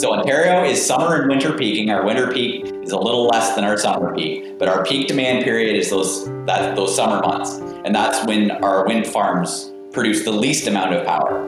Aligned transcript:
So 0.00 0.14
Ontario 0.14 0.64
is 0.64 0.82
summer 0.82 1.16
and 1.16 1.28
winter 1.28 1.52
peaking. 1.52 1.90
Our 1.90 2.06
winter 2.06 2.32
peak 2.32 2.64
is 2.82 2.90
a 2.90 2.96
little 2.96 3.26
less 3.26 3.54
than 3.54 3.64
our 3.64 3.76
summer 3.76 4.14
peak, 4.14 4.58
but 4.58 4.66
our 4.66 4.82
peak 4.82 5.08
demand 5.08 5.44
period 5.44 5.76
is 5.76 5.90
those 5.90 6.24
that 6.46 6.74
those 6.74 6.96
summer 6.96 7.20
months, 7.20 7.58
and 7.84 7.94
that's 7.94 8.26
when 8.26 8.50
our 8.64 8.86
wind 8.86 9.06
farms 9.06 9.70
produce 9.92 10.24
the 10.24 10.30
least 10.32 10.66
amount 10.66 10.94
of 10.94 11.04
power. 11.06 11.44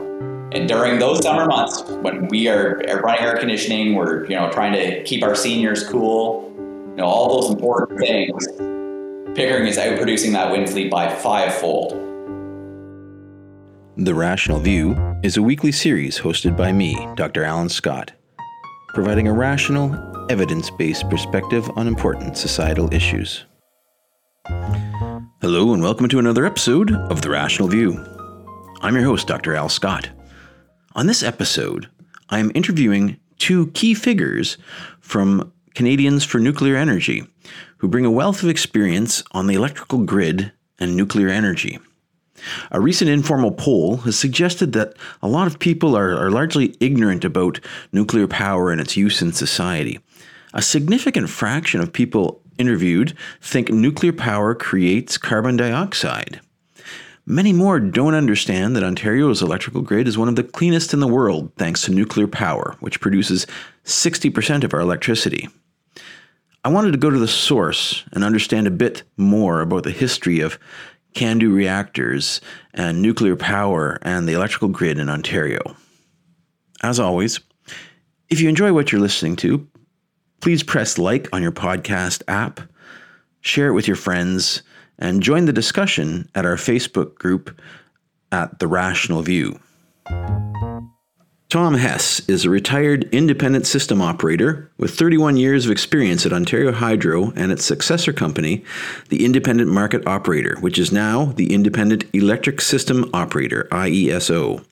And 0.52 0.68
during 0.68 0.98
those 0.98 1.22
summer 1.22 1.46
months, 1.46 1.82
when 2.02 2.28
we 2.28 2.46
are 2.46 2.82
running 3.02 3.22
air 3.22 3.38
conditioning, 3.38 3.94
we're 3.94 4.24
you 4.24 4.36
know 4.36 4.50
trying 4.50 4.74
to 4.74 5.02
keep 5.04 5.24
our 5.24 5.34
seniors 5.34 5.88
cool, 5.88 6.52
you 6.90 6.96
know 6.96 7.06
all 7.06 7.40
those 7.40 7.54
important 7.54 8.00
things. 8.00 8.48
Pickering 9.34 9.66
is 9.66 9.78
outproducing 9.78 10.32
that 10.32 10.52
wind 10.52 10.68
fleet 10.68 10.90
by 10.90 11.08
fivefold. 11.08 11.92
The 13.96 14.14
Rational 14.14 14.58
View 14.58 14.94
is 15.22 15.38
a 15.38 15.42
weekly 15.42 15.72
series 15.72 16.18
hosted 16.18 16.54
by 16.54 16.70
me, 16.72 17.08
Dr. 17.16 17.44
Alan 17.44 17.70
Scott, 17.70 18.12
providing 18.94 19.26
a 19.28 19.32
rational, 19.32 19.96
evidence 20.30 20.70
based 20.70 21.08
perspective 21.08 21.70
on 21.76 21.86
important 21.86 22.36
societal 22.36 22.92
issues. 22.92 23.44
Hello, 25.40 25.72
and 25.72 25.82
welcome 25.82 26.08
to 26.08 26.18
another 26.18 26.44
episode 26.44 26.92
of 26.92 27.22
The 27.22 27.30
Rational 27.30 27.68
View. 27.68 28.04
I'm 28.80 28.94
your 28.94 29.04
host, 29.04 29.26
Dr. 29.26 29.54
Al 29.54 29.68
Scott. 29.68 30.10
On 30.94 31.06
this 31.06 31.22
episode, 31.22 31.88
I 32.28 32.38
am 32.38 32.52
interviewing 32.54 33.18
two 33.38 33.68
key 33.68 33.94
figures 33.94 34.58
from 35.00 35.52
Canadians 35.74 36.24
for 36.24 36.38
Nuclear 36.38 36.76
Energy 36.76 37.26
who 37.78 37.88
bring 37.88 38.04
a 38.04 38.10
wealth 38.10 38.42
of 38.42 38.48
experience 38.48 39.24
on 39.32 39.46
the 39.46 39.54
electrical 39.54 40.04
grid 40.04 40.52
and 40.78 40.96
nuclear 40.96 41.28
energy. 41.28 41.78
A 42.70 42.80
recent 42.80 43.10
informal 43.10 43.52
poll 43.52 43.98
has 43.98 44.18
suggested 44.18 44.72
that 44.72 44.94
a 45.22 45.28
lot 45.28 45.46
of 45.46 45.58
people 45.58 45.96
are, 45.96 46.16
are 46.16 46.30
largely 46.30 46.74
ignorant 46.80 47.24
about 47.24 47.60
nuclear 47.92 48.26
power 48.26 48.70
and 48.70 48.80
its 48.80 48.96
use 48.96 49.22
in 49.22 49.32
society. 49.32 50.00
A 50.54 50.62
significant 50.62 51.30
fraction 51.30 51.80
of 51.80 51.92
people 51.92 52.42
interviewed 52.58 53.16
think 53.40 53.70
nuclear 53.70 54.12
power 54.12 54.54
creates 54.54 55.18
carbon 55.18 55.56
dioxide. 55.56 56.40
Many 57.24 57.52
more 57.52 57.78
don't 57.78 58.14
understand 58.14 58.74
that 58.74 58.82
Ontario's 58.82 59.42
electrical 59.42 59.82
grid 59.82 60.08
is 60.08 60.18
one 60.18 60.28
of 60.28 60.34
the 60.34 60.42
cleanest 60.42 60.92
in 60.92 60.98
the 60.98 61.06
world 61.06 61.52
thanks 61.56 61.82
to 61.82 61.92
nuclear 61.92 62.26
power, 62.26 62.76
which 62.80 63.00
produces 63.00 63.46
60% 63.84 64.64
of 64.64 64.74
our 64.74 64.80
electricity. 64.80 65.48
I 66.64 66.68
wanted 66.68 66.92
to 66.92 66.98
go 66.98 67.10
to 67.10 67.18
the 67.18 67.28
source 67.28 68.04
and 68.12 68.22
understand 68.22 68.66
a 68.66 68.72
bit 68.72 69.04
more 69.16 69.60
about 69.60 69.84
the 69.84 69.90
history 69.90 70.40
of 70.40 70.58
CANDU 71.14 71.52
reactors 71.52 72.40
and 72.74 73.02
nuclear 73.02 73.36
power 73.36 73.98
and 74.02 74.28
the 74.28 74.32
electrical 74.32 74.68
grid 74.68 74.98
in 74.98 75.08
Ontario. 75.08 75.76
As 76.82 76.98
always, 76.98 77.40
if 78.28 78.40
you 78.40 78.48
enjoy 78.48 78.72
what 78.72 78.90
you're 78.90 79.00
listening 79.00 79.36
to, 79.36 79.66
please 80.40 80.62
press 80.62 80.98
like 80.98 81.28
on 81.32 81.42
your 81.42 81.52
podcast 81.52 82.22
app, 82.28 82.60
share 83.40 83.68
it 83.68 83.74
with 83.74 83.86
your 83.86 83.96
friends, 83.96 84.62
and 84.98 85.22
join 85.22 85.44
the 85.44 85.52
discussion 85.52 86.28
at 86.34 86.46
our 86.46 86.56
Facebook 86.56 87.14
group 87.14 87.60
at 88.30 88.58
The 88.58 88.66
Rational 88.66 89.22
View. 89.22 89.58
Tom 91.52 91.74
Hess 91.74 92.26
is 92.30 92.46
a 92.46 92.50
retired 92.50 93.12
independent 93.12 93.66
system 93.66 94.00
operator 94.00 94.70
with 94.78 94.98
31 94.98 95.36
years 95.36 95.66
of 95.66 95.70
experience 95.70 96.24
at 96.24 96.32
Ontario 96.32 96.72
Hydro 96.72 97.30
and 97.36 97.52
its 97.52 97.62
successor 97.62 98.10
company, 98.10 98.64
the 99.10 99.22
Independent 99.22 99.68
Market 99.70 100.06
Operator, 100.06 100.56
which 100.60 100.78
is 100.78 100.90
now 100.90 101.26
the 101.26 101.52
Independent 101.52 102.06
Electric 102.14 102.62
System 102.62 103.10
Operator, 103.12 103.68
IESO. 103.70 104.64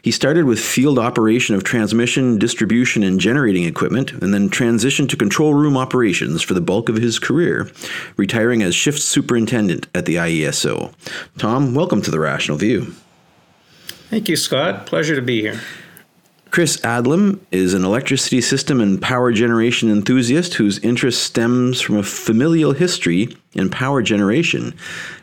He 0.00 0.12
started 0.12 0.44
with 0.44 0.60
field 0.60 1.00
operation 1.00 1.56
of 1.56 1.64
transmission, 1.64 2.38
distribution, 2.38 3.02
and 3.02 3.18
generating 3.18 3.64
equipment, 3.64 4.12
and 4.12 4.32
then 4.32 4.50
transitioned 4.50 5.08
to 5.08 5.16
control 5.16 5.54
room 5.54 5.76
operations 5.76 6.42
for 6.42 6.54
the 6.54 6.60
bulk 6.60 6.88
of 6.88 6.94
his 6.94 7.18
career, 7.18 7.68
retiring 8.16 8.62
as 8.62 8.72
shift 8.72 9.02
superintendent 9.02 9.88
at 9.96 10.06
the 10.06 10.14
IESO. 10.14 10.94
Tom, 11.38 11.74
welcome 11.74 12.02
to 12.02 12.12
the 12.12 12.20
Rational 12.20 12.56
View. 12.56 12.94
Thank 14.10 14.28
you, 14.28 14.36
Scott. 14.36 14.86
Pleasure 14.86 15.16
to 15.16 15.22
be 15.22 15.40
here. 15.40 15.60
Chris 16.50 16.78
Adlam 16.78 17.38
is 17.50 17.74
an 17.74 17.84
electricity 17.84 18.40
system 18.40 18.80
and 18.80 19.02
power 19.02 19.32
generation 19.32 19.90
enthusiast 19.90 20.54
whose 20.54 20.78
interest 20.78 21.22
stems 21.22 21.80
from 21.80 21.96
a 21.96 22.02
familial 22.02 22.72
history 22.72 23.36
in 23.52 23.68
power 23.68 24.02
generation, 24.02 24.74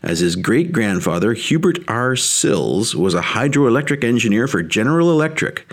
as 0.03 0.19
his 0.19 0.35
great 0.35 0.71
grandfather, 0.71 1.33
Hubert 1.33 1.79
R. 1.87 2.15
Sills, 2.15 2.95
was 2.95 3.15
a 3.15 3.21
hydroelectric 3.21 4.03
engineer 4.03 4.47
for 4.47 4.61
General 4.61 5.11
Electric, 5.11 5.65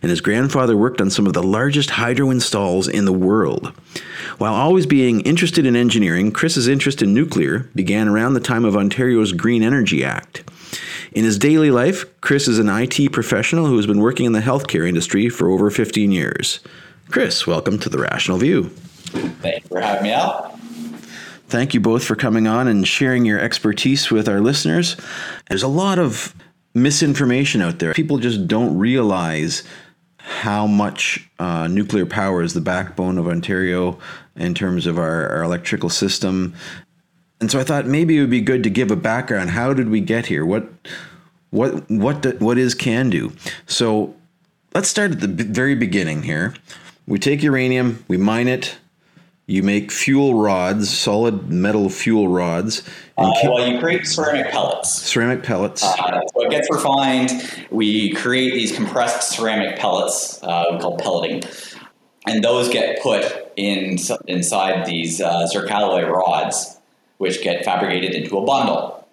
and 0.00 0.10
his 0.10 0.20
grandfather 0.20 0.76
worked 0.76 1.00
on 1.00 1.10
some 1.10 1.26
of 1.26 1.32
the 1.32 1.42
largest 1.42 1.90
hydro 1.90 2.30
installs 2.30 2.86
in 2.86 3.04
the 3.04 3.12
world. 3.12 3.72
While 4.38 4.54
always 4.54 4.86
being 4.86 5.22
interested 5.22 5.66
in 5.66 5.74
engineering, 5.74 6.30
Chris's 6.30 6.68
interest 6.68 7.02
in 7.02 7.12
nuclear 7.12 7.68
began 7.74 8.06
around 8.06 8.34
the 8.34 8.40
time 8.40 8.64
of 8.64 8.76
Ontario's 8.76 9.32
Green 9.32 9.62
Energy 9.62 10.04
Act. 10.04 10.44
In 11.12 11.24
his 11.24 11.38
daily 11.38 11.72
life, 11.72 12.04
Chris 12.20 12.46
is 12.46 12.60
an 12.60 12.68
IT 12.68 13.10
professional 13.10 13.66
who 13.66 13.76
has 13.76 13.86
been 13.86 14.00
working 14.00 14.26
in 14.26 14.32
the 14.32 14.40
healthcare 14.40 14.88
industry 14.88 15.28
for 15.28 15.50
over 15.50 15.68
15 15.68 16.12
years. 16.12 16.60
Chris, 17.08 17.48
welcome 17.48 17.80
to 17.80 17.88
the 17.88 17.98
Rational 17.98 18.38
View. 18.38 18.68
Thank 19.42 19.64
you 19.64 19.68
for 19.68 19.80
having 19.80 20.04
me 20.04 20.12
out. 20.12 20.56
Thank 21.48 21.74
you 21.74 21.80
both 21.80 22.04
for 22.04 22.14
coming 22.14 22.46
on 22.46 22.68
and 22.68 22.86
sharing 22.86 23.24
your 23.24 23.40
expertise 23.40 24.08
with 24.12 24.28
our 24.28 24.40
listeners. 24.40 24.96
There's 25.48 25.64
a 25.64 25.68
lot 25.68 25.98
of 25.98 26.32
misinformation 26.74 27.60
out 27.60 27.80
there. 27.80 27.92
People 27.92 28.18
just 28.18 28.46
don't 28.46 28.78
realize 28.78 29.64
how 30.18 30.68
much 30.68 31.28
uh, 31.40 31.66
nuclear 31.66 32.06
power 32.06 32.40
is 32.40 32.54
the 32.54 32.60
backbone 32.60 33.18
of 33.18 33.26
Ontario 33.26 33.98
in 34.36 34.54
terms 34.54 34.86
of 34.86 34.96
our, 34.96 35.28
our 35.28 35.42
electrical 35.42 35.88
system 35.88 36.54
and 37.40 37.50
so 37.50 37.58
I 37.58 37.64
thought 37.64 37.86
maybe 37.86 38.18
it 38.18 38.20
would 38.20 38.30
be 38.30 38.40
good 38.40 38.62
to 38.64 38.70
give 38.70 38.90
a 38.90 38.96
background. 38.96 39.50
How 39.50 39.72
did 39.72 39.88
we 39.88 40.00
get 40.00 40.26
here? 40.26 40.44
What 40.44 40.68
what 41.50 41.90
what 41.90 42.22
do, 42.22 42.30
what 42.38 42.58
is 42.58 42.74
CANDU? 42.74 43.32
So 43.66 44.14
let's 44.74 44.88
start 44.88 45.12
at 45.12 45.20
the 45.20 45.44
very 45.44 45.74
beginning 45.74 46.22
here. 46.22 46.54
We 47.06 47.18
take 47.18 47.42
uranium, 47.42 48.04
we 48.08 48.16
mine 48.16 48.48
it. 48.48 48.76
You 49.46 49.64
make 49.64 49.90
fuel 49.90 50.40
rods, 50.40 50.96
solid 50.96 51.50
metal 51.50 51.88
fuel 51.88 52.28
rods. 52.28 52.88
Uh, 53.18 53.32
well, 53.42 53.66
you 53.66 53.80
create 53.80 54.06
ceramic 54.06 54.52
pellets. 54.52 54.90
Ceramic 54.90 55.42
pellets. 55.42 55.82
Uh, 55.82 56.20
so 56.32 56.44
it 56.44 56.50
gets 56.52 56.70
refined. 56.70 57.32
We 57.68 58.12
create 58.12 58.52
these 58.52 58.70
compressed 58.70 59.30
ceramic 59.30 59.76
pellets, 59.76 60.40
uh, 60.44 60.66
we 60.70 60.78
call 60.78 60.96
pelleting, 60.98 61.42
and 62.28 62.44
those 62.44 62.68
get 62.68 63.02
put 63.02 63.24
in 63.56 63.98
inside 64.28 64.86
these 64.86 65.20
uh, 65.20 65.48
zircaloy 65.52 66.08
rods 66.08 66.79
which 67.20 67.42
get 67.42 67.62
fabricated 67.66 68.14
into 68.14 68.38
a 68.38 68.42
bundle. 68.42 69.06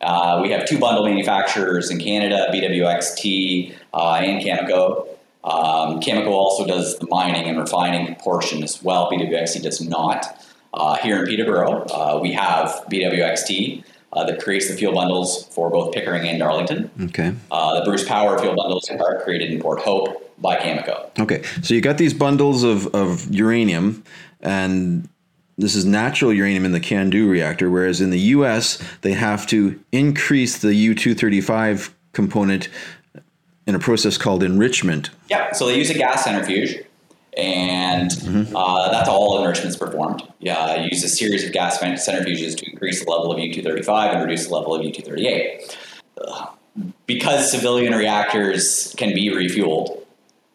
Uh, 0.00 0.38
we 0.40 0.52
have 0.52 0.64
two 0.64 0.78
bundle 0.78 1.04
manufacturers 1.04 1.90
in 1.90 1.98
Canada, 1.98 2.46
BWXT 2.52 3.74
uh, 3.92 4.20
and 4.22 4.40
Cameco. 4.40 5.08
Um, 5.42 6.00
Cameco 6.00 6.28
also 6.28 6.64
does 6.64 6.96
the 6.98 7.08
mining 7.08 7.48
and 7.48 7.58
refining 7.58 8.14
portion 8.14 8.62
as 8.62 8.80
well. 8.80 9.10
BWXT 9.10 9.60
does 9.60 9.80
not. 9.80 10.40
Uh, 10.72 10.96
here 10.98 11.18
in 11.18 11.26
Peterborough, 11.26 11.84
uh, 11.86 12.20
we 12.22 12.30
have 12.30 12.68
BWXT 12.92 13.82
uh, 14.12 14.24
that 14.24 14.40
creates 14.40 14.68
the 14.68 14.76
fuel 14.76 14.94
bundles 14.94 15.46
for 15.46 15.68
both 15.68 15.92
Pickering 15.92 16.28
and 16.28 16.38
Darlington. 16.38 16.90
Okay. 17.06 17.34
Uh, 17.50 17.80
the 17.80 17.84
Bruce 17.84 18.06
Power 18.06 18.38
fuel 18.38 18.54
bundles 18.54 18.88
are 18.88 19.20
created 19.22 19.50
in 19.50 19.60
Port 19.60 19.80
Hope 19.80 20.32
by 20.40 20.58
Cameco. 20.58 21.10
Okay, 21.18 21.42
so 21.60 21.74
you 21.74 21.80
got 21.80 21.98
these 21.98 22.14
bundles 22.14 22.62
of, 22.62 22.86
of 22.94 23.34
uranium, 23.34 24.04
and 24.42 25.08
this 25.58 25.74
is 25.74 25.84
natural 25.84 26.32
uranium 26.32 26.64
in 26.64 26.72
the 26.72 26.80
CANDU 26.80 27.28
reactor, 27.28 27.70
whereas 27.70 28.00
in 28.00 28.10
the 28.10 28.18
US, 28.18 28.82
they 29.00 29.12
have 29.12 29.46
to 29.48 29.80
increase 29.90 30.58
the 30.58 30.74
U 30.74 30.94
235 30.94 31.94
component 32.12 32.68
in 33.66 33.74
a 33.74 33.78
process 33.78 34.18
called 34.18 34.42
enrichment. 34.42 35.10
Yeah, 35.28 35.52
so 35.52 35.66
they 35.66 35.76
use 35.76 35.90
a 35.90 35.94
gas 35.94 36.24
centrifuge, 36.24 36.84
and 37.36 38.10
mm-hmm. 38.10 38.54
uh, 38.54 38.90
that's 38.90 39.08
all 39.08 39.38
enrichment's 39.38 39.76
performed. 39.76 40.22
Yeah, 40.40 40.84
use 40.84 41.02
a 41.02 41.08
series 41.08 41.44
of 41.44 41.52
gas 41.52 41.78
centrifuges 41.78 42.56
to 42.58 42.70
increase 42.70 43.04
the 43.04 43.10
level 43.10 43.32
of 43.32 43.38
U 43.38 43.52
235 43.52 44.12
and 44.12 44.22
reduce 44.22 44.46
the 44.46 44.54
level 44.54 44.74
of 44.74 44.84
U 44.84 44.92
238. 44.92 45.78
Because 47.06 47.50
civilian 47.50 47.94
reactors 47.94 48.94
can 48.98 49.14
be 49.14 49.30
refueled, 49.30 50.02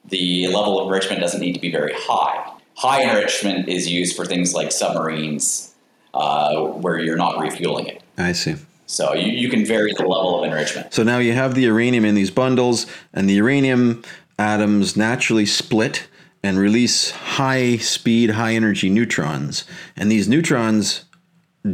the 0.06 0.48
level 0.48 0.80
of 0.80 0.86
enrichment 0.86 1.20
doesn't 1.20 1.40
need 1.40 1.54
to 1.54 1.60
be 1.60 1.72
very 1.72 1.94
high. 1.96 2.51
High 2.82 3.04
enrichment 3.04 3.70
is 3.70 3.88
used 3.88 4.16
for 4.16 4.26
things 4.26 4.56
like 4.56 4.72
submarines, 4.72 5.72
uh, 6.16 6.56
where 6.56 6.98
you're 6.98 7.16
not 7.16 7.40
refueling 7.40 7.86
it. 7.86 8.02
I 8.18 8.32
see. 8.32 8.56
So 8.88 9.14
you, 9.14 9.32
you 9.32 9.50
can 9.50 9.68
vary 9.68 9.94
the 9.94 10.08
level 10.08 10.40
of 10.40 10.46
enrichment. 10.50 10.92
So 10.92 11.04
now 11.04 11.20
you 11.20 11.34
have 11.34 11.54
the 11.54 11.62
uranium 11.62 12.06
in 12.06 12.16
these 12.16 12.32
bundles, 12.32 12.88
and 13.14 13.30
the 13.30 13.36
uranium 13.36 14.02
atoms 14.40 14.98
naturally 14.98 15.46
split 15.46 16.08
and 16.42 16.58
release 16.58 17.12
high 17.12 17.78
speed, 17.78 18.32
high 18.32 18.56
energy 18.56 18.90
neutrons. 18.90 19.64
And 19.96 20.12
these 20.12 20.28
neutrons 20.28 21.06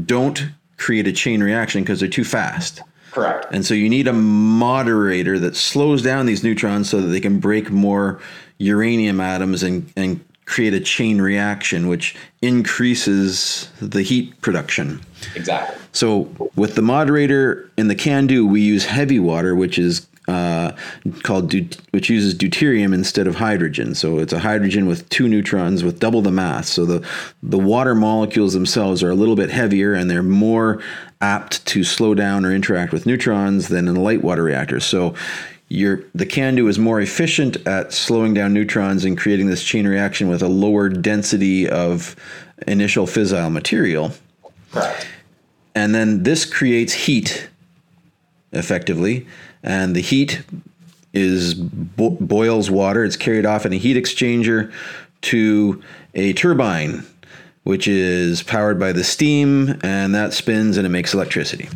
don't 0.06 0.50
create 0.75 1.07
a 1.07 1.13
chain 1.13 1.42
reaction 1.42 1.83
because 1.83 2.01
they're 2.01 2.09
too 2.09 2.25
fast. 2.25 2.81
Correct. 3.12 3.48
And 3.50 3.65
so 3.65 3.74
you 3.74 3.88
need 3.88 4.09
a 4.09 4.13
moderator 4.13 5.39
that 5.39 5.56
slows 5.56 6.01
down 6.01 6.25
these 6.25 6.44
neutrons 6.44 6.89
so 6.89 7.00
that 7.00 7.07
they 7.07 7.21
can 7.21 7.39
break 7.39 7.71
more 7.71 8.19
uranium 8.57 9.21
atoms 9.21 9.63
and, 9.63 9.89
and 9.95 10.19
create 10.47 10.73
a 10.73 10.79
chain 10.79 11.21
reaction, 11.21 11.88
which 11.88 12.15
increases 12.41 13.69
the 13.81 14.01
heat 14.01 14.39
production. 14.41 14.99
Exactly. 15.35 15.75
So 15.91 16.29
with 16.55 16.75
the 16.75 16.81
moderator 16.81 17.69
in 17.77 17.89
the 17.89 17.95
CANDU, 17.95 18.49
we 18.49 18.61
use 18.61 18.85
heavy 18.85 19.19
water, 19.19 19.55
which 19.55 19.77
is 19.77 20.07
uh, 20.27 20.71
called 21.23 21.49
deut- 21.49 21.77
which 21.91 22.09
uses 22.09 22.33
deuterium 22.33 22.94
instead 22.94 23.27
of 23.27 23.35
hydrogen. 23.35 23.94
So 23.95 24.19
it's 24.19 24.33
a 24.33 24.39
hydrogen 24.39 24.85
with 24.85 25.07
two 25.09 25.27
neutrons 25.27 25.83
with 25.83 25.99
double 25.99 26.21
the 26.21 26.31
mass. 26.31 26.69
So 26.69 26.85
the 26.85 27.07
the 27.44 27.57
water 27.57 27.95
molecules 27.95 28.53
themselves 28.53 29.03
are 29.03 29.09
a 29.09 29.15
little 29.15 29.35
bit 29.35 29.49
heavier 29.49 29.94
and 29.94 30.09
they're 30.09 30.23
more 30.23 30.81
apt 31.21 31.65
to 31.67 31.83
slow 31.83 32.13
down 32.13 32.45
or 32.45 32.53
interact 32.53 32.91
with 32.91 33.05
neutrons 33.05 33.69
than 33.69 33.88
in 33.88 33.95
a 33.95 34.01
light 34.01 34.21
water 34.21 34.44
reactor. 34.44 34.79
So 34.79 35.15
your 35.69 36.03
the 36.15 36.25
CANDU 36.25 36.69
is 36.69 36.79
more 36.79 37.01
efficient 37.01 37.57
at 37.67 37.91
slowing 37.91 38.33
down 38.33 38.53
neutrons 38.53 39.03
and 39.03 39.17
creating 39.17 39.47
this 39.47 39.63
chain 39.63 39.87
reaction 39.87 40.27
with 40.29 40.41
a 40.41 40.47
lower 40.47 40.89
density 40.89 41.69
of 41.69 42.15
initial 42.67 43.05
fissile 43.05 43.51
material. 43.51 44.13
Correct. 44.71 45.07
And 45.75 45.93
then 45.93 46.23
this 46.23 46.45
creates 46.45 46.93
heat 46.93 47.49
effectively. 48.51 49.27
And 49.63 49.95
the 49.95 50.01
heat 50.01 50.41
is 51.13 51.53
bo- 51.53 52.11
boils 52.11 52.71
water. 52.71 53.03
It's 53.03 53.17
carried 53.17 53.45
off 53.45 53.65
in 53.65 53.73
a 53.73 53.77
heat 53.77 53.97
exchanger 53.97 54.71
to 55.21 55.81
a 56.13 56.33
turbine, 56.33 57.05
which 57.67 57.85
is 57.85 58.43
powered 58.43 58.79
by 58.79 58.93
the 58.93 59.03
steam, 59.03 59.77
and 59.83 60.15
that 60.15 60.31
spins 60.31 60.77
and 60.77 60.87
it 60.87 60.89
makes 60.89 61.13
electricity. 61.13 61.67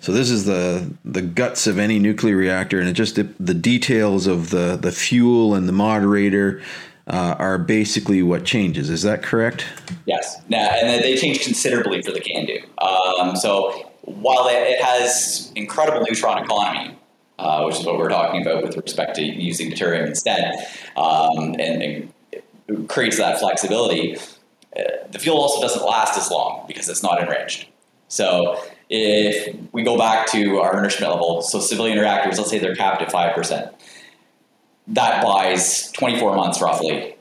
So 0.00 0.10
this 0.10 0.30
is 0.30 0.46
the 0.46 0.90
the 1.04 1.20
guts 1.20 1.66
of 1.66 1.78
any 1.78 1.98
nuclear 1.98 2.36
reactor, 2.36 2.80
and 2.80 2.88
it 2.88 2.94
just 2.94 3.16
the, 3.16 3.54
details 3.54 4.26
of 4.26 4.48
the 4.48 4.78
the 4.80 4.90
fuel 4.90 5.54
and 5.54 5.68
the 5.68 5.74
moderator 5.74 6.62
uh, 7.06 7.36
are 7.38 7.58
basically 7.58 8.22
what 8.22 8.46
changes. 8.46 8.88
Is 8.88 9.02
that 9.02 9.22
correct? 9.22 9.66
Yes. 10.06 10.40
Now, 10.48 10.70
and 10.70 11.04
they 11.04 11.16
change 11.16 11.42
considerably 11.42 12.00
for 12.00 12.12
the 12.12 12.20
CANDU. 12.20 12.64
Um, 12.82 13.36
so 13.36 13.92
while 14.02 14.48
it, 14.48 14.54
it 14.54 14.82
has 14.82 15.52
incredible 15.54 16.00
neutron 16.08 16.44
economy, 16.44 16.96
uh, 17.38 17.62
which 17.64 17.78
is 17.78 17.84
what 17.84 17.98
we're 17.98 18.08
talking 18.08 18.40
about 18.40 18.62
with 18.62 18.74
respect 18.78 19.16
to 19.16 19.22
using 19.22 19.70
deuterium 19.70 20.06
instead, 20.06 20.66
um, 20.96 21.54
and, 21.58 21.82
and 21.82 22.88
creates 22.88 23.18
that 23.18 23.38
flexibility. 23.38 24.16
Uh, 24.76 25.06
the 25.10 25.18
fuel 25.18 25.38
also 25.38 25.60
doesn't 25.60 25.84
last 25.84 26.18
as 26.18 26.30
long 26.30 26.64
because 26.66 26.88
it's 26.88 27.02
not 27.02 27.20
enriched. 27.20 27.68
So 28.08 28.62
if 28.88 29.56
we 29.72 29.82
go 29.82 29.96
back 29.96 30.30
to 30.32 30.58
our 30.58 30.76
enrichment 30.76 31.12
level, 31.12 31.42
so 31.42 31.60
civilian 31.60 31.98
reactors, 31.98 32.38
let's 32.38 32.50
say 32.50 32.58
they're 32.58 32.76
capped 32.76 33.02
at 33.02 33.10
five 33.10 33.34
percent, 33.34 33.72
that 34.88 35.22
buys 35.22 35.90
24 35.92 36.36
months 36.36 36.60
roughly 36.60 37.16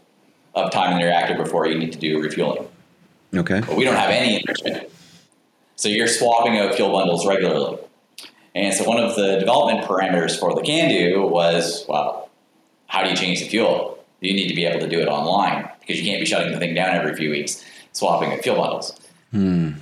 of 0.53 0.71
time 0.71 0.93
in 0.93 0.99
the 0.99 1.05
reactor 1.05 1.35
before 1.35 1.67
you 1.67 1.77
need 1.77 1.91
to 1.91 1.99
do 1.99 2.21
refueling. 2.21 2.67
Okay. 3.33 3.59
But 3.61 3.75
we 3.75 3.83
don't 3.83 3.95
have 3.95 4.11
any 4.11 4.39
enrichment. 4.39 4.89
So 5.75 5.89
you're 5.89 6.07
swapping 6.07 6.57
out 6.57 6.75
fuel 6.75 6.91
bundles 6.91 7.27
regularly. 7.27 7.77
And 8.53 8.73
so 8.73 8.85
one 8.85 9.03
of 9.03 9.15
the 9.15 9.37
development 9.37 9.85
parameters 9.85 10.39
for 10.39 10.55
the 10.55 10.61
CANDU 10.61 11.29
was, 11.29 11.85
well, 11.89 12.29
how 12.87 13.03
do 13.03 13.09
you 13.09 13.15
change 13.15 13.41
the 13.41 13.49
fuel? 13.49 13.94
You 14.21 14.33
need 14.33 14.47
to 14.47 14.55
be 14.55 14.65
able 14.65 14.79
to 14.79 14.87
do 14.87 14.99
it 14.99 15.07
online 15.07 15.69
because 15.81 16.01
you 16.01 16.09
can't 16.09 16.19
be 16.19 16.25
shutting 16.25 16.51
the 16.51 16.57
thing 16.57 16.73
down 16.73 16.95
every 16.95 17.15
few 17.15 17.29
weeks, 17.29 17.63
swapping 17.93 18.37
fuel 18.41 18.57
bundles. 18.57 18.99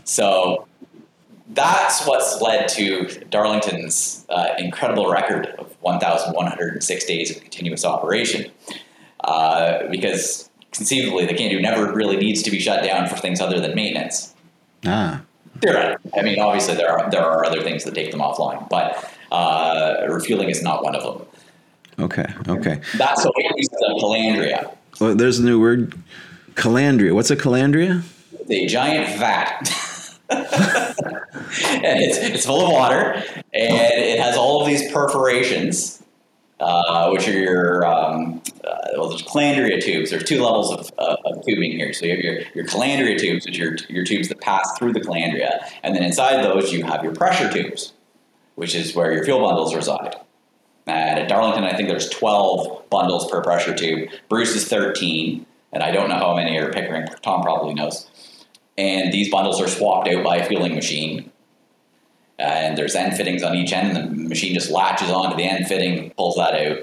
So 0.03 0.67
that's 1.49 2.05
what's 2.05 2.41
led 2.41 2.67
to 2.69 3.07
Darlington's 3.29 4.25
uh, 4.29 4.49
incredible 4.57 5.09
record 5.09 5.47
of 5.57 5.75
1,106 5.81 7.05
days 7.05 7.35
of 7.35 7.41
continuous 7.41 7.85
operation. 7.85 8.51
Uh, 9.23 9.87
because 9.89 10.49
conceivably, 10.71 11.25
the 11.25 11.33
CANDU 11.33 11.61
never 11.61 11.93
really 11.93 12.17
needs 12.17 12.41
to 12.43 12.51
be 12.51 12.59
shut 12.59 12.83
down 12.83 13.07
for 13.07 13.15
things 13.15 13.39
other 13.39 13.59
than 13.59 13.75
maintenance. 13.75 14.33
Ah. 14.85 15.21
Theoretically, 15.61 16.11
I 16.17 16.23
mean, 16.23 16.39
obviously 16.39 16.75
there 16.75 16.91
are 16.91 17.09
there 17.09 17.23
are 17.23 17.45
other 17.45 17.61
things 17.61 17.83
that 17.85 17.93
take 17.93 18.11
them 18.11 18.19
offline, 18.19 18.67
but 18.69 19.09
uh, 19.31 20.05
refueling 20.09 20.49
is 20.49 20.61
not 20.61 20.83
one 20.83 20.95
of 20.95 21.03
them. 21.03 21.27
Okay. 21.99 22.25
Okay. 22.47 22.81
That's 22.97 23.23
what 23.25 23.33
we 23.37 23.49
use 23.55 23.69
the 23.69 23.99
calandria, 24.01 24.75
Well, 24.99 25.15
there's 25.15 25.39
a 25.39 25.43
new 25.43 25.59
word. 25.59 25.95
Calandria. 26.55 27.13
What's 27.13 27.31
a 27.31 27.35
calandria? 27.35 28.03
the 28.47 28.65
giant 28.65 29.17
vat. 29.19 29.69
and 30.29 31.99
it's, 32.01 32.17
it's 32.17 32.45
full 32.45 32.65
of 32.65 32.71
water, 32.71 33.13
and 33.35 33.43
it 33.53 34.19
has 34.19 34.35
all 34.35 34.61
of 34.61 34.67
these 34.67 34.91
perforations, 34.91 36.01
uh, 36.59 37.09
which 37.09 37.27
are 37.27 37.37
your 37.37 37.85
um, 37.85 38.41
uh, 38.63 38.77
well, 38.97 39.09
there's 39.09 39.21
calandria 39.21 39.81
tubes. 39.81 40.09
There's 40.09 40.23
two 40.23 40.41
levels 40.41 40.71
of, 40.71 40.91
uh, 40.97 41.17
of 41.25 41.45
tubing 41.45 41.71
here. 41.71 41.93
So 41.93 42.05
you 42.05 42.15
have 42.15 42.23
your, 42.23 42.41
your 42.55 42.65
calandria 42.65 43.19
tubes, 43.19 43.45
which 43.45 43.59
are 43.59 43.77
your 43.89 44.05
tubes 44.05 44.29
that 44.29 44.41
pass 44.41 44.77
through 44.77 44.93
the 44.93 45.01
calandria, 45.01 45.69
and 45.83 45.95
then 45.95 46.03
inside 46.03 46.43
those 46.43 46.71
you 46.71 46.83
have 46.85 47.03
your 47.03 47.13
pressure 47.13 47.51
tubes, 47.51 47.93
which 48.55 48.73
is 48.73 48.95
where 48.95 49.11
your 49.11 49.23
fuel 49.25 49.41
bundles 49.41 49.75
reside. 49.75 50.15
At 50.85 51.29
Darlington, 51.29 51.63
I 51.63 51.75
think 51.75 51.87
there's 51.87 52.09
12 52.09 52.89
bundles 52.89 53.29
per 53.31 53.41
pressure 53.41 53.73
tube. 53.73 54.09
Bruce 54.27 54.55
is 54.55 54.67
13, 54.67 55.45
and 55.71 55.81
I 55.81 55.91
don't 55.91 56.09
know 56.09 56.17
how 56.17 56.35
many 56.35 56.57
are 56.57 56.71
Pickering. 56.71 57.07
Tom 57.21 57.41
probably 57.41 57.73
knows. 57.73 58.09
And 58.77 59.13
these 59.13 59.29
bundles 59.29 59.61
are 59.61 59.67
swapped 59.67 60.09
out 60.09 60.23
by 60.23 60.37
a 60.37 60.45
fueling 60.45 60.75
machine. 60.75 61.31
And 62.37 62.77
there's 62.77 62.95
end 62.95 63.15
fittings 63.15 63.43
on 63.43 63.55
each 63.55 63.71
end, 63.71 63.97
and 63.97 64.25
the 64.25 64.29
machine 64.29 64.53
just 64.53 64.71
latches 64.71 65.09
onto 65.09 65.37
the 65.37 65.43
end 65.43 65.67
fitting, 65.67 66.11
pulls 66.17 66.35
that 66.35 66.53
out, 66.53 66.79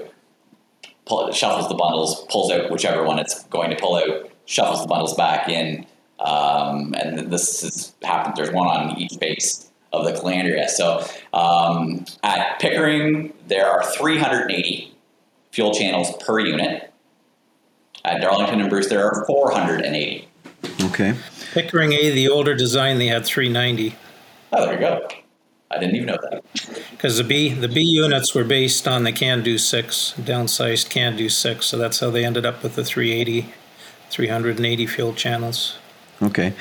pull, 1.05 1.31
shuffles 1.31 1.67
the 1.67 1.75
bundles, 1.75 2.25
pulls 2.29 2.51
out 2.51 2.71
whichever 2.71 3.03
one 3.03 3.19
it's 3.19 3.43
going 3.45 3.69
to 3.69 3.75
pull 3.75 3.97
out, 3.97 4.31
shuffles 4.45 4.81
the 4.81 4.87
bundles 4.87 5.13
back 5.15 5.47
in. 5.47 5.85
Um, 6.19 6.95
and 6.95 7.31
this 7.31 7.61
has 7.61 7.93
happened. 8.01 8.35
There's 8.35 8.51
one 8.51 8.67
on 8.67 8.97
each 8.97 9.19
base 9.19 9.70
of 9.93 10.05
the 10.05 10.11
calandria. 10.13 10.67
So 10.67 11.05
um, 11.33 12.05
at 12.23 12.59
Pickering, 12.59 13.33
there 13.47 13.69
are 13.69 13.83
380 13.83 14.93
fuel 15.51 15.73
channels 15.73 16.11
per 16.25 16.39
unit. 16.39 16.91
At 18.03 18.21
Darlington 18.21 18.61
and 18.61 18.69
Bruce, 18.69 18.87
there 18.89 19.05
are 19.05 19.25
480. 19.25 20.27
Okay. 20.85 21.15
Pickering 21.53 21.93
A, 21.93 22.09
the 22.11 22.29
older 22.29 22.55
design, 22.55 22.97
they 22.97 23.07
had 23.07 23.25
390 23.25 23.95
Oh, 24.53 24.65
there 24.65 24.73
you 24.73 24.79
go. 24.79 25.07
I 25.69 25.77
didn't 25.79 25.95
even 25.95 26.07
know 26.07 26.17
that. 26.29 26.43
because 26.91 27.17
the 27.17 27.23
B 27.23 27.53
the 27.53 27.69
B 27.69 27.79
units 27.81 28.35
were 28.35 28.43
based 28.43 28.85
on 28.89 29.05
the 29.05 29.13
CANDU 29.13 29.57
six, 29.57 30.13
downsized 30.17 30.89
CANDU 30.89 31.31
six, 31.31 31.67
so 31.67 31.77
that's 31.77 32.01
how 32.01 32.09
they 32.09 32.25
ended 32.25 32.45
up 32.45 32.61
with 32.61 32.75
the 32.75 32.83
380, 32.83 33.53
380 34.09 34.85
fuel 34.87 35.13
channels. 35.13 35.77
Okay. 36.21 36.53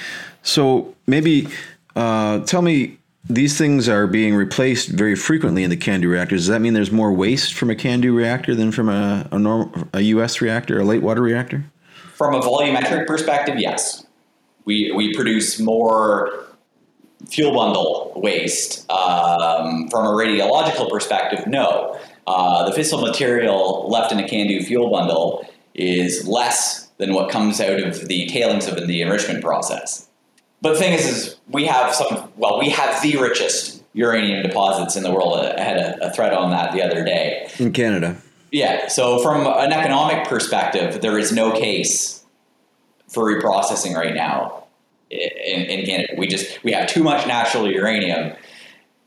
So 0.44 0.94
maybe 1.08 1.48
uh, 1.96 2.40
tell 2.44 2.62
me 2.62 2.99
these 3.28 3.58
things 3.58 3.88
are 3.88 4.06
being 4.06 4.34
replaced 4.34 4.88
very 4.88 5.14
frequently 5.14 5.62
in 5.62 5.70
the 5.70 5.76
CANDU 5.76 6.10
reactors. 6.10 6.42
Does 6.42 6.48
that 6.48 6.60
mean 6.60 6.72
there's 6.72 6.90
more 6.90 7.12
waste 7.12 7.54
from 7.54 7.70
a 7.70 7.74
CANDU 7.74 8.14
reactor 8.14 8.54
than 8.54 8.72
from 8.72 8.88
a 8.88 9.28
a, 9.30 9.98
a 9.98 10.00
U.S. 10.00 10.40
reactor, 10.40 10.80
a 10.80 10.84
light 10.84 11.02
water 11.02 11.22
reactor? 11.22 11.64
From 12.14 12.34
a 12.34 12.40
volumetric 12.40 13.06
perspective, 13.06 13.58
yes. 13.58 14.06
We, 14.64 14.92
we 14.94 15.14
produce 15.14 15.58
more 15.58 16.46
fuel 17.28 17.54
bundle 17.54 18.12
waste. 18.16 18.90
Um, 18.90 19.88
from 19.88 20.06
a 20.06 20.10
radiological 20.10 20.90
perspective, 20.90 21.46
no. 21.46 21.98
Uh, 22.26 22.68
the 22.68 22.76
fissile 22.76 23.00
material 23.00 23.88
left 23.88 24.12
in 24.12 24.18
a 24.18 24.22
CANDU 24.22 24.64
fuel 24.64 24.90
bundle 24.90 25.46
is 25.74 26.26
less 26.26 26.88
than 26.98 27.14
what 27.14 27.30
comes 27.30 27.60
out 27.60 27.80
of 27.80 28.06
the 28.08 28.26
tailings 28.26 28.68
of 28.68 28.86
the 28.86 29.00
enrichment 29.00 29.42
process. 29.42 30.09
But 30.62 30.74
the 30.74 30.78
thing 30.78 30.92
is, 30.92 31.06
is 31.06 31.36
we 31.48 31.66
have 31.66 31.94
some, 31.94 32.30
well, 32.36 32.58
we 32.58 32.68
have 32.70 33.02
the 33.02 33.16
richest 33.16 33.82
uranium 33.92 34.42
deposits 34.42 34.96
in 34.96 35.02
the 35.02 35.10
world. 35.10 35.38
I 35.38 35.60
had 35.60 35.76
a, 35.78 36.08
a 36.08 36.12
thread 36.12 36.32
on 36.32 36.50
that 36.50 36.72
the 36.72 36.82
other 36.82 37.04
day. 37.04 37.48
In 37.58 37.72
Canada. 37.72 38.16
Yeah. 38.52 38.88
So 38.88 39.20
from 39.20 39.46
an 39.46 39.72
economic 39.72 40.26
perspective, 40.26 41.00
there 41.00 41.18
is 41.18 41.32
no 41.32 41.52
case 41.52 42.24
for 43.08 43.24
reprocessing 43.24 43.94
right 43.94 44.14
now 44.14 44.64
in, 45.10 45.62
in 45.62 45.86
Canada. 45.86 46.14
We 46.16 46.26
just 46.26 46.62
we 46.62 46.72
have 46.72 46.88
too 46.88 47.02
much 47.02 47.26
natural 47.26 47.70
uranium, 47.70 48.36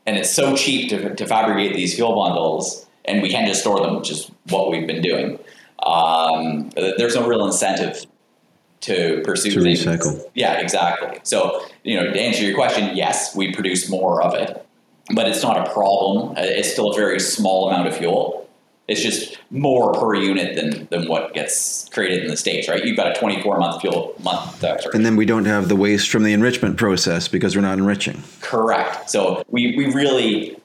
and 0.06 0.16
it's 0.16 0.32
so 0.32 0.56
cheap 0.56 0.90
to, 0.90 1.14
to 1.14 1.26
fabricate 1.26 1.74
these 1.74 1.94
fuel 1.94 2.14
bundles, 2.14 2.86
and 3.04 3.22
we 3.22 3.30
can 3.30 3.46
just 3.46 3.60
store 3.60 3.80
them, 3.80 3.96
which 3.96 4.10
is 4.10 4.30
what 4.48 4.70
we've 4.70 4.86
been 4.86 5.02
doing. 5.02 5.38
Um, 5.82 6.70
there's 6.70 7.14
no 7.14 7.26
real 7.26 7.46
incentive 7.46 8.04
to 8.82 9.22
pursue 9.24 9.50
To 9.52 9.62
things. 9.62 9.84
recycle. 9.84 10.22
Yeah, 10.34 10.54
exactly. 10.60 11.18
So 11.22 11.64
you 11.84 11.96
know, 11.96 12.12
to 12.12 12.20
answer 12.20 12.42
your 12.44 12.54
question, 12.54 12.96
yes, 12.96 13.34
we 13.34 13.52
produce 13.52 13.88
more 13.88 14.22
of 14.22 14.34
it, 14.34 14.64
but 15.14 15.26
it's 15.28 15.42
not 15.42 15.66
a 15.66 15.70
problem. 15.72 16.30
Uh, 16.30 16.40
It's 16.42 16.70
still 16.72 16.90
a 16.92 16.94
very 16.96 17.20
small 17.20 17.68
amount 17.68 17.88
of 17.88 17.96
fuel. 17.96 18.46
It's 18.86 19.00
just 19.00 19.38
more 19.50 19.94
per 19.94 20.14
unit 20.14 20.56
than, 20.56 20.86
than 20.90 21.08
what 21.08 21.32
gets 21.32 21.88
created 21.88 22.22
in 22.24 22.28
the 22.30 22.36
states, 22.36 22.68
right? 22.68 22.84
You've 22.84 22.98
got 22.98 23.16
a 23.16 23.18
24 23.18 23.58
month 23.58 23.80
fuel 23.80 24.14
month. 24.22 24.62
Uh, 24.62 24.76
And 24.92 25.06
then 25.06 25.16
we 25.16 25.24
don't 25.24 25.46
have 25.46 25.68
the 25.68 25.76
waste 25.76 26.10
from 26.10 26.22
the 26.22 26.34
enrichment 26.34 26.76
process 26.76 27.26
because 27.26 27.56
we're 27.56 27.62
not 27.62 27.78
enriching. 27.78 28.22
correct. 28.42 29.08
So 29.08 29.42
we, 29.48 29.74
we 29.74 29.86
really 29.86 30.58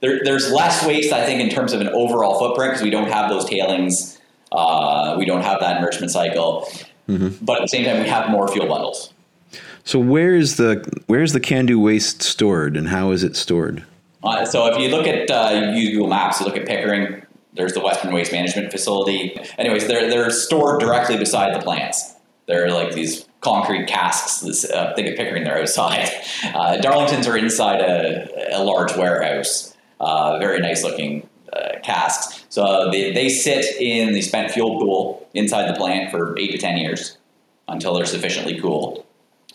there, 0.00 0.20
there's 0.24 0.50
less 0.52 0.86
waste, 0.86 1.12
I 1.12 1.24
think, 1.26 1.40
in 1.40 1.50
terms 1.50 1.72
of 1.74 1.80
an 1.82 1.88
overall 1.88 2.38
footprint 2.38 2.72
because 2.72 2.82
we 2.82 2.90
don't 2.90 3.10
have 3.10 3.28
those 3.30 3.44
tailings. 3.44 4.18
Uh, 4.52 5.16
we 5.18 5.24
don't 5.26 5.42
have 5.42 5.60
that 5.60 5.76
enrichment 5.78 6.10
cycle. 6.12 6.66
Mm-hmm. 7.08 7.44
But 7.44 7.58
at 7.58 7.62
the 7.62 7.68
same 7.68 7.84
time, 7.84 8.02
we 8.02 8.08
have 8.08 8.30
more 8.30 8.48
fuel 8.48 8.66
bundles. 8.66 9.12
So 9.84 9.98
where's 10.00 10.56
the 10.56 10.84
where's 11.06 11.32
the 11.32 11.40
CANDU 11.40 11.80
waste 11.80 12.22
stored, 12.22 12.76
and 12.76 12.88
how 12.88 13.12
is 13.12 13.22
it 13.22 13.36
stored? 13.36 13.84
Uh, 14.24 14.44
so 14.44 14.66
if 14.66 14.78
you 14.78 14.88
look 14.88 15.06
at 15.06 15.30
uh, 15.30 15.72
Google 15.72 16.08
Maps, 16.08 16.40
you 16.40 16.46
look 16.46 16.56
at 16.56 16.66
Pickering. 16.66 17.22
There's 17.54 17.72
the 17.72 17.80
Western 17.80 18.12
Waste 18.12 18.32
Management 18.32 18.72
Facility. 18.72 19.38
Anyways, 19.58 19.86
they're 19.86 20.10
they're 20.10 20.30
stored 20.30 20.80
directly 20.80 21.16
beside 21.16 21.54
the 21.54 21.62
plants. 21.62 22.14
They're 22.46 22.70
like 22.70 22.92
these 22.92 23.26
concrete 23.40 23.86
casks. 23.86 24.40
This, 24.40 24.68
uh, 24.68 24.92
think 24.96 25.08
of 25.08 25.16
Pickering, 25.16 25.44
they're 25.44 25.60
outside. 25.60 26.08
Uh, 26.46 26.78
Darlingtons 26.78 27.28
are 27.28 27.36
inside 27.36 27.80
a, 27.80 28.56
a 28.56 28.62
large 28.62 28.96
warehouse. 28.96 29.74
Uh, 30.00 30.38
very 30.38 30.58
nice 30.60 30.84
looking 30.84 31.28
uh, 31.52 31.78
casks. 31.82 32.44
So 32.48 32.90
they, 32.90 33.12
they 33.12 33.28
sit 33.28 33.80
in 33.80 34.12
the 34.12 34.22
spent 34.22 34.50
fuel 34.50 34.78
pool 34.78 35.28
inside 35.34 35.68
the 35.68 35.78
plant 35.78 36.10
for 36.10 36.38
eight 36.38 36.52
to 36.52 36.58
ten 36.58 36.76
years 36.76 37.18
until 37.68 37.94
they're 37.94 38.06
sufficiently 38.06 38.60
cooled, 38.60 39.04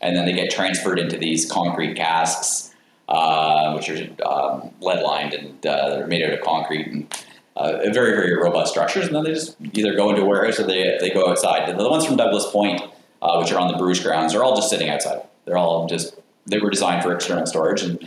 and 0.01 0.15
then 0.15 0.25
they 0.25 0.33
get 0.33 0.51
transferred 0.51 0.99
into 0.99 1.17
these 1.17 1.49
concrete 1.49 1.95
casks, 1.95 2.73
uh, 3.07 3.73
which 3.73 3.89
are 3.89 4.27
um, 4.27 4.71
lead 4.81 5.01
lined 5.01 5.33
and 5.33 5.65
uh, 5.65 5.89
they're 5.89 6.07
made 6.07 6.23
out 6.23 6.33
of 6.33 6.41
concrete 6.41 6.87
and 6.87 7.25
uh, 7.55 7.77
very 7.91 8.11
very 8.11 8.35
robust 8.35 8.71
structures. 8.71 9.07
And 9.07 9.15
then 9.15 9.23
they 9.23 9.33
just 9.33 9.55
either 9.73 9.95
go 9.95 10.09
into 10.09 10.21
a 10.21 10.25
warehouse 10.25 10.59
or 10.59 10.63
they 10.63 10.97
they 10.99 11.09
go 11.09 11.29
outside. 11.29 11.77
The 11.77 11.89
ones 11.89 12.05
from 12.05 12.17
Douglas 12.17 12.49
Point, 12.51 12.81
uh, 13.21 13.37
which 13.37 13.51
are 13.51 13.59
on 13.59 13.71
the 13.71 13.77
Bruce 13.77 14.01
grounds, 14.01 14.33
are 14.33 14.43
all 14.43 14.55
just 14.55 14.69
sitting 14.69 14.89
outside. 14.89 15.21
They're 15.45 15.57
all 15.57 15.87
just 15.87 16.15
they 16.47 16.59
were 16.59 16.69
designed 16.69 17.03
for 17.03 17.13
external 17.13 17.45
storage 17.45 17.83
and 17.83 17.99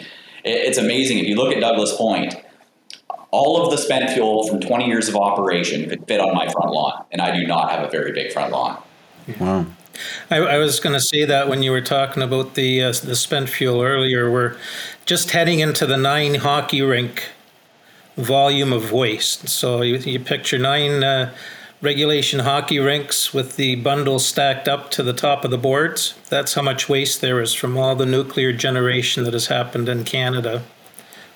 it's 0.45 0.79
amazing 0.79 1.19
if 1.19 1.27
you 1.27 1.37
look 1.37 1.55
at 1.55 1.61
Douglas 1.61 1.97
Point 1.97 2.37
all 3.35 3.61
of 3.61 3.73
the 3.73 3.77
spent 3.77 4.09
fuel 4.11 4.47
from 4.47 4.61
20 4.61 4.87
years 4.87 5.09
of 5.09 5.17
operation 5.17 5.89
could 5.89 6.07
fit 6.07 6.21
on 6.21 6.33
my 6.37 6.49
front 6.49 6.71
lawn, 6.71 7.05
and 7.11 7.21
I 7.21 7.37
do 7.37 7.45
not 7.45 7.69
have 7.73 7.83
a 7.83 7.91
very 7.91 8.13
big 8.13 8.33
front 8.33 8.53
lawn. 8.53 8.81
Wow. 9.41 9.67
I, 10.31 10.37
I 10.37 10.59
was 10.59 10.79
going 10.79 10.95
to 10.95 11.01
say 11.01 11.25
that 11.25 11.49
when 11.49 11.61
you 11.63 11.73
were 11.73 11.81
talking 11.81 12.23
about 12.23 12.55
the 12.55 12.83
uh, 12.83 12.93
the 12.93 13.17
spent 13.17 13.49
fuel 13.49 13.83
earlier, 13.83 14.31
we're 14.31 14.57
just 15.05 15.33
heading 15.33 15.59
into 15.59 15.85
the 15.85 15.97
nine 15.97 16.37
hockey 16.37 16.81
rink 16.81 17.31
volume 18.17 18.73
of 18.73 18.93
waste. 18.93 19.49
So 19.49 19.83
you, 19.83 19.97
you 19.97 20.21
picture 20.21 20.59
nine 20.59 21.03
uh, 21.03 21.35
regulation 21.83 22.41
hockey 22.41 22.79
rinks 22.79 23.35
with 23.35 23.57
the 23.57 23.75
bundles 23.77 24.25
stacked 24.25 24.69
up 24.69 24.93
to 24.93 25.03
the 25.03 25.13
top 25.13 25.45
of 25.45 25.51
the 25.51 25.59
boards. 25.59 26.15
That's 26.29 26.55
how 26.55 26.63
much 26.63 26.89
waste 26.89 27.21
there 27.21 27.41
is 27.41 27.53
from 27.53 27.77
all 27.77 27.97
the 27.97 28.07
nuclear 28.07 28.53
generation 28.53 29.25
that 29.25 29.33
has 29.33 29.49
happened 29.49 29.89
in 29.89 30.05
Canada 30.05 30.63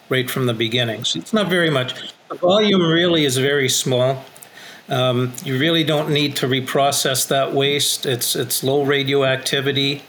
right 0.08 0.30
from 0.30 0.46
the 0.46 0.54
beginning. 0.54 1.04
So 1.04 1.18
it's 1.18 1.32
not 1.32 1.48
very 1.48 1.70
much. 1.70 2.12
The 2.28 2.36
volume 2.36 2.82
really 2.82 3.24
is 3.24 3.38
very 3.38 3.68
small. 3.68 4.24
Um, 4.88 5.32
you 5.44 5.58
really 5.58 5.84
don't 5.84 6.10
need 6.10 6.36
to 6.36 6.46
reprocess 6.46 7.28
that 7.28 7.52
waste. 7.52 8.06
It's 8.06 8.34
it's 8.34 8.64
low 8.64 8.84
radioactivity. 8.84 10.02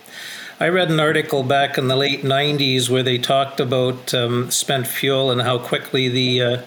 I 0.62 0.68
read 0.70 0.90
an 0.90 1.00
article 1.00 1.44
back 1.44 1.78
in 1.78 1.88
the 1.88 1.96
late 1.96 2.24
'90s 2.24 2.90
where 2.90 3.04
they 3.04 3.18
talked 3.18 3.60
about 3.60 4.14
um, 4.14 4.50
spent 4.52 4.88
fuel 4.88 5.32
and 5.32 5.42
how 5.42 5.58
quickly 5.58 6.08
the 6.08 6.42
uh, 6.42 6.62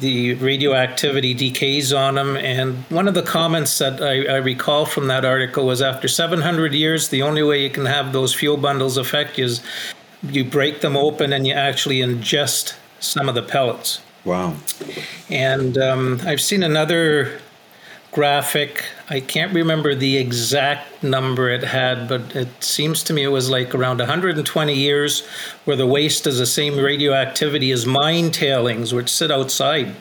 the 0.00 0.34
radioactivity 0.34 1.34
decays 1.34 1.92
on 1.92 2.14
them. 2.14 2.36
And 2.36 2.76
one 2.88 3.06
of 3.06 3.14
the 3.14 3.22
comments 3.22 3.78
that 3.78 4.02
I, 4.02 4.34
I, 4.34 4.36
recall 4.36 4.86
from 4.86 5.08
that 5.08 5.24
article 5.24 5.66
was 5.66 5.82
after 5.82 6.08
700 6.08 6.72
years, 6.72 7.08
the 7.08 7.22
only 7.22 7.42
way 7.42 7.62
you 7.62 7.70
can 7.70 7.84
have 7.84 8.12
those 8.12 8.34
fuel 8.34 8.56
bundles 8.56 8.96
affect 8.96 9.36
you 9.36 9.44
is 9.44 9.62
you 10.22 10.44
break 10.44 10.80
them 10.80 10.96
open 10.96 11.32
and 11.32 11.46
you 11.46 11.54
actually 11.54 11.98
ingest 11.98 12.74
some 12.98 13.28
of 13.28 13.34
the 13.34 13.42
pellets. 13.42 14.00
Wow. 14.24 14.56
And 15.30 15.78
um, 15.78 16.20
I've 16.24 16.40
seen 16.40 16.62
another 16.62 17.40
graphic. 18.12 18.84
I 19.08 19.20
can't 19.20 19.54
remember 19.54 19.94
the 19.94 20.16
exact 20.16 21.02
number 21.02 21.48
it 21.48 21.62
had, 21.62 22.08
but 22.08 22.34
it 22.34 22.62
seems 22.62 23.02
to 23.04 23.12
me 23.12 23.22
it 23.22 23.28
was 23.28 23.48
like 23.48 23.74
around 23.74 23.98
120 23.98 24.74
years 24.74 25.26
where 25.64 25.76
the 25.76 25.86
waste 25.86 26.26
is 26.26 26.38
the 26.38 26.46
same 26.46 26.76
radioactivity 26.76 27.70
as 27.70 27.86
mine 27.86 28.30
tailings, 28.30 28.92
which 28.92 29.08
sit 29.08 29.30
outside. 29.30 29.94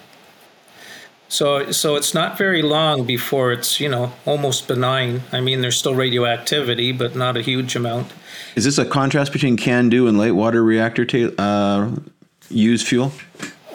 So, 1.29 1.71
so 1.71 1.95
it's 1.95 2.15
not 2.15 2.39
very 2.39 2.63
long 2.63 3.05
before 3.05 3.51
it's 3.51 3.79
you 3.79 3.87
know 3.87 4.13
almost 4.25 4.67
benign. 4.67 5.21
I 5.31 5.41
mean, 5.41 5.61
there's 5.61 5.77
still 5.77 5.93
radioactivity, 5.93 6.91
but 6.91 7.15
not 7.15 7.37
a 7.37 7.41
huge 7.41 7.75
amount. 7.75 8.11
Is 8.55 8.63
this 8.65 8.77
a 8.77 8.85
contrast 8.85 9.31
between 9.31 9.57
CANDU 9.57 10.07
and 10.07 10.17
light 10.17 10.35
water 10.35 10.63
reactor 10.63 11.05
ta- 11.05 11.41
uh, 11.41 11.91
used 12.49 12.87
fuel? 12.87 13.11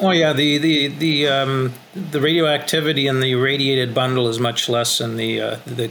Oh 0.01 0.11
yeah, 0.11 0.33
the 0.33 0.59
the 0.59 0.89
the 0.89 1.29
um, 1.29 1.73
the 1.95 2.21
radioactivity 2.21 3.07
in 3.07 3.21
the 3.21 3.33
irradiated 3.33 3.95
bundle 3.95 4.29
is 4.29 4.41
much 4.41 4.69
less 4.69 4.99
than 4.99 5.17
the 5.17 5.41
uh, 5.41 5.57
the 5.67 5.91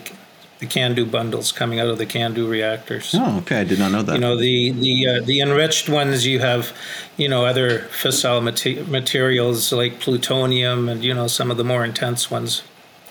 the 0.60 0.65
CANDU 0.68 1.10
bundles 1.12 1.51
coming 1.51 1.80
out 1.80 1.88
of 1.88 1.98
the 1.98 2.06
CANDU 2.06 2.50
reactors. 2.50 3.13
Oh, 3.18 3.39
okay, 3.39 3.62
I 3.62 3.63
did 3.63 3.80
not 3.80 3.92
know 3.92 4.01
that. 4.01 4.13
You 4.13 4.22
know 4.22 4.38
the 4.38 4.72
the 4.72 5.08
uh, 5.08 5.22
the 5.22 5.42
enriched 5.42 5.89
ones 5.89 6.25
you 6.25 6.39
have, 6.39 6.74
you 7.18 7.27
know, 7.27 7.46
other 7.46 7.80
fissile 7.80 8.42
materials 8.88 9.74
like 9.74 10.00
plutonium 10.00 10.89
and 10.89 11.03
you 11.03 11.13
know 11.13 11.27
some 11.27 11.51
of 11.51 11.58
the 11.58 11.63
more 11.63 11.84
intense 11.84 12.32
ones. 12.32 12.63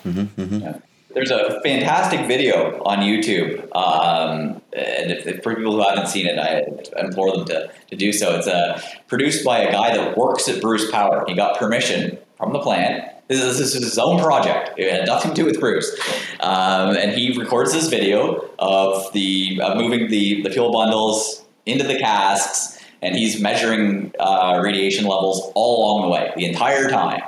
Mm-hmm, 0.03 0.41
mm-hmm. 0.41 0.59
Yeah. 0.59 0.77
There's 1.13 1.29
a 1.29 1.61
fantastic 1.61 2.27
video 2.27 2.81
on 2.83 2.99
YouTube, 2.99 3.59
um, 3.75 4.61
and 4.73 5.11
if, 5.11 5.27
if, 5.27 5.43
for 5.43 5.55
people 5.55 5.73
who 5.73 5.83
haven't 5.83 6.07
seen 6.07 6.25
it, 6.25 6.39
I 6.39 6.63
implore 6.99 7.35
them 7.35 7.45
to, 7.45 7.71
to 7.91 7.95
do 7.95 8.11
so. 8.11 8.35
It's 8.35 8.47
uh, 8.47 8.81
produced 9.07 9.45
by 9.45 9.59
a 9.59 9.71
guy 9.71 9.95
that 9.95 10.17
works 10.17 10.49
at 10.49 10.59
Bruce 10.59 10.89
Power. 10.89 11.23
He 11.27 11.35
got 11.35 11.59
permission 11.59 12.17
from 12.35 12.51
the 12.51 12.59
plant. 12.59 13.11
This 13.27 13.43
is, 13.43 13.59
this 13.59 13.75
is 13.75 13.83
his 13.83 13.99
own 13.99 14.21
project. 14.23 14.71
It 14.77 14.91
had 14.91 15.05
nothing 15.05 15.31
to 15.31 15.35
do 15.35 15.45
with 15.45 15.59
Bruce, 15.59 15.95
um, 16.39 16.95
and 16.95 17.11
he 17.11 17.37
records 17.37 17.73
this 17.73 17.89
video 17.89 18.49
of 18.57 19.13
the 19.13 19.61
of 19.61 19.77
moving 19.77 20.09
the 20.09 20.41
the 20.41 20.49
fuel 20.49 20.71
bundles 20.71 21.45
into 21.67 21.85
the 21.85 21.99
casks, 21.99 22.79
and 23.03 23.15
he's 23.15 23.39
measuring 23.39 24.11
uh, 24.19 24.59
radiation 24.63 25.05
levels 25.05 25.51
all 25.53 25.77
along 25.79 26.01
the 26.01 26.09
way, 26.09 26.33
the 26.35 26.45
entire 26.45 26.89
time 26.89 27.21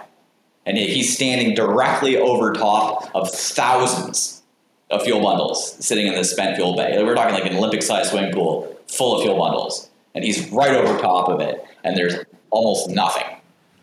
and 0.66 0.78
he's 0.78 1.14
standing 1.14 1.54
directly 1.54 2.18
over 2.18 2.54
top 2.54 3.10
of 3.16 3.30
thousands 3.32 4.44
of 4.90 5.04
fuel 5.04 5.22
bundles 5.22 5.76
sitting 5.86 6.08
in 6.08 6.14
this 6.14 6.32
spent 6.32 6.56
fuel 6.56 6.76
bay. 6.76 7.02
We're 7.04 7.16
talking 7.16 7.34
like 7.34 7.46
an 7.46 7.58
Olympic-sized 7.58 8.10
swimming 8.10 8.34
pool 8.34 8.76
full 8.88 9.16
of 9.16 9.24
fuel 9.24 9.38
bundles, 9.38 9.90
and 10.14 10.24
he's 10.24 10.50
right 10.52 10.76
over 10.76 11.00
top 11.00 11.30
of 11.30 11.40
it, 11.40 11.64
and 11.84 11.98
there's 11.98 12.16
almost 12.50 12.90
nothing. 12.90 13.26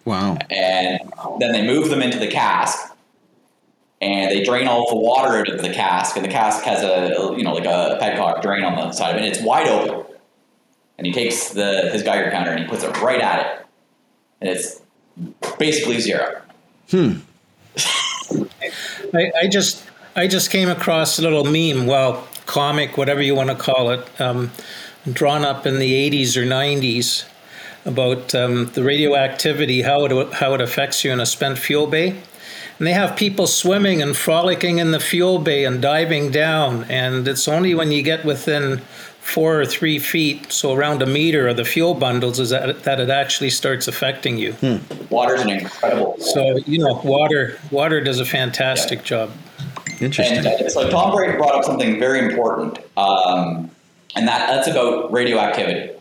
Wow! 0.05 0.39
And 0.51 1.01
then 1.39 1.53
they 1.53 1.67
move 1.67 1.89
them 1.89 2.03
into 2.03 2.19
the 2.19 2.29
cask, 2.29 2.95
and 4.01 4.31
they 4.31 4.43
drain 4.43 4.67
all 4.67 4.89
the 4.89 4.97
water 4.97 5.39
out 5.39 5.49
of 5.49 5.63
the 5.63 5.73
cask, 5.73 6.17
and 6.17 6.25
the 6.25 6.31
cask 6.31 6.65
has 6.65 6.83
a 6.83 7.37
you 7.37 7.45
know 7.45 7.55
like 7.55 7.65
a 7.65 7.99
petcock 8.01 8.43
drain 8.43 8.65
on 8.65 8.75
the 8.75 8.93
side 8.93 9.11
of 9.11 9.17
it, 9.17 9.25
and 9.25 9.33
it's 9.33 9.43
wide 9.43 9.69
open. 9.69 10.07
And 10.99 11.07
he 11.07 11.13
takes 11.13 11.51
the 11.51 11.91
his 11.91 12.03
Geiger 12.03 12.31
counter 12.31 12.53
and 12.53 12.61
he 12.61 12.67
puts 12.67 12.85
it 12.85 13.01
right 13.01 13.21
at 13.21 13.47
it, 13.47 13.67
and 14.41 14.51
it's 14.51 14.81
basically 15.59 16.01
zero. 16.01 16.43
Hmm. 16.91 17.19
I, 19.15 19.33
I, 19.43 19.49
just 19.49 19.85
I 20.17 20.27
just 20.27 20.51
came 20.51 20.69
across 20.69 21.19
a 21.19 21.23
little 21.23 21.45
meme, 21.45 21.87
well, 21.87 22.27
comic, 22.47 22.97
whatever 22.97 23.23
you 23.23 23.35
want 23.35 23.51
to 23.51 23.57
call 23.57 23.91
it, 23.91 24.21
um, 24.21 24.51
drawn 25.11 25.45
up 25.45 25.67
in 25.67 25.79
the 25.79 26.11
80s 26.11 26.37
or 26.37 26.45
90s 26.45 27.25
about 27.85 28.35
um, 28.35 28.67
the 28.75 28.83
radioactivity, 28.83 29.83
how 29.83 30.05
it 30.05 30.33
how 30.35 30.55
it 30.55 30.61
affects 30.61 31.05
you 31.05 31.13
in 31.13 31.21
a 31.21 31.27
spent 31.27 31.59
fuel 31.59 31.87
bay. 31.87 32.21
And 32.79 32.87
they 32.87 32.93
have 32.93 33.17
people 33.17 33.47
swimming 33.47 34.03
and 34.03 34.17
frolicking 34.17 34.79
in 34.79 34.91
the 34.91 35.01
fuel 35.01 35.39
bay 35.39 35.65
and 35.65 35.81
diving 35.81 36.31
down. 36.31 36.85
And 36.85 37.29
it's 37.29 37.47
only 37.47 37.75
when 37.75 37.93
you 37.93 38.03
get 38.03 38.25
within 38.25 38.83
four 39.23 39.61
or 39.61 39.65
three 39.65 39.99
feet, 39.99 40.53
so 40.53 40.75
around 40.75 41.01
a 41.01 41.07
meter 41.07 41.49
of 41.49 41.57
the 41.57 41.65
fuel 41.65 41.95
bundles, 41.95 42.41
is 42.41 42.51
that, 42.51 42.83
that 42.83 43.01
it 43.01 43.09
actually 43.09 43.51
starts 43.51 43.89
affecting 43.89 44.37
you. 44.37 44.53
Hmm. 44.55 44.77
Water's 45.09 45.41
an 45.41 45.51
incredible. 45.51 46.17
So 46.19 46.59
you 46.67 46.79
know, 46.79 47.01
water 47.05 47.59
water 47.71 48.01
does 48.01 48.21
a 48.21 48.27
fantastic 48.27 48.99
yeah. 48.99 49.05
job. 49.05 49.31
Interesting. 50.01 50.39
And 50.39 50.47
uh, 50.47 50.69
so 50.69 50.91
Tom 50.91 51.15
Brady 51.15 51.37
brought 51.37 51.55
up 51.55 51.65
something 51.65 51.99
very 51.99 52.19
important, 52.19 52.79
um, 52.97 53.71
and 54.17 54.27
that 54.29 54.49
that's 54.49 54.69
about 54.69 55.13
radioactivity. 55.13 55.93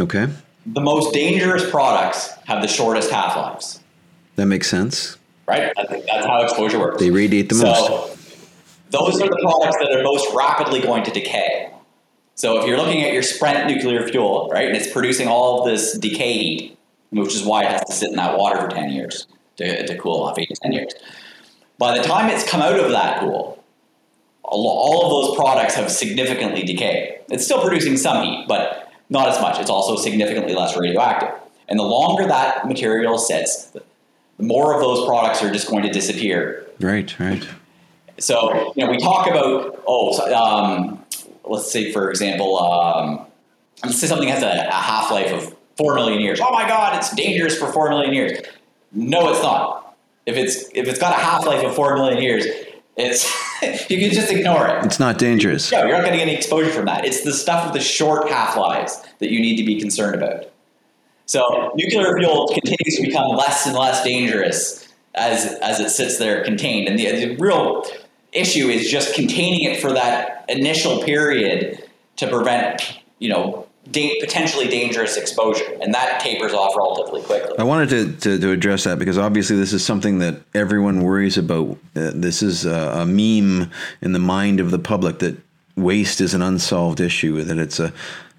Okay. 0.00 0.26
The 0.64 0.80
most 0.80 1.12
dangerous 1.12 1.68
products 1.68 2.30
have 2.46 2.62
the 2.62 2.68
shortest 2.68 3.10
half 3.10 3.36
lives. 3.36 3.80
That 4.36 4.46
makes 4.46 4.70
sense. 4.70 5.18
Right. 5.46 5.72
That's 5.76 6.26
how 6.26 6.42
exposure 6.42 6.78
works. 6.78 7.00
They 7.00 7.10
radiate 7.10 7.48
the 7.48 7.56
so, 7.56 7.66
most. 7.66 8.18
Those 8.90 9.20
are 9.20 9.28
the 9.28 9.38
products 9.42 9.76
that 9.80 9.98
are 9.98 10.02
most 10.02 10.34
rapidly 10.34 10.80
going 10.80 11.02
to 11.04 11.10
decay. 11.10 11.70
So 12.34 12.60
if 12.60 12.66
you're 12.66 12.78
looking 12.78 13.02
at 13.02 13.12
your 13.12 13.22
spent 13.22 13.68
nuclear 13.68 14.06
fuel, 14.08 14.48
right, 14.50 14.66
and 14.66 14.76
it's 14.76 14.90
producing 14.90 15.28
all 15.28 15.60
of 15.60 15.70
this 15.70 15.96
decay 15.98 16.32
heat, 16.32 16.78
which 17.10 17.34
is 17.34 17.44
why 17.44 17.64
it 17.64 17.70
has 17.70 17.84
to 17.84 17.92
sit 17.92 18.10
in 18.10 18.16
that 18.16 18.38
water 18.38 18.60
for 18.60 18.68
10 18.68 18.90
years 18.90 19.26
to, 19.56 19.86
to 19.86 19.98
cool 19.98 20.22
off, 20.22 20.38
8 20.38 20.48
to 20.48 20.54
10 20.62 20.72
years. 20.72 20.92
By 21.78 21.96
the 21.96 22.04
time 22.04 22.30
it's 22.30 22.48
come 22.48 22.62
out 22.62 22.78
of 22.78 22.90
that 22.90 23.20
pool, 23.20 23.62
all 24.42 25.04
of 25.04 25.10
those 25.10 25.36
products 25.36 25.74
have 25.74 25.90
significantly 25.90 26.62
decayed. 26.62 27.20
It's 27.30 27.44
still 27.44 27.60
producing 27.60 27.96
some 27.96 28.24
heat, 28.24 28.46
but 28.48 28.90
not 29.08 29.28
as 29.28 29.40
much. 29.40 29.58
It's 29.60 29.70
also 29.70 29.96
significantly 29.96 30.54
less 30.54 30.76
radioactive. 30.76 31.30
And 31.68 31.78
the 31.78 31.84
longer 31.84 32.26
that 32.26 32.66
material 32.66 33.18
sits, 33.18 33.66
the 33.66 33.82
more 34.38 34.74
of 34.74 34.80
those 34.80 35.06
products 35.06 35.42
are 35.42 35.50
just 35.50 35.68
going 35.68 35.82
to 35.84 35.90
disappear. 35.90 36.66
Right, 36.80 37.18
right. 37.18 37.46
So, 38.18 38.72
you 38.76 38.84
know, 38.84 38.90
we 38.90 38.98
talk 38.98 39.26
about, 39.26 39.82
oh, 39.86 40.34
um, 40.34 41.01
let's 41.44 41.70
say, 41.70 41.92
for 41.92 42.10
example, 42.10 42.58
um, 42.58 43.26
let's 43.84 43.98
say 43.98 44.06
something 44.06 44.28
has 44.28 44.42
a, 44.42 44.68
a 44.68 44.72
half 44.72 45.10
life 45.10 45.32
of 45.32 45.56
4 45.76 45.94
million 45.94 46.20
years. 46.20 46.40
Oh 46.40 46.52
my 46.52 46.66
God, 46.68 46.96
it's 46.96 47.14
dangerous 47.14 47.58
for 47.58 47.72
4 47.72 47.90
million 47.90 48.12
years. 48.12 48.40
No, 48.92 49.30
it's 49.30 49.42
not. 49.42 49.96
If 50.26 50.36
it's, 50.36 50.68
if 50.74 50.86
it's 50.86 50.98
got 50.98 51.12
a 51.12 51.22
half 51.22 51.46
life 51.46 51.64
of 51.64 51.74
4 51.74 51.96
million 51.96 52.22
years, 52.22 52.46
it's 52.96 53.24
you 53.90 53.98
can 53.98 54.10
just 54.10 54.30
ignore 54.30 54.68
it. 54.68 54.84
It's 54.84 55.00
not 55.00 55.18
dangerous. 55.18 55.70
Yeah, 55.72 55.86
you're 55.86 55.96
not 55.96 56.04
getting 56.04 56.20
any 56.20 56.34
exposure 56.34 56.70
from 56.70 56.86
that. 56.86 57.04
It's 57.04 57.22
the 57.22 57.32
stuff 57.32 57.64
with 57.64 57.74
the 57.74 57.80
short 57.80 58.28
half 58.28 58.56
lives 58.56 59.02
that 59.18 59.30
you 59.30 59.40
need 59.40 59.56
to 59.56 59.64
be 59.64 59.80
concerned 59.80 60.14
about. 60.14 60.50
So 61.26 61.72
nuclear 61.74 62.16
fuel 62.18 62.48
continues 62.48 62.96
to 62.96 63.02
become 63.02 63.28
less 63.28 63.66
and 63.66 63.76
less 63.76 64.04
dangerous 64.04 64.88
as 65.14 65.54
as 65.62 65.80
it 65.80 65.90
sits 65.90 66.18
there 66.18 66.44
contained, 66.44 66.88
and 66.88 66.98
the, 66.98 67.26
the 67.26 67.36
real 67.36 67.84
issue 68.32 68.68
is 68.68 68.88
just 68.88 69.14
containing 69.14 69.62
it 69.62 69.80
for 69.80 69.92
that 69.92 70.44
initial 70.48 71.02
period 71.02 71.88
to 72.16 72.28
prevent 72.28 73.00
you 73.18 73.28
know 73.28 73.66
da- 73.90 74.20
potentially 74.20 74.68
dangerous 74.68 75.16
exposure, 75.16 75.76
and 75.80 75.94
that 75.94 76.20
tapers 76.20 76.52
off 76.52 76.76
relatively 76.76 77.22
quickly. 77.22 77.58
I 77.58 77.64
wanted 77.64 77.88
to, 77.90 78.12
to, 78.20 78.38
to, 78.38 78.50
address 78.50 78.84
that 78.84 78.98
because 78.98 79.18
obviously 79.18 79.56
this 79.56 79.72
is 79.72 79.84
something 79.84 80.18
that 80.18 80.42
everyone 80.54 81.02
worries 81.02 81.38
about. 81.38 81.78
Uh, 81.96 82.10
this 82.14 82.42
is 82.42 82.64
a, 82.64 83.00
a, 83.00 83.06
meme 83.06 83.70
in 84.00 84.12
the 84.12 84.18
mind 84.18 84.60
of 84.60 84.70
the 84.70 84.78
public 84.78 85.18
that 85.20 85.36
waste 85.76 86.20
is 86.20 86.34
an 86.34 86.42
unsolved 86.42 87.00
issue, 87.00 87.42
that 87.42 87.58
it's 87.58 87.80
a 87.80 87.92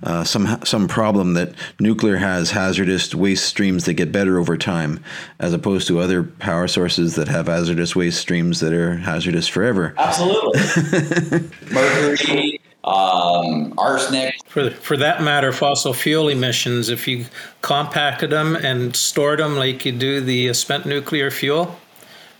uh, 0.03 0.23
some 0.23 0.59
some 0.65 0.87
problem 0.87 1.33
that 1.33 1.53
nuclear 1.79 2.17
has 2.17 2.51
hazardous 2.51 3.15
waste 3.15 3.45
streams 3.45 3.85
that 3.85 3.93
get 3.93 4.11
better 4.11 4.37
over 4.37 4.57
time, 4.57 5.01
as 5.39 5.53
opposed 5.53 5.87
to 5.87 5.99
other 5.99 6.23
power 6.23 6.67
sources 6.67 7.15
that 7.15 7.29
have 7.29 7.47
hazardous 7.47 7.95
waste 7.95 8.19
streams 8.19 8.59
that 8.59 8.73
are 8.73 8.97
hazardous 8.97 9.47
forever. 9.47 9.93
Absolutely, 9.97 11.49
mercury, 11.71 12.59
um, 12.83 13.73
arsenic. 13.77 14.35
For, 14.45 14.69
for 14.71 14.97
that 14.97 15.23
matter, 15.23 15.53
fossil 15.53 15.93
fuel 15.93 16.27
emissions, 16.27 16.89
if 16.89 17.07
you 17.07 17.25
compacted 17.61 18.29
them 18.29 18.57
and 18.57 18.95
stored 18.95 19.39
them 19.39 19.55
like 19.55 19.85
you 19.85 19.93
do 19.93 20.19
the 20.19 20.53
spent 20.53 20.85
nuclear 20.85 21.31
fuel, 21.31 21.79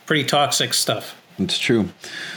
pretty 0.06 0.26
toxic 0.26 0.74
stuff. 0.74 1.16
It's 1.40 1.58
true. 1.58 1.90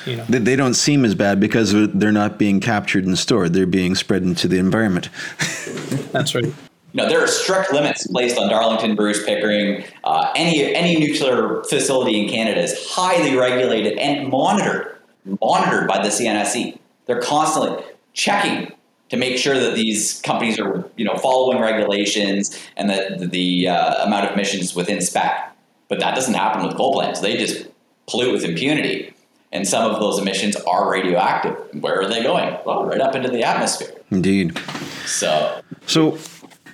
You 0.07 0.17
know. 0.17 0.25
they, 0.29 0.39
they 0.39 0.57
don't 0.57 0.75
seem 0.75 1.05
as 1.05 1.15
bad 1.15 1.39
because 1.39 1.73
they're 1.73 2.13
not 2.13 2.39
being 2.39 2.61
captured 2.61 3.05
and 3.05 3.19
stored. 3.19 3.53
They're 3.53 3.67
being 3.67 3.95
spread 3.95 4.23
into 4.23 4.49
the 4.49 4.59
environment. 4.59 5.11
That's 6.13 6.35
right. 6.35 6.53
No, 6.97 7.07
there 7.07 7.23
are 7.23 7.27
strict 7.27 7.75
limits 7.75 8.07
placed 8.07 8.39
on 8.39 8.49
Darlington, 8.49 8.97
Bruce, 8.97 9.23
Pickering. 9.23 9.85
Uh, 10.03 10.33
any 10.35 10.75
any 10.75 10.99
nuclear 10.99 11.63
facility 11.65 12.19
in 12.19 12.31
Canada 12.31 12.63
is 12.63 12.89
highly 12.89 13.37
regulated 13.37 13.99
and 13.99 14.31
monitored, 14.31 14.97
monitored 15.43 15.89
by 15.89 16.03
the 16.03 16.09
CNSC. 16.09 16.79
They're 17.05 17.21
constantly 17.21 17.85
checking 18.15 18.73
to 19.11 19.19
make 19.19 19.37
sure 19.37 19.59
that 19.59 19.75
these 19.75 20.23
companies 20.23 20.59
are 20.59 20.89
you 20.97 21.05
know 21.05 21.17
following 21.19 21.61
regulations 21.61 22.59
and 22.79 22.89
that 22.89 23.31
the 23.31 23.69
uh, 23.69 24.07
amount 24.07 24.27
of 24.27 24.33
emissions 24.33 24.75
within 24.75 25.03
spec. 25.03 25.55
But 25.89 26.01
that 26.01 26.15
doesn't 26.15 26.35
happen 26.35 26.67
with 26.67 26.77
coal 26.77 26.95
plants. 26.95 27.21
They 27.21 27.37
just 27.37 27.67
pollute 28.09 28.33
with 28.33 28.45
impunity. 28.45 29.13
And 29.53 29.67
some 29.67 29.91
of 29.91 30.01
those 30.01 30.19
emissions 30.19 30.57
are 30.57 30.91
radioactive. 30.91 31.57
Where 31.81 32.01
are 32.01 32.09
they 32.09 32.23
going? 32.23 32.57
Well, 32.67 32.85
right 32.85 33.01
up 33.01 33.15
into 33.15 33.31
the 33.31 33.43
atmosphere. 33.45 33.91
Indeed. 34.11 34.59
So, 35.07 35.61
so 35.87 36.19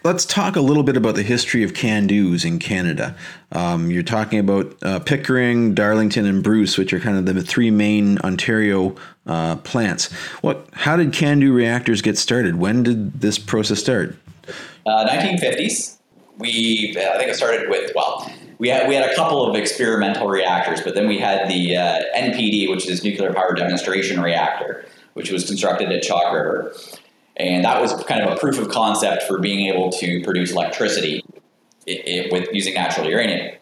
let's 0.05 0.25
talk 0.25 0.57
a 0.57 0.61
little 0.61 0.83
bit 0.83 0.97
about 0.97 1.15
the 1.15 1.23
history 1.23 1.63
of 1.63 1.73
CANDUs 1.73 2.45
in 2.45 2.59
Canada. 2.59 3.17
Um, 3.53 3.91
you're 3.91 4.03
talking 4.03 4.39
about 4.39 4.77
uh, 4.83 4.99
Pickering, 5.01 5.75
Darlington, 5.75 6.27
and 6.27 6.43
Bruce, 6.43 6.77
which 6.77 6.93
are 6.93 7.01
kind 7.01 7.17
of 7.17 7.33
the 7.33 7.43
three 7.43 7.71
main 7.71 8.19
Ontario 8.19 8.97
uh, 9.27 9.57
plants. 9.57 10.13
What? 10.41 10.67
How 10.73 10.97
did 10.97 11.13
CANDU 11.13 11.55
reactors 11.55 12.03
get 12.03 12.19
started? 12.19 12.57
When 12.57 12.83
did 12.83 13.21
this 13.21 13.39
process 13.39 13.81
start? 13.81 14.17
Uh, 14.87 15.07
1950s. 15.07 15.99
We, 16.39 16.97
I 16.99 17.19
think 17.19 17.31
it 17.31 17.37
started 17.37 17.69
with 17.69 17.93
well, 17.95 18.31
we 18.63 18.69
had 18.69 18.87
we 18.89 18.95
had 18.95 19.11
a 19.11 19.13
couple 19.17 19.45
of 19.45 19.57
experimental 19.57 20.29
reactors, 20.29 20.81
but 20.83 20.95
then 20.95 21.09
we 21.09 21.19
had 21.19 21.51
the 21.51 21.77
uh, 21.77 22.01
NPD, 22.15 22.71
which 22.71 22.89
is 22.89 23.03
nuclear 23.03 23.33
power 23.35 23.55
demonstration 23.55 24.23
reactor, 24.23 24.87
which 25.15 25.33
was 25.33 25.45
constructed 25.45 25.91
at 25.91 26.01
Chalk 26.05 26.33
River. 26.33 26.73
And 27.37 27.65
that 27.65 27.81
was 27.81 27.93
kind 28.05 28.23
of 28.23 28.33
a 28.33 28.39
proof 28.39 28.61
of 28.61 28.69
concept 28.69 29.25
for 29.25 29.41
being 29.41 29.67
able 29.67 29.91
to 29.91 30.23
produce 30.23 30.53
electricity 30.53 31.25
it, 31.89 32.07
it, 32.07 32.33
with 32.33 32.51
using 32.53 32.75
natural 32.75 33.11
uranium. 33.11 33.57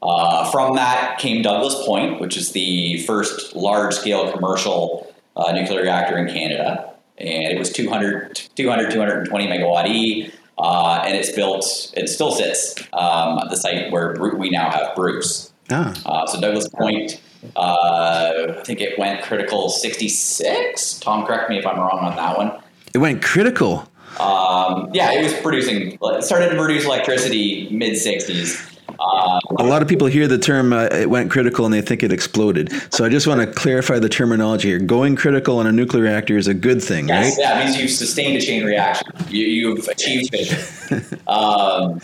Uh, 0.00 0.48
from 0.52 0.76
that 0.76 1.18
came 1.18 1.42
Douglas 1.42 1.84
Point, 1.84 2.20
which 2.20 2.36
is 2.36 2.52
the 2.52 3.02
first 3.08 3.56
large 3.56 3.92
scale 3.92 4.30
commercial 4.30 5.12
uh, 5.34 5.50
nuclear 5.50 5.82
reactor 5.82 6.16
in 6.16 6.32
Canada. 6.32 6.94
And 7.18 7.52
it 7.52 7.58
was 7.58 7.72
200, 7.72 8.36
200 8.54 8.92
220 8.92 9.48
megawatt 9.48 9.88
E. 9.88 10.30
Uh, 10.56 11.02
and 11.04 11.16
it's 11.16 11.32
built, 11.32 11.92
it 11.96 12.08
still 12.08 12.30
sits 12.30 12.74
um, 12.92 13.38
at 13.38 13.50
the 13.50 13.56
site 13.56 13.90
where 13.90 14.14
we 14.36 14.50
now 14.50 14.70
have 14.70 14.94
Bruce. 14.94 15.52
Ah. 15.70 15.94
Uh, 16.06 16.26
so 16.26 16.40
Douglas 16.40 16.68
Point, 16.68 17.20
uh, 17.56 18.54
I 18.58 18.62
think 18.62 18.80
it 18.80 18.98
went 18.98 19.22
critical 19.22 19.68
66. 19.68 20.98
Tom, 21.00 21.26
correct 21.26 21.50
me 21.50 21.58
if 21.58 21.66
I'm 21.66 21.78
wrong 21.78 22.00
on 22.00 22.16
that 22.16 22.36
one. 22.36 22.52
It 22.94 22.98
went 22.98 23.22
critical. 23.22 23.88
Um, 24.20 24.90
yeah, 24.92 25.12
it 25.12 25.24
was 25.24 25.34
producing. 25.40 25.98
It 26.00 26.22
started 26.22 26.50
to 26.50 26.56
produce 26.56 26.84
electricity 26.84 27.68
mid 27.70 27.94
'60s. 27.94 28.73
Uh, 28.88 29.40
a 29.58 29.64
lot 29.64 29.82
of 29.82 29.88
people 29.88 30.06
hear 30.06 30.28
the 30.28 30.38
term 30.38 30.72
uh, 30.72 30.84
"it 30.92 31.10
went 31.10 31.30
critical" 31.30 31.64
and 31.64 31.74
they 31.74 31.80
think 31.80 32.02
it 32.02 32.12
exploded. 32.12 32.72
So 32.92 33.04
I 33.04 33.08
just 33.08 33.26
want 33.26 33.40
to 33.40 33.46
clarify 33.46 33.98
the 33.98 34.08
terminology 34.08 34.68
here. 34.68 34.78
Going 34.78 35.16
critical 35.16 35.58
on 35.58 35.66
a 35.66 35.72
nuclear 35.72 36.04
reactor 36.04 36.36
is 36.36 36.46
a 36.46 36.54
good 36.54 36.82
thing, 36.82 37.08
yes, 37.08 37.36
right? 37.36 37.38
Yeah, 37.38 37.60
it 37.60 37.64
means 37.64 37.80
you've 37.80 37.90
sustained 37.90 38.36
a 38.36 38.40
chain 38.40 38.64
reaction. 38.64 39.08
You, 39.28 39.74
have 39.76 39.88
achieved 39.88 40.30
fission. 40.30 41.18
um, 41.26 42.00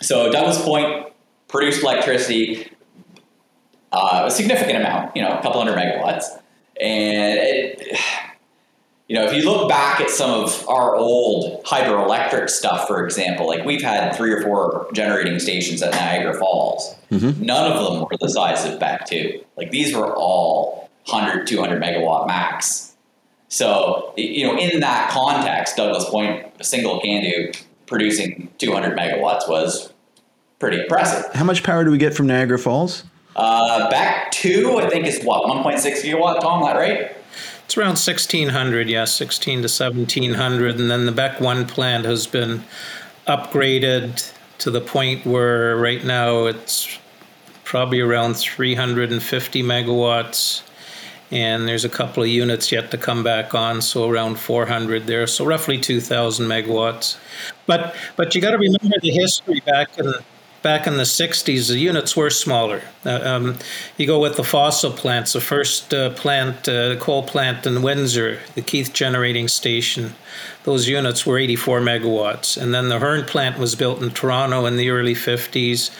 so 0.00 0.32
Douglas 0.32 0.62
Point 0.62 1.12
produced 1.48 1.82
electricity, 1.82 2.70
uh, 3.92 4.24
a 4.26 4.30
significant 4.30 4.78
amount, 4.78 5.16
you 5.16 5.22
know, 5.22 5.30
a 5.30 5.42
couple 5.42 5.62
hundred 5.62 5.76
megawatts, 5.76 6.24
and 6.80 7.38
it 7.38 7.98
you 9.08 9.14
know, 9.14 9.24
if 9.24 9.34
you 9.34 9.48
look 9.48 9.68
back 9.68 10.00
at 10.00 10.10
some 10.10 10.30
of 10.30 10.68
our 10.68 10.96
old 10.96 11.62
hydroelectric 11.64 12.50
stuff, 12.50 12.88
for 12.88 13.04
example, 13.04 13.46
like 13.46 13.64
we've 13.64 13.82
had 13.82 14.14
three 14.16 14.32
or 14.32 14.42
four 14.42 14.88
generating 14.92 15.38
stations 15.38 15.80
at 15.80 15.92
Niagara 15.92 16.34
Falls. 16.34 16.96
Mm-hmm. 17.12 17.44
None 17.44 17.72
of 17.72 17.84
them 17.84 18.00
were 18.00 18.16
the 18.20 18.28
size 18.28 18.64
of 18.64 18.80
Beck 18.80 19.06
2. 19.06 19.44
Like 19.56 19.70
these 19.70 19.94
were 19.94 20.12
all 20.14 20.90
100, 21.08 21.46
200 21.46 21.80
megawatt 21.80 22.26
max. 22.26 22.96
So, 23.48 24.12
you 24.16 24.44
know, 24.44 24.58
in 24.58 24.80
that 24.80 25.10
context, 25.10 25.76
Douglas 25.76 26.04
Point, 26.10 26.44
a 26.58 26.64
single 26.64 27.00
CANDU 27.00 27.62
producing 27.86 28.48
200 28.58 28.98
megawatts 28.98 29.48
was 29.48 29.92
pretty 30.58 30.80
impressive. 30.80 31.32
How 31.32 31.44
much 31.44 31.62
power 31.62 31.84
do 31.84 31.92
we 31.92 31.98
get 31.98 32.12
from 32.12 32.26
Niagara 32.26 32.58
Falls? 32.58 33.04
Uh, 33.36 33.88
Beck 33.88 34.32
2, 34.32 34.78
I 34.78 34.88
think, 34.88 35.06
is 35.06 35.22
what, 35.22 35.44
1.6 35.48 36.02
gigawatt, 36.02 36.40
Tom, 36.40 36.62
that 36.64 36.74
right? 36.74 37.14
It's 37.66 37.76
around 37.76 37.98
1600, 37.98 38.88
yes, 38.88 39.12
16 39.16 39.58
to 39.58 39.62
1700. 39.62 40.78
And 40.78 40.88
then 40.88 41.04
the 41.04 41.10
Beck 41.10 41.40
1 41.40 41.66
plant 41.66 42.04
has 42.04 42.24
been 42.24 42.62
upgraded 43.26 44.32
to 44.58 44.70
the 44.70 44.80
point 44.80 45.26
where 45.26 45.76
right 45.76 46.04
now 46.04 46.46
it's 46.46 46.96
probably 47.64 47.98
around 47.98 48.36
350 48.36 49.62
megawatts. 49.64 50.62
And 51.32 51.66
there's 51.66 51.84
a 51.84 51.88
couple 51.88 52.22
of 52.22 52.28
units 52.28 52.70
yet 52.70 52.92
to 52.92 52.98
come 52.98 53.24
back 53.24 53.52
on, 53.52 53.82
so 53.82 54.08
around 54.08 54.38
400 54.38 55.08
there, 55.08 55.26
so 55.26 55.44
roughly 55.44 55.76
2,000 55.76 56.46
megawatts. 56.46 57.16
But 57.66 57.96
but 58.14 58.32
you 58.36 58.40
got 58.40 58.52
to 58.52 58.58
remember 58.58 58.94
the 59.02 59.10
history 59.10 59.58
back 59.66 59.98
in 59.98 60.14
back 60.66 60.88
in 60.88 60.96
the 60.96 61.04
60s, 61.04 61.68
the 61.68 61.78
units 61.78 62.16
were 62.16 62.28
smaller. 62.28 62.82
Uh, 63.04 63.20
um, 63.22 63.56
you 63.96 64.04
go 64.04 64.18
with 64.18 64.34
the 64.34 64.42
fossil 64.42 64.90
plants, 64.90 65.32
the 65.32 65.40
first 65.40 65.94
uh, 65.94 66.10
plant, 66.10 66.68
uh, 66.68 66.96
coal 66.96 67.22
plant 67.22 67.64
in 67.68 67.82
Windsor, 67.82 68.40
the 68.56 68.62
Keith 68.62 68.92
Generating 68.92 69.46
Station, 69.46 70.16
those 70.64 70.88
units 70.88 71.24
were 71.24 71.38
84 71.38 71.82
megawatts. 71.82 72.60
And 72.60 72.74
then 72.74 72.88
the 72.88 72.98
Hearn 72.98 73.26
plant 73.26 73.58
was 73.58 73.76
built 73.76 74.02
in 74.02 74.10
Toronto 74.10 74.66
in 74.66 74.76
the 74.76 74.90
early 74.90 75.14
50s 75.14 75.92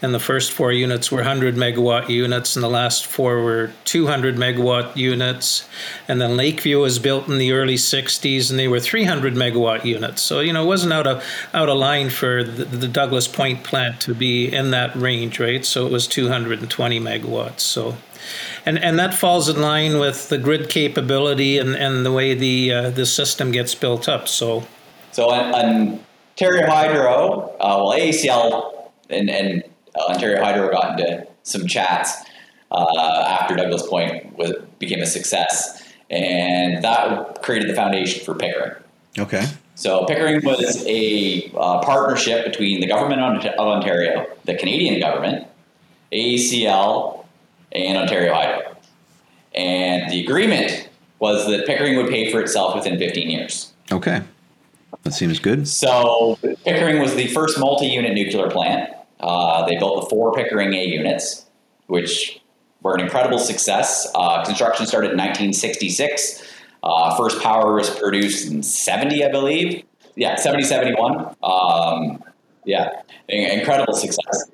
and 0.00 0.14
the 0.14 0.20
first 0.20 0.52
four 0.52 0.70
units 0.70 1.10
were 1.10 1.18
100 1.18 1.56
megawatt 1.56 2.08
units, 2.08 2.54
and 2.54 2.62
the 2.62 2.68
last 2.68 3.04
four 3.04 3.42
were 3.42 3.72
200 3.84 4.36
megawatt 4.36 4.96
units. 4.96 5.68
And 6.06 6.20
then 6.20 6.36
Lakeview 6.36 6.78
was 6.78 7.00
built 7.00 7.28
in 7.28 7.38
the 7.38 7.52
early 7.52 7.74
60s, 7.74 8.48
and 8.48 8.58
they 8.58 8.68
were 8.68 8.78
300 8.78 9.34
megawatt 9.34 9.84
units. 9.84 10.22
So 10.22 10.38
you 10.40 10.52
know, 10.52 10.62
it 10.62 10.66
wasn't 10.66 10.92
out 10.92 11.06
of 11.08 11.24
out 11.52 11.68
of 11.68 11.78
line 11.78 12.10
for 12.10 12.44
the, 12.44 12.64
the 12.64 12.88
Douglas 12.88 13.26
Point 13.26 13.64
plant 13.64 14.00
to 14.02 14.14
be 14.14 14.52
in 14.52 14.70
that 14.70 14.94
range, 14.94 15.40
right? 15.40 15.64
So 15.64 15.86
it 15.86 15.92
was 15.92 16.06
220 16.06 17.00
megawatts. 17.00 17.60
So. 17.60 17.96
And, 18.66 18.78
and 18.78 18.98
that 18.98 19.14
falls 19.14 19.48
in 19.48 19.62
line 19.62 19.98
with 19.98 20.28
the 20.28 20.36
grid 20.36 20.68
capability 20.68 21.56
and, 21.56 21.74
and 21.74 22.04
the 22.04 22.12
way 22.12 22.34
the 22.34 22.72
uh, 22.72 22.90
the 22.90 23.06
system 23.06 23.52
gets 23.52 23.74
built 23.74 24.06
up. 24.06 24.28
So, 24.28 24.66
so 25.12 25.30
Ontario 25.30 26.66
Hydro, 26.66 27.56
uh, 27.58 27.80
well, 27.80 27.98
AECL 27.98 28.90
and, 29.08 29.30
and 29.30 29.62
Ontario 29.96 30.42
Hydro 30.42 30.70
got 30.70 30.98
into 30.98 31.26
some 31.42 31.66
chats 31.66 32.24
uh, 32.70 33.24
after 33.40 33.56
Douglas 33.56 33.86
Point 33.86 34.36
was, 34.36 34.52
became 34.78 35.00
a 35.00 35.06
success, 35.06 35.82
and 36.10 36.82
that 36.84 37.42
created 37.42 37.70
the 37.70 37.74
foundation 37.74 38.24
for 38.24 38.34
Pickering. 38.34 38.72
Okay. 39.18 39.46
So 39.74 40.04
Pickering 40.06 40.44
was 40.44 40.84
a 40.86 41.52
uh, 41.56 41.80
partnership 41.82 42.44
between 42.44 42.80
the 42.80 42.86
government 42.86 43.20
of 43.20 43.44
Ontario, 43.58 44.26
the 44.44 44.54
Canadian 44.54 45.00
government, 45.00 45.46
AECL, 46.12 47.24
and 47.72 47.96
Ontario 47.96 48.34
Hydro. 48.34 48.76
And 49.54 50.10
the 50.10 50.22
agreement 50.22 50.88
was 51.20 51.46
that 51.46 51.66
Pickering 51.66 51.96
would 51.96 52.08
pay 52.08 52.30
for 52.30 52.40
itself 52.40 52.74
within 52.74 52.98
15 52.98 53.30
years. 53.30 53.72
Okay. 53.90 54.22
That 55.02 55.12
seems 55.12 55.38
good. 55.38 55.68
So 55.68 56.38
Pickering 56.64 57.00
was 57.00 57.14
the 57.14 57.28
first 57.28 57.58
multi-unit 57.58 58.14
nuclear 58.14 58.50
plant. 58.50 58.90
Uh, 59.20 59.66
they 59.66 59.76
built 59.76 60.04
the 60.04 60.10
four 60.10 60.32
Pickering 60.32 60.74
A 60.74 60.84
units, 60.84 61.46
which 61.86 62.40
were 62.82 62.94
an 62.94 63.00
incredible 63.00 63.38
success. 63.38 64.10
Uh, 64.14 64.44
construction 64.44 64.86
started 64.86 65.12
in 65.12 65.16
1966. 65.16 66.44
Uh, 66.82 67.16
first 67.16 67.40
power 67.42 67.74
was 67.74 67.90
produced 67.98 68.50
in 68.50 68.62
70, 68.62 69.24
I 69.24 69.30
believe. 69.30 69.84
Yeah, 70.14 70.36
70, 70.36 70.64
71. 70.64 71.34
Um, 71.42 72.22
yeah, 72.64 73.02
incredible 73.28 73.94
success. 73.94 74.50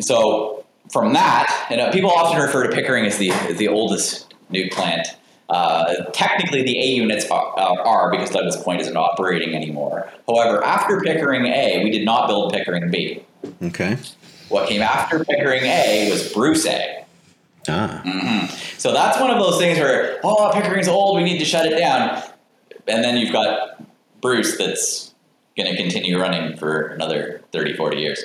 So 0.00 0.64
from 0.92 1.12
that, 1.14 1.66
you 1.70 1.76
know, 1.76 1.90
people 1.90 2.10
often 2.10 2.40
refer 2.40 2.66
to 2.66 2.74
Pickering 2.74 3.06
as 3.06 3.18
the 3.18 3.30
the 3.56 3.68
oldest 3.68 4.34
nuke 4.52 4.72
plant. 4.72 5.08
Uh, 5.48 6.04
technically, 6.12 6.62
the 6.62 6.78
A 6.78 6.86
units 6.86 7.30
are, 7.30 7.58
are, 7.58 8.10
because 8.10 8.30
Douglas 8.30 8.56
Point 8.62 8.80
isn't 8.80 8.96
operating 8.96 9.54
anymore. 9.54 10.10
However, 10.26 10.64
after 10.64 11.00
Pickering 11.00 11.46
A, 11.46 11.82
we 11.84 11.90
did 11.90 12.04
not 12.04 12.26
build 12.28 12.52
Pickering 12.52 12.90
B. 12.90 13.22
Okay. 13.62 13.98
What 14.48 14.68
came 14.68 14.82
after 14.82 15.24
Pickering 15.24 15.62
A 15.62 16.10
was 16.10 16.32
Bruce 16.32 16.66
A. 16.66 17.04
Ah. 17.68 18.02
Mm-hmm. 18.04 18.54
So 18.78 18.92
that's 18.92 19.18
one 19.18 19.30
of 19.30 19.38
those 19.38 19.58
things 19.58 19.78
where, 19.78 20.20
oh, 20.22 20.50
Pickering's 20.52 20.88
old, 20.88 21.16
we 21.16 21.24
need 21.24 21.38
to 21.38 21.44
shut 21.44 21.66
it 21.66 21.78
down. 21.78 22.22
And 22.86 23.02
then 23.02 23.16
you've 23.16 23.32
got 23.32 23.82
Bruce 24.20 24.58
that's 24.58 25.14
going 25.56 25.70
to 25.70 25.76
continue 25.76 26.20
running 26.20 26.56
for 26.56 26.88
another 26.88 27.42
30, 27.52 27.74
40 27.74 27.96
years. 27.96 28.22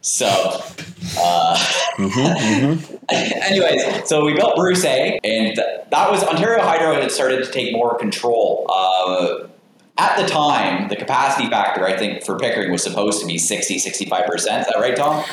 So, 0.00 0.26
uh, 0.26 1.56
mm-hmm, 1.96 2.08
mm-hmm. 2.74 3.04
anyways, 3.08 4.08
so 4.08 4.24
we 4.24 4.34
built 4.34 4.56
Bruce 4.56 4.84
A, 4.84 5.20
and 5.22 5.56
that 5.56 6.10
was 6.10 6.24
Ontario 6.24 6.60
Hydro 6.60 7.00
had 7.00 7.12
started 7.12 7.44
to 7.44 7.52
take 7.52 7.72
more 7.72 7.96
control. 7.96 8.66
Uh, 8.68 9.46
at 10.02 10.20
the 10.20 10.26
time, 10.26 10.88
the 10.88 10.96
capacity 10.96 11.48
factor, 11.48 11.86
I 11.86 11.96
think, 11.96 12.24
for 12.24 12.38
Pickering 12.38 12.72
was 12.72 12.82
supposed 12.82 13.20
to 13.20 13.26
be 13.26 13.38
60, 13.38 13.76
65%. 13.76 14.34
Is 14.34 14.44
that 14.44 14.74
right, 14.76 14.96
Tom? 14.96 15.24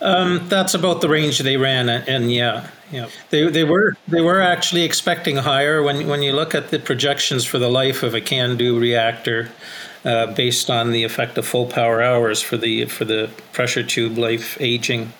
Um, 0.00 0.48
that's 0.48 0.74
about 0.74 1.00
the 1.00 1.08
range 1.08 1.38
they 1.38 1.56
ran, 1.56 1.88
and 1.88 2.30
yeah, 2.30 2.68
yeah, 2.90 3.08
they, 3.30 3.48
they 3.48 3.64
were 3.64 3.96
they 4.06 4.20
were 4.20 4.42
actually 4.42 4.82
expecting 4.82 5.36
higher 5.36 5.82
when 5.82 6.06
when 6.06 6.22
you 6.22 6.32
look 6.32 6.54
at 6.54 6.68
the 6.70 6.78
projections 6.78 7.46
for 7.46 7.58
the 7.58 7.70
life 7.70 8.02
of 8.02 8.14
a 8.14 8.20
CANDU 8.20 8.78
reactor. 8.78 9.50
Uh, 10.04 10.32
based 10.34 10.70
on 10.70 10.92
the 10.92 11.02
effect 11.02 11.36
of 11.36 11.44
full 11.44 11.66
power 11.66 12.00
hours 12.00 12.40
for 12.40 12.56
the 12.56 12.84
for 12.84 13.04
the 13.04 13.28
pressure 13.52 13.82
tube 13.82 14.16
life 14.16 14.56
aging. 14.60 15.12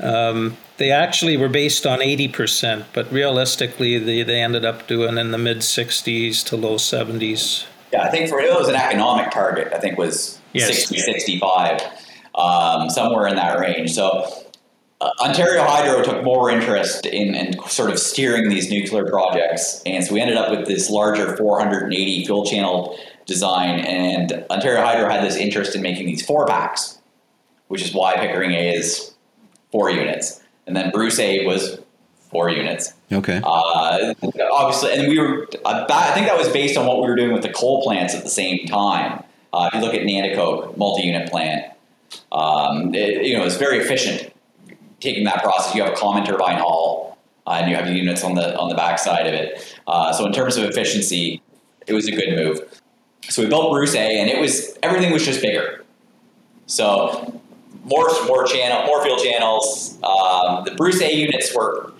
Um, 0.00 0.56
they 0.76 0.90
actually 0.90 1.36
were 1.36 1.48
based 1.48 1.86
on 1.86 2.00
80%, 2.00 2.84
but 2.92 3.12
realistically, 3.12 3.98
they, 3.98 4.22
they 4.22 4.40
ended 4.40 4.64
up 4.64 4.86
doing 4.88 5.18
in 5.18 5.30
the 5.32 5.38
mid 5.38 5.58
60s 5.58 6.44
to 6.46 6.56
low 6.56 6.76
70s. 6.76 7.66
Yeah, 7.92 8.02
I 8.02 8.10
think 8.10 8.28
for 8.28 8.40
it 8.40 8.54
was 8.54 8.68
an 8.68 8.74
economic 8.74 9.30
target, 9.30 9.72
I 9.72 9.78
think 9.78 9.98
was 9.98 10.38
yes. 10.52 10.66
60, 10.66 10.98
65, 10.98 11.80
um, 12.34 12.90
somewhere 12.90 13.26
in 13.26 13.36
that 13.36 13.58
range. 13.58 13.92
So 13.92 14.26
uh, 15.00 15.10
Ontario 15.20 15.62
Hydro 15.62 16.02
took 16.02 16.24
more 16.24 16.50
interest 16.50 17.06
in, 17.06 17.34
in 17.34 17.58
sort 17.68 17.90
of 17.90 17.98
steering 17.98 18.48
these 18.48 18.70
nuclear 18.70 19.06
projects, 19.06 19.82
and 19.86 20.04
so 20.04 20.12
we 20.12 20.20
ended 20.20 20.36
up 20.36 20.50
with 20.50 20.66
this 20.66 20.90
larger 20.90 21.36
480 21.36 22.24
fuel 22.24 22.44
channel 22.44 22.98
design. 23.26 23.80
And 23.80 24.44
Ontario 24.50 24.82
Hydro 24.82 25.08
had 25.08 25.24
this 25.24 25.36
interest 25.36 25.76
in 25.76 25.82
making 25.82 26.06
these 26.06 26.24
four 26.24 26.46
packs, 26.46 26.98
which 27.68 27.82
is 27.82 27.94
why 27.94 28.16
Pickering 28.16 28.52
A 28.52 28.74
is 28.74 29.14
four 29.70 29.90
units, 29.90 30.42
and 30.66 30.76
then 30.76 30.90
Bruce 30.90 31.18
A 31.18 31.46
was 31.46 31.78
four 32.30 32.50
units. 32.50 32.94
Okay. 33.10 33.40
Uh, 33.42 34.14
obviously, 34.52 34.92
and 34.94 35.08
we 35.08 35.18
were. 35.18 35.46
Uh, 35.64 35.86
I 35.88 36.12
think 36.12 36.26
that 36.26 36.38
was 36.38 36.48
based 36.48 36.76
on 36.76 36.86
what 36.86 37.00
we 37.00 37.08
were 37.08 37.16
doing 37.16 37.32
with 37.32 37.42
the 37.42 37.52
coal 37.52 37.82
plants 37.82 38.14
at 38.14 38.22
the 38.22 38.30
same 38.30 38.66
time. 38.66 39.24
Uh, 39.52 39.70
if 39.72 39.74
you 39.74 39.80
look 39.80 39.94
at 39.94 40.02
Nanticoke 40.02 40.76
multi-unit 40.76 41.30
plant, 41.30 41.72
um, 42.32 42.94
it, 42.94 43.26
you 43.26 43.36
know, 43.36 43.44
it's 43.44 43.56
very 43.56 43.78
efficient 43.78 44.32
taking 45.00 45.24
that 45.24 45.42
process, 45.42 45.74
you 45.74 45.82
have 45.82 45.92
a 45.92 45.96
common 45.96 46.24
turbine 46.24 46.58
hall, 46.58 47.18
uh, 47.46 47.58
and 47.60 47.70
you 47.70 47.76
have 47.76 47.88
units 47.88 48.24
on 48.24 48.34
the 48.34 48.56
on 48.56 48.68
the 48.68 48.74
back 48.74 48.98
side 48.98 49.26
of 49.26 49.34
it. 49.34 49.76
Uh, 49.86 50.12
so 50.12 50.26
in 50.26 50.32
terms 50.32 50.56
of 50.56 50.64
efficiency, 50.64 51.42
it 51.86 51.92
was 51.92 52.06
a 52.06 52.12
good 52.12 52.36
move. 52.36 52.60
So 53.28 53.42
we 53.42 53.48
built 53.48 53.72
Bruce 53.72 53.94
A, 53.94 54.20
and 54.20 54.28
it 54.28 54.40
was 54.40 54.76
everything 54.82 55.12
was 55.12 55.24
just 55.24 55.40
bigger. 55.40 55.84
So 56.66 57.40
more 57.84 58.08
more 58.26 58.44
channel, 58.46 58.86
more 58.86 59.02
fuel 59.02 59.18
channels. 59.18 59.98
Um, 60.02 60.64
the 60.64 60.74
Bruce 60.76 61.00
A 61.00 61.12
units 61.12 61.54
were 61.54 61.92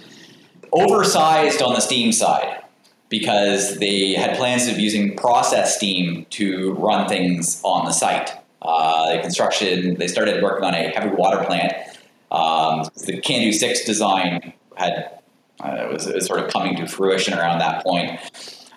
oversized 0.72 1.62
on 1.62 1.74
the 1.74 1.80
steam 1.80 2.12
side 2.12 2.62
because 3.08 3.78
they 3.78 4.12
had 4.12 4.36
plans 4.36 4.68
of 4.68 4.78
using 4.78 5.16
process 5.16 5.76
steam 5.76 6.26
to 6.30 6.74
run 6.74 7.08
things 7.08 7.60
on 7.64 7.86
the 7.86 7.92
site. 7.92 8.30
Uh, 8.60 9.16
the 9.16 9.22
construction, 9.22 9.94
they 9.94 10.08
started 10.08 10.42
working 10.42 10.64
on 10.64 10.74
a 10.74 10.88
heavy 10.90 11.14
water 11.14 11.44
plant 11.44 11.72
um, 12.30 12.84
the 13.06 13.20
CANDU 13.20 13.54
6 13.54 13.84
design 13.84 14.52
had 14.76 15.18
uh, 15.60 15.88
was, 15.90 16.06
was, 16.06 16.26
sort 16.26 16.40
of 16.40 16.50
coming 16.52 16.76
to 16.76 16.86
fruition 16.86 17.34
around 17.34 17.58
that 17.58 17.82
point. 17.82 18.20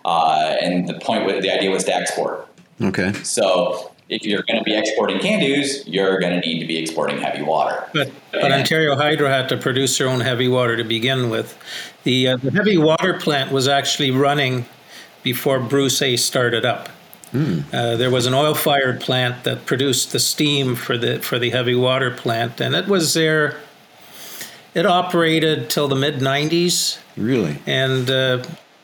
Uh, 0.03 0.55
and 0.61 0.87
the 0.87 0.99
point, 0.99 1.25
with, 1.25 1.43
the 1.43 1.51
idea 1.51 1.69
was 1.69 1.83
to 1.83 1.95
export. 1.95 2.47
Okay. 2.81 3.13
So 3.23 3.90
if 4.11 4.25
you're 4.25 4.43
going 4.43 4.59
to 4.59 4.63
be 4.63 4.77
exporting 4.77 5.17
CANDUs, 5.19 5.83
you're 5.87 6.19
going 6.19 6.33
to 6.33 6.45
need 6.45 6.59
to 6.59 6.65
be 6.67 6.77
exporting 6.77 7.17
heavy 7.17 7.41
water. 7.41 7.89
But, 7.93 8.11
but 8.33 8.51
Ontario 8.51 8.95
Hydro 8.95 9.29
had 9.29 9.47
to 9.49 9.57
produce 9.57 9.97
their 9.97 10.09
own 10.09 10.19
heavy 10.19 10.49
water 10.49 10.75
to 10.75 10.83
begin 10.83 11.29
with. 11.29 11.57
The, 12.03 12.27
uh, 12.27 12.37
the 12.37 12.51
heavy 12.51 12.77
water 12.77 13.17
plant 13.17 13.51
was 13.51 13.69
actually 13.69 14.11
running 14.11 14.65
before 15.23 15.61
Bruce 15.61 16.01
A 16.01 16.17
started 16.17 16.65
up. 16.65 16.89
Mm. 17.31 17.63
Uh, 17.73 17.95
there 17.95 18.11
was 18.11 18.25
an 18.25 18.33
oil-fired 18.33 18.99
plant 18.99 19.45
that 19.45 19.65
produced 19.65 20.11
the 20.11 20.19
steam 20.19 20.75
for 20.75 20.97
the 20.97 21.19
for 21.19 21.39
the 21.39 21.49
heavy 21.51 21.75
water 21.75 22.11
plant, 22.11 22.59
and 22.59 22.75
it 22.75 22.87
was 22.87 23.13
there. 23.13 23.61
It 24.73 24.85
operated 24.85 25.69
till 25.69 25.87
the 25.87 25.95
mid 25.95 26.15
'90s. 26.15 26.97
Really, 27.15 27.59
and 27.65 28.09
uh, 28.09 28.43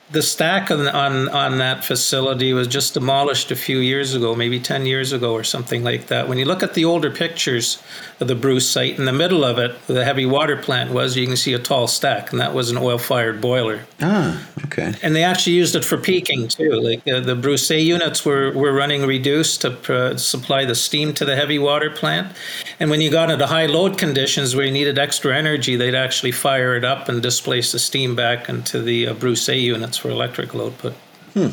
the 0.10 0.22
stack 0.22 0.72
on, 0.72 0.88
on 0.88 1.28
on 1.30 1.58
that 1.58 1.84
facility 1.84 2.54
was 2.54 2.67
just 2.67 2.93
demolished 2.93 3.52
a 3.52 3.56
few 3.56 3.80
years 3.80 4.15
ago, 4.15 4.36
maybe 4.36 4.60
ten 4.60 4.86
years 4.86 5.12
ago 5.12 5.34
or 5.34 5.43
something 5.43 5.84
like 5.84 6.08
that. 6.08 6.30
When 6.30 6.38
you 6.38 6.46
look 6.46 6.63
at 6.63 6.76
the 6.76 6.86
older 6.86 7.12
pictures 7.12 7.82
of 8.20 8.28
the 8.28 8.36
Bruce 8.36 8.70
site, 8.70 8.98
in 8.98 9.06
the 9.06 9.13
middle 9.13 9.43
of 9.43 9.60
it, 9.60 9.76
the 9.88 10.06
heavy 10.06 10.26
water 10.26 10.56
plant 10.56 10.91
was, 10.91 11.17
you 11.17 11.28
can 11.28 11.36
see 11.36 11.54
a 11.54 11.60
tall 11.60 11.88
stack, 11.88 12.32
and 12.32 12.39
that 12.39 12.54
was 12.54 12.72
an 12.72 12.78
oil-fired 12.78 13.39
boiler. 13.41 13.82
Ah, 14.02 14.48
okay. 14.65 14.93
And 15.04 15.15
they 15.15 15.24
actually 15.24 15.54
used 15.54 15.76
it 15.76 15.86
for 15.86 15.98
peaking 15.98 16.48
too. 16.48 16.72
Like 16.72 17.08
uh, 17.08 17.20
the 17.20 17.36
Bruce 17.36 17.70
A 17.70 17.80
units 17.80 18.24
were 18.24 18.52
were 18.54 18.72
running 18.74 19.06
reduced 19.06 19.62
to 19.62 19.93
uh, 19.93 20.17
supply 20.17 20.63
the 20.63 20.76
steam 20.76 21.13
to 21.15 21.26
the 21.26 21.36
heavy 21.36 21.60
water 21.60 21.89
plant, 21.89 22.34
and 22.80 22.89
when 22.89 23.02
you 23.02 23.12
got 23.12 23.30
into 23.30 23.46
high 23.46 23.65
load 23.65 23.98
conditions 23.98 24.56
where 24.56 24.65
you 24.65 24.72
needed 24.72 24.98
extra 24.98 25.36
energy, 25.36 25.76
they'd 25.76 25.96
actually 25.96 26.32
fire 26.32 26.76
it 26.76 26.86
up 26.86 27.10
and 27.10 27.22
displace 27.22 27.74
the 27.74 27.80
steam 27.80 28.15
back 28.15 28.48
into 28.48 28.82
the 28.82 29.08
uh, 29.08 29.13
Bruce 29.13 29.50
A 29.50 29.58
units 29.58 29.97
for 29.98 30.10
electrical 30.10 30.66
output. 30.66 30.94
Hmm. 31.34 31.50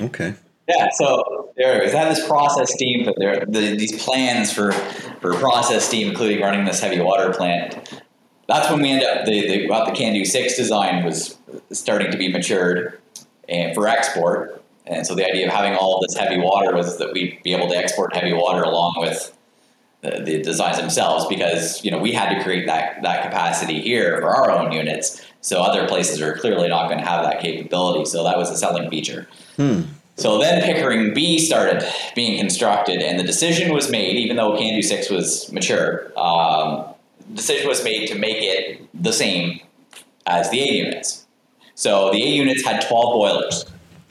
Okay. 0.00 0.34
Yeah, 0.68 0.88
so 0.92 1.50
there 1.56 1.82
is. 1.82 1.92
They 1.92 1.98
have 1.98 2.14
this 2.14 2.26
process 2.26 2.72
steam, 2.72 3.04
but 3.04 3.14
there 3.18 3.44
the, 3.46 3.76
these 3.76 4.02
plans 4.02 4.52
for 4.52 4.72
for 5.20 5.34
process 5.34 5.84
steam, 5.84 6.08
including 6.08 6.40
running 6.40 6.64
this 6.64 6.80
heavy 6.80 7.00
water 7.00 7.32
plant. 7.32 8.00
That's 8.48 8.70
when 8.70 8.80
we 8.80 8.90
end 8.90 9.02
up. 9.02 9.26
The 9.26 9.46
the, 9.48 9.66
about 9.66 9.86
the 9.86 9.92
CANDU 9.92 10.24
six 10.26 10.56
design 10.56 11.04
was 11.04 11.36
starting 11.72 12.10
to 12.12 12.16
be 12.16 12.28
matured, 12.28 13.00
and 13.48 13.74
for 13.74 13.88
export. 13.88 14.62
And 14.86 15.06
so 15.06 15.14
the 15.14 15.24
idea 15.24 15.46
of 15.46 15.52
having 15.52 15.74
all 15.74 15.98
of 15.98 16.08
this 16.08 16.16
heavy 16.16 16.38
water 16.38 16.74
was 16.74 16.98
that 16.98 17.12
we'd 17.12 17.40
be 17.42 17.54
able 17.54 17.68
to 17.68 17.76
export 17.76 18.14
heavy 18.14 18.32
water 18.32 18.62
along 18.62 18.94
with 18.98 19.36
the, 20.00 20.22
the 20.24 20.42
designs 20.42 20.76
themselves, 20.78 21.26
because 21.26 21.84
you 21.84 21.90
know 21.90 21.98
we 21.98 22.12
had 22.12 22.36
to 22.36 22.42
create 22.42 22.66
that 22.66 23.02
that 23.02 23.22
capacity 23.22 23.80
here 23.80 24.20
for 24.20 24.28
our 24.28 24.50
own 24.50 24.72
units 24.72 25.24
so 25.42 25.60
other 25.60 25.86
places 25.86 26.22
are 26.22 26.34
clearly 26.36 26.68
not 26.68 26.88
going 26.88 27.00
to 27.00 27.04
have 27.04 27.24
that 27.24 27.40
capability. 27.40 28.06
So 28.06 28.24
that 28.24 28.38
was 28.38 28.50
a 28.50 28.56
selling 28.56 28.88
feature. 28.88 29.28
Hmm. 29.56 29.82
So 30.16 30.38
then 30.38 30.62
Pickering 30.62 31.12
B 31.14 31.38
started 31.38 31.84
being 32.14 32.38
constructed, 32.38 33.02
and 33.02 33.18
the 33.18 33.24
decision 33.24 33.72
was 33.72 33.90
made, 33.90 34.16
even 34.16 34.36
though 34.36 34.52
CANDU 34.52 34.84
6 34.84 35.10
was 35.10 35.50
mature, 35.52 36.12
um, 36.18 36.84
decision 37.34 37.68
was 37.68 37.82
made 37.82 38.06
to 38.08 38.14
make 38.14 38.36
it 38.38 38.88
the 38.94 39.12
same 39.12 39.60
as 40.26 40.48
the 40.50 40.60
A 40.60 40.72
units. 40.72 41.26
So 41.74 42.12
the 42.12 42.22
A 42.22 42.26
units 42.26 42.64
had 42.64 42.86
12 42.86 43.12
boilers. 43.14 43.64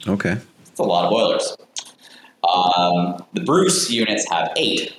Okay. 0.08 0.38
It's 0.67 0.80
a 0.80 0.84
lot 0.84 1.06
of 1.06 1.12
boilers. 1.12 1.56
Um, 2.44 3.24
the 3.34 3.41
Bruce 3.41 3.89
units 3.89 4.30
have 4.30 4.52
eight 4.58 4.96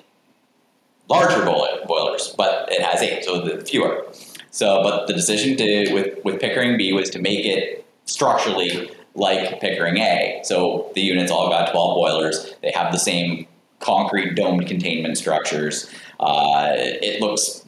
larger 1.08 1.44
boilers, 1.44 2.34
but 2.38 2.72
it 2.72 2.80
has 2.80 3.02
eight, 3.02 3.24
so 3.24 3.40
the 3.44 3.62
fewer. 3.64 4.06
So, 4.52 4.82
but 4.82 5.06
the 5.06 5.14
decision 5.14 5.56
to 5.56 5.92
with 5.92 6.24
with 6.24 6.40
Pickering 6.40 6.76
B 6.76 6.92
was 6.92 7.10
to 7.10 7.18
make 7.18 7.44
it 7.44 7.84
structurally 8.04 8.90
like 9.14 9.60
Pickering 9.60 9.96
A. 9.96 10.40
So 10.44 10.90
the 10.94 11.00
units 11.00 11.32
all 11.32 11.48
got 11.48 11.72
12 11.72 11.94
boilers. 11.96 12.54
They 12.62 12.70
have 12.70 12.92
the 12.92 12.98
same 12.98 13.46
concrete 13.80 14.34
domed 14.34 14.66
containment 14.66 15.18
structures. 15.18 15.90
Uh, 16.20 16.74
it 16.76 17.20
looks 17.20 17.64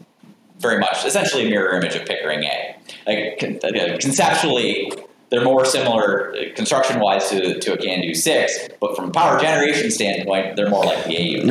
very 0.58 0.78
much 0.78 1.04
essentially 1.04 1.46
a 1.46 1.50
mirror 1.50 1.74
image 1.74 1.96
of 1.96 2.06
Pickering 2.06 2.44
A. 2.44 2.76
Like 3.06 3.42
uh, 3.42 3.98
conceptually, 3.98 4.92
they're 5.30 5.44
more 5.44 5.64
similar 5.64 6.34
construction 6.54 7.00
wise 7.00 7.28
to, 7.30 7.58
to 7.58 7.72
a 7.72 7.76
CANDU 7.76 8.14
6, 8.14 8.68
but 8.80 8.94
from 8.94 9.08
a 9.08 9.10
power 9.10 9.40
generation 9.40 9.90
standpoint, 9.90 10.56
they're 10.56 10.70
more 10.70 10.84
like 10.84 11.04
the 11.04 11.16
A 11.16 11.22
units. 11.22 11.46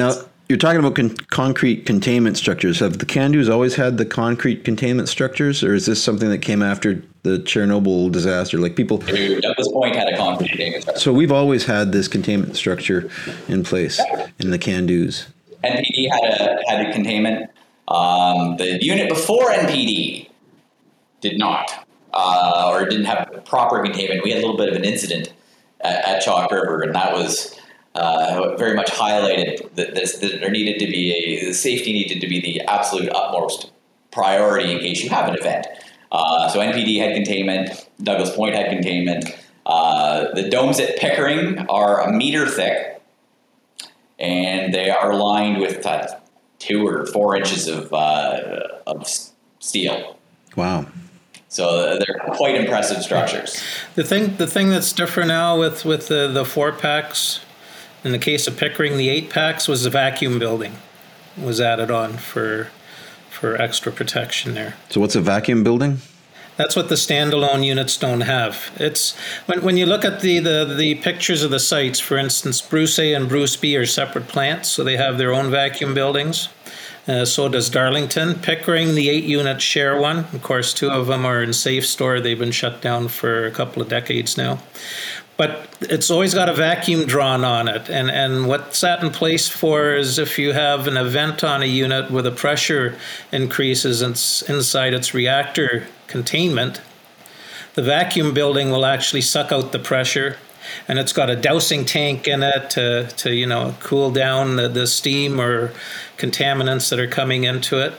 You're 0.50 0.58
talking 0.58 0.80
about 0.80 0.96
con- 0.96 1.16
concrete 1.32 1.86
containment 1.86 2.38
structures. 2.38 2.80
Have 2.80 3.00
the 3.00 3.06
CANDUs 3.06 3.50
always 3.50 3.76
had 3.76 3.98
the 3.98 4.06
concrete 4.06 4.64
containment 4.64 5.10
structures, 5.10 5.64
or 5.64 5.74
is 5.74 5.86
this 5.86 6.04
something 6.04 6.30
that 6.30 6.40
came 6.40 6.62
after 6.62 7.04
the 7.24 7.40
Chernobyl 7.40 8.12
disaster? 8.12 8.58
Like 8.58 8.76
people. 8.76 8.98
Douglas 8.98 9.72
Point 9.72 9.96
had 9.96 10.10
a 10.10 10.18
concrete 10.18 10.50
containment 10.50 10.84
structure. 10.84 11.00
So 11.00 11.14
we've 11.14 11.32
always 11.32 11.66
had 11.66 11.92
this 11.92 12.08
containment 12.08 12.56
structure 12.56 13.10
in 13.48 13.64
place 13.64 14.02
in 14.40 14.52
the 14.52 14.60
CANDUs. 14.60 15.28
NPD 15.64 16.10
had 16.12 16.24
a 16.24 16.60
had 16.68 16.88
a 16.88 16.92
containment. 16.92 17.50
Um, 17.88 18.58
the 18.58 18.84
unit 18.84 19.10
before 19.10 19.50
NPD 19.50 20.30
did 21.22 21.38
not, 21.38 21.86
uh, 22.14 22.72
or 22.74 22.86
didn't 22.86 23.06
have 23.06 23.44
proper 23.46 23.82
containment. 23.82 24.24
We 24.24 24.32
had 24.32 24.40
a 24.40 24.42
little 24.42 24.58
bit 24.58 24.70
of 24.70 24.76
an 24.76 24.84
incident 24.84 25.34
at, 25.82 26.06
at 26.06 26.22
Chalk 26.22 26.52
River, 26.52 26.82
and 26.82 26.94
that 26.96 27.14
was 27.14 27.58
uh, 27.96 28.56
very 28.58 28.76
much 28.76 28.90
highlighted 28.90 29.74
that, 29.76 29.94
this, 29.94 30.18
that 30.18 30.40
there 30.40 30.50
needed 30.50 30.80
to 30.80 30.88
be 30.88 31.12
a 31.12 31.46
the 31.48 31.54
safety 31.54 31.94
needed 31.94 32.20
to 32.22 32.28
be 32.28 32.42
the 32.42 32.62
absolute 32.62 33.10
utmost 33.14 33.72
priority 34.12 34.72
in 34.72 34.80
case 34.80 35.04
you 35.04 35.10
have 35.10 35.30
an 35.30 35.36
event. 35.36 35.68
Uh, 36.12 36.48
so 36.50 36.60
NPD 36.60 37.00
had 37.00 37.16
containment, 37.16 37.88
Douglas 38.02 38.36
Point 38.36 38.56
had 38.56 38.70
containment. 38.70 39.26
Uh, 39.66 40.32
the 40.34 40.50
domes 40.50 40.80
at 40.80 40.98
Pickering 40.98 41.60
are 41.70 42.02
a 42.02 42.12
meter 42.12 42.48
thick, 42.48 43.02
and 44.20 44.74
they 44.74 44.90
are 44.90 45.16
lined 45.16 45.60
with 45.60 45.86
uh, 45.86 46.08
two 46.60 46.88
or 46.88 47.06
four 47.08 47.36
inches 47.36 47.68
of, 47.68 47.92
uh, 47.94 48.68
of 48.86 49.08
steel. 49.60 50.18
Wow. 50.56 50.86
So 51.50 52.00
they're 52.00 52.20
quite 52.34 52.56
impressive 52.56 53.04
structures. 53.04 53.62
The 53.96 54.04
thing, 54.04 54.38
the 54.38 54.48
thing 54.48 54.70
that's 54.70 54.92
different 54.92 55.28
now 55.28 55.60
with 55.60 55.86
with 55.86 56.08
the, 56.08 56.28
the 56.28 56.46
four 56.46 56.72
packs, 56.72 57.42
in 58.04 58.12
the 58.12 58.20
case 58.20 58.48
of 58.48 58.58
Pickering, 58.58 58.98
the 58.98 59.10
eight 59.10 59.30
packs 59.30 59.68
was 59.68 59.84
the 59.84 59.90
vacuum 59.90 60.40
building 60.40 60.76
was 61.38 61.60
added 61.60 61.90
on 61.90 62.18
for 62.18 62.70
for 63.30 63.60
extra 63.60 63.92
protection 63.92 64.54
there. 64.54 64.76
So 64.90 65.02
what's 65.02 65.16
a 65.16 65.22
vacuum 65.22 65.64
building? 65.64 65.98
That's 66.56 66.76
what 66.76 66.88
the 66.88 66.96
standalone 66.96 67.66
units 67.66 67.98
don't 67.98 68.22
have. 68.22 68.72
It's 68.76 69.18
when, 69.48 69.64
when 69.64 69.76
you 69.76 69.88
look 69.88 70.06
at 70.06 70.22
the, 70.22 70.38
the, 70.38 70.72
the 70.78 70.96
pictures 70.96 71.42
of 71.42 71.50
the 71.50 71.60
sites, 71.60 72.00
for 72.00 72.16
instance, 72.16 72.62
Bruce 72.62 73.00
A 73.00 73.14
and 73.14 73.28
Bruce 73.28 73.56
B 73.58 73.76
are 73.76 73.88
separate 73.88 74.28
plants, 74.28 74.70
so 74.70 74.84
they 74.84 74.98
have 74.98 75.18
their 75.18 75.34
own 75.34 75.50
vacuum 75.50 75.96
buildings. 75.96 76.50
Uh, 77.08 77.26
so 77.26 77.50
does 77.50 77.70
Darlington. 77.70 78.36
Pickering, 78.36 78.96
the 78.96 79.10
eight 79.10 79.26
units 79.26 79.64
share 79.64 80.00
one. 80.00 80.20
Of 80.20 80.42
course, 80.44 80.74
two 80.74 80.90
of 80.90 81.08
them 81.08 81.26
are 81.26 81.42
in 81.42 81.52
safe 81.54 81.86
store. 81.86 82.22
They've 82.22 82.40
been 82.40 82.52
shut 82.52 82.82
down 82.82 83.08
for 83.08 83.46
a 83.46 83.52
couple 83.52 83.82
of 83.82 83.90
decades 83.90 84.38
now. 84.38 84.60
But 85.36 85.68
it's 85.82 86.12
always 86.12 86.34
got 86.34 86.48
a 86.48 86.54
vacuum 86.54 87.06
drawn 87.06 87.44
on 87.44 87.68
it. 87.68 87.90
And, 87.90 88.12
and 88.12 88.48
what's 88.48 88.82
that 88.82 89.04
in 89.04 89.10
place 89.10 89.50
for 89.50 89.96
is 89.96 90.20
if 90.20 90.38
you 90.38 90.54
have 90.54 90.88
an 90.88 90.96
event 90.96 91.44
on 91.44 91.64
a 91.64 91.66
unit 91.66 92.12
where 92.12 92.22
the 92.22 92.32
pressure 92.32 92.96
increases 93.32 94.02
inside 94.02 94.94
its 94.94 95.14
reactor 95.14 95.88
containment, 96.08 96.82
the 97.74 97.82
vacuum 97.82 98.34
building 98.34 98.70
will 98.70 98.86
actually 98.86 99.22
suck 99.22 99.52
out 99.52 99.72
the 99.72 99.80
pressure 99.80 100.38
and 100.88 101.00
it's 101.00 101.14
got 101.14 101.30
a 101.30 101.36
dousing 101.36 101.86
tank 101.86 102.28
in 102.28 102.44
it 102.44 102.70
to, 102.72 103.08
to 103.18 103.34
you 103.34 103.46
know 103.46 103.76
cool 103.80 104.12
down 104.12 104.56
the, 104.56 104.68
the 104.68 104.88
steam 104.88 105.40
or 105.40 105.74
contaminants 106.18 106.90
that 106.90 107.00
are 107.00 107.08
coming 107.08 107.44
into 107.44 107.80
it. 107.80 107.94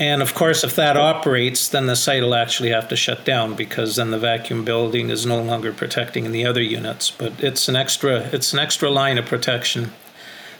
And 0.00 0.22
of 0.22 0.34
course, 0.34 0.64
if 0.64 0.76
that 0.76 0.96
operates, 0.96 1.68
then 1.68 1.84
the 1.84 1.94
site 1.94 2.22
will 2.22 2.34
actually 2.34 2.70
have 2.70 2.88
to 2.88 2.96
shut 2.96 3.26
down 3.26 3.54
because 3.54 3.96
then 3.96 4.10
the 4.10 4.18
vacuum 4.18 4.64
building 4.64 5.10
is 5.10 5.26
no 5.26 5.42
longer 5.42 5.74
protecting 5.74 6.32
the 6.32 6.46
other 6.46 6.62
units. 6.62 7.10
But 7.10 7.44
it's 7.44 7.68
an 7.68 7.76
extra 7.76 8.20
it's 8.32 8.54
an 8.54 8.58
extra 8.58 8.90
line 8.90 9.18
of 9.18 9.26
protection 9.26 9.92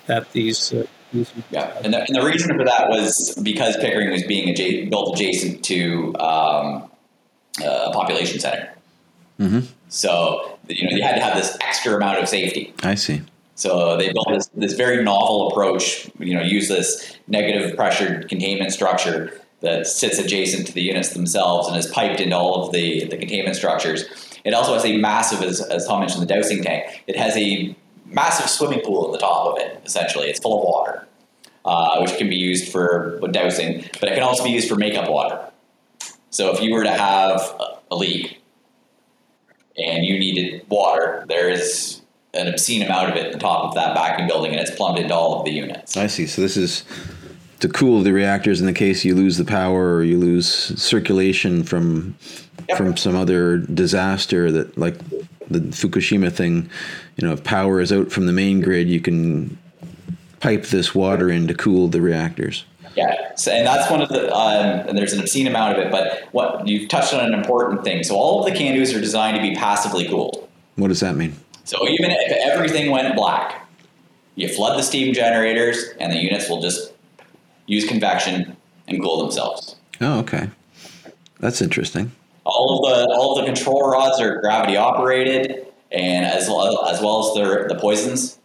that 0.06 0.30
these. 0.32 0.74
Uh, 0.74 0.86
these 1.12 1.32
yeah, 1.50 1.74
and 1.82 1.94
the, 1.94 2.04
and 2.06 2.14
the 2.14 2.22
reason 2.22 2.54
for 2.54 2.64
that 2.66 2.90
was 2.90 3.36
because 3.42 3.76
Pickering 3.78 4.10
was 4.10 4.22
being 4.24 4.50
adjacent, 4.50 4.90
built 4.90 5.14
adjacent 5.16 5.64
to 5.64 6.14
um, 6.18 6.90
a 7.64 7.90
population 7.92 8.38
center. 8.38 8.74
Mm-hmm. 9.40 9.60
So 9.88 10.58
you 10.68 10.88
know 10.88 10.94
you 10.94 11.02
had 11.02 11.14
to 11.14 11.22
have 11.22 11.34
this 11.34 11.56
extra 11.62 11.96
amount 11.96 12.18
of 12.18 12.28
safety. 12.28 12.74
I 12.82 12.94
see. 12.94 13.22
So 13.60 13.98
they 13.98 14.10
built 14.10 14.28
this, 14.30 14.46
this 14.54 14.72
very 14.72 15.04
novel 15.04 15.50
approach. 15.50 16.10
You 16.18 16.34
know, 16.34 16.40
use 16.40 16.68
this 16.68 17.18
negative 17.28 17.76
pressure 17.76 18.22
containment 18.26 18.72
structure 18.72 19.38
that 19.60 19.86
sits 19.86 20.18
adjacent 20.18 20.66
to 20.68 20.72
the 20.72 20.80
units 20.80 21.10
themselves 21.10 21.68
and 21.68 21.76
is 21.76 21.86
piped 21.86 22.20
into 22.20 22.34
all 22.34 22.64
of 22.64 22.72
the, 22.72 23.04
the 23.04 23.18
containment 23.18 23.56
structures. 23.56 24.06
It 24.44 24.54
also 24.54 24.72
has 24.72 24.86
a 24.86 24.96
massive, 24.96 25.42
as, 25.42 25.60
as 25.60 25.86
Tom 25.86 26.00
mentioned, 26.00 26.22
the 26.22 26.26
dousing 26.26 26.62
tank. 26.62 27.02
It 27.06 27.16
has 27.16 27.36
a 27.36 27.76
massive 28.06 28.48
swimming 28.48 28.80
pool 28.80 29.04
at 29.04 29.12
the 29.12 29.18
top 29.18 29.48
of 29.48 29.58
it. 29.60 29.78
Essentially, 29.84 30.28
it's 30.30 30.40
full 30.40 30.58
of 30.58 30.64
water, 30.64 31.06
uh, 31.66 31.98
which 32.00 32.16
can 32.16 32.30
be 32.30 32.36
used 32.36 32.72
for 32.72 33.20
dousing, 33.30 33.84
but 34.00 34.08
it 34.08 34.14
can 34.14 34.22
also 34.22 34.42
be 34.42 34.50
used 34.50 34.70
for 34.70 34.76
makeup 34.76 35.10
water. 35.10 35.38
So 36.30 36.50
if 36.50 36.62
you 36.62 36.72
were 36.72 36.84
to 36.84 36.92
have 36.92 37.42
a 37.90 37.94
leak 37.94 38.40
and 39.76 40.06
you 40.06 40.18
needed 40.18 40.64
water, 40.70 41.26
there 41.28 41.50
is 41.50 41.99
an 42.34 42.48
obscene 42.48 42.82
amount 42.82 43.10
of 43.10 43.16
it 43.16 43.26
at 43.26 43.32
the 43.32 43.38
top 43.38 43.64
of 43.64 43.74
that 43.74 43.94
backing 43.94 44.26
building, 44.26 44.52
and 44.52 44.60
it's 44.60 44.70
plumbed 44.70 44.98
into 44.98 45.14
all 45.14 45.38
of 45.38 45.44
the 45.44 45.50
units. 45.50 45.96
I 45.96 46.06
see. 46.06 46.26
So 46.26 46.42
this 46.42 46.56
is 46.56 46.84
to 47.60 47.68
cool 47.68 48.02
the 48.02 48.12
reactors 48.12 48.60
in 48.60 48.66
the 48.66 48.72
case 48.72 49.04
you 49.04 49.14
lose 49.14 49.36
the 49.36 49.44
power 49.44 49.96
or 49.96 50.02
you 50.02 50.18
lose 50.18 50.48
circulation 50.80 51.62
from 51.62 52.16
yep. 52.68 52.78
from 52.78 52.96
some 52.96 53.14
other 53.14 53.58
disaster 53.58 54.50
that 54.50 54.78
like 54.78 54.96
the 55.50 55.60
Fukushima 55.60 56.32
thing. 56.32 56.70
You 57.16 57.26
know, 57.26 57.34
if 57.34 57.44
power 57.44 57.80
is 57.80 57.92
out 57.92 58.10
from 58.10 58.26
the 58.26 58.32
main 58.32 58.60
grid, 58.60 58.88
you 58.88 59.00
can 59.00 59.58
pipe 60.38 60.64
this 60.66 60.94
water 60.94 61.30
in 61.30 61.46
to 61.48 61.54
cool 61.54 61.88
the 61.88 62.00
reactors. 62.00 62.64
Yeah, 62.96 63.34
so, 63.36 63.52
and 63.52 63.66
that's 63.66 63.88
one 63.88 64.02
of 64.02 64.08
the, 64.08 64.34
um, 64.34 64.88
and 64.88 64.98
there's 64.98 65.12
an 65.12 65.20
obscene 65.20 65.46
amount 65.46 65.78
of 65.78 65.86
it, 65.86 65.92
but 65.92 66.28
what 66.32 66.66
you've 66.66 66.88
touched 66.88 67.14
on 67.14 67.24
an 67.24 67.34
important 67.34 67.84
thing. 67.84 68.02
So 68.02 68.16
all 68.16 68.44
of 68.44 68.52
the 68.52 68.58
CANDUs 68.58 68.96
are 68.96 69.00
designed 69.00 69.36
to 69.36 69.42
be 69.42 69.54
passively 69.54 70.08
cooled. 70.08 70.48
What 70.74 70.88
does 70.88 71.00
that 71.00 71.14
mean? 71.14 71.36
So 71.64 71.88
even 71.88 72.10
if 72.10 72.32
everything 72.32 72.90
went 72.90 73.14
black, 73.14 73.66
you 74.36 74.48
flood 74.48 74.78
the 74.78 74.82
steam 74.82 75.12
generators, 75.12 75.90
and 76.00 76.12
the 76.12 76.18
units 76.18 76.48
will 76.48 76.62
just 76.62 76.92
use 77.66 77.86
convection 77.86 78.56
and 78.88 79.02
cool 79.02 79.22
themselves. 79.22 79.76
Oh, 80.00 80.20
okay, 80.20 80.50
that's 81.38 81.60
interesting. 81.60 82.12
All 82.44 82.84
of 82.84 82.90
the 82.90 83.14
all 83.14 83.38
of 83.38 83.44
the 83.44 83.52
control 83.52 83.90
rods 83.90 84.20
are 84.20 84.40
gravity 84.40 84.76
operated, 84.76 85.66
and 85.92 86.24
as 86.24 86.48
well 86.48 86.86
as, 86.86 87.00
well 87.00 87.28
as 87.28 87.34
the 87.34 87.74
the 87.74 87.80
poisons 87.80 88.38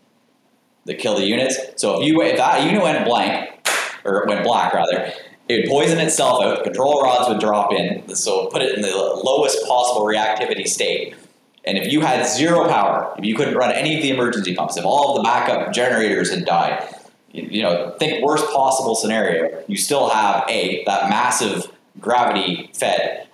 that 0.85 0.99
kill 0.99 1.15
the 1.15 1.25
units. 1.25 1.57
So 1.77 2.01
if 2.01 2.07
you 2.07 2.21
if 2.21 2.37
that 2.37 2.63
unit 2.65 2.83
went 2.83 3.05
blank 3.05 3.49
or 4.03 4.25
went 4.27 4.43
black 4.43 4.73
rather, 4.73 5.11
it 5.47 5.61
would 5.61 5.69
poison 5.69 5.99
itself 5.99 6.43
out. 6.43 6.57
The 6.57 6.63
control 6.63 7.01
rods 7.01 7.29
would 7.29 7.39
drop 7.39 7.71
in, 7.73 8.15
so 8.15 8.47
put 8.47 8.61
it 8.61 8.75
in 8.75 8.81
the 8.81 9.21
lowest 9.23 9.65
possible 9.67 10.05
reactivity 10.05 10.67
state. 10.67 11.15
And 11.67 11.77
if 11.77 11.91
you 11.91 12.01
had 12.01 12.25
zero 12.27 12.67
power, 12.67 13.13
if 13.17 13.25
you 13.25 13.35
couldn't 13.35 13.55
run 13.55 13.71
any 13.71 13.95
of 13.95 14.01
the 14.01 14.09
emergency 14.11 14.55
pumps, 14.55 14.77
if 14.77 14.85
all 14.85 15.11
of 15.11 15.17
the 15.17 15.23
backup 15.23 15.73
generators 15.73 16.29
had 16.29 16.45
died, 16.45 16.87
you 17.31 17.61
know, 17.61 17.95
think 17.99 18.23
worst 18.23 18.45
possible 18.51 18.95
scenario, 18.95 19.63
you 19.67 19.77
still 19.77 20.09
have 20.09 20.43
a 20.47 20.83
that 20.85 21.09
massive 21.09 21.71
gravity 21.99 22.69
fed 22.73 23.27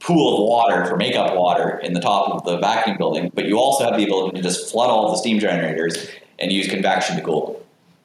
pool 0.00 0.42
of 0.42 0.48
water 0.48 0.86
for 0.86 0.96
makeup 0.96 1.36
water 1.36 1.78
in 1.78 1.92
the 1.92 2.00
top 2.00 2.30
of 2.30 2.44
the 2.44 2.58
vacuum 2.58 2.96
building, 2.96 3.30
but 3.34 3.44
you 3.44 3.58
also 3.58 3.84
have 3.84 3.96
the 3.96 4.04
ability 4.04 4.36
to 4.36 4.42
just 4.42 4.70
flood 4.70 4.90
all 4.90 5.10
the 5.10 5.18
steam 5.18 5.38
generators 5.38 6.08
and 6.38 6.50
use 6.50 6.68
convection 6.68 7.16
to 7.16 7.22
cool 7.22 7.46
them. 7.46 7.60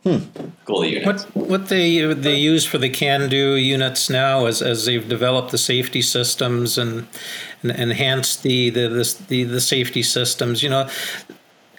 Hmm. 0.06 0.48
Cool 0.66 0.82
the 0.82 0.90
units. 0.90 1.24
What 1.34 1.48
what 1.48 1.70
they 1.70 2.14
they 2.14 2.36
use 2.36 2.64
for 2.64 2.78
the 2.78 2.92
CANDU 2.92 3.64
units 3.64 4.08
now, 4.08 4.46
as 4.46 4.62
as 4.62 4.86
they've 4.86 5.08
developed 5.08 5.50
the 5.50 5.58
safety 5.58 6.04
systems 6.04 6.78
and, 6.78 7.08
and 7.72 7.80
enhanced 7.80 8.44
the 8.44 8.70
the, 8.70 8.88
the 8.90 9.18
the 9.28 9.44
the 9.44 9.62
safety 9.62 10.04
systems, 10.04 10.64
you 10.64 10.70
know, 10.70 10.90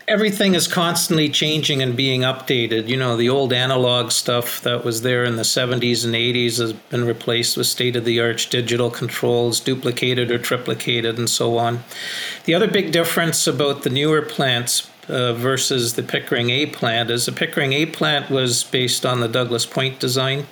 everything 0.09 0.55
is 0.55 0.69
constantly 0.69 1.29
changing 1.29 1.83
and 1.83 1.97
being 1.97 2.21
updated. 2.21 2.89
You 2.89 2.97
know, 2.97 3.17
the 3.17 3.29
old 3.29 3.53
analog 3.53 4.13
stuff 4.13 4.61
that 4.63 4.85
was 4.85 5.03
there 5.03 5.25
in 5.25 5.37
the 5.37 5.43
70s 5.43 6.05
and 6.05 6.15
80s 6.15 6.59
has 6.59 6.73
been 6.73 7.05
replaced 7.05 7.57
with 7.57 7.67
state 7.67 7.97
of 7.97 8.05
the 8.05 8.21
art 8.21 8.47
digital 8.51 8.91
controls, 8.91 9.61
duplicated 9.61 10.31
or 10.31 10.39
triplicated, 10.39 11.19
and 11.19 11.29
so 11.29 11.59
on. 11.59 11.81
The 12.45 12.55
other 12.55 12.69
big 12.69 12.93
difference 12.93 13.47
about 13.47 13.83
the 13.83 13.91
newer 13.91 14.23
plants 14.23 14.89
uh, 15.09 15.33
versus 15.33 15.95
the 15.95 16.03
Pickering 16.03 16.51
A 16.51 16.67
plant 16.67 17.11
is 17.11 17.27
the 17.27 17.33
Pickering 17.33 17.73
A 17.73 17.87
plant 17.87 18.31
was 18.31 18.65
based 18.65 19.05
on 19.05 19.21
the 19.21 19.29
Douglas 19.29 19.67
Point 19.67 19.99
design. 19.99 20.47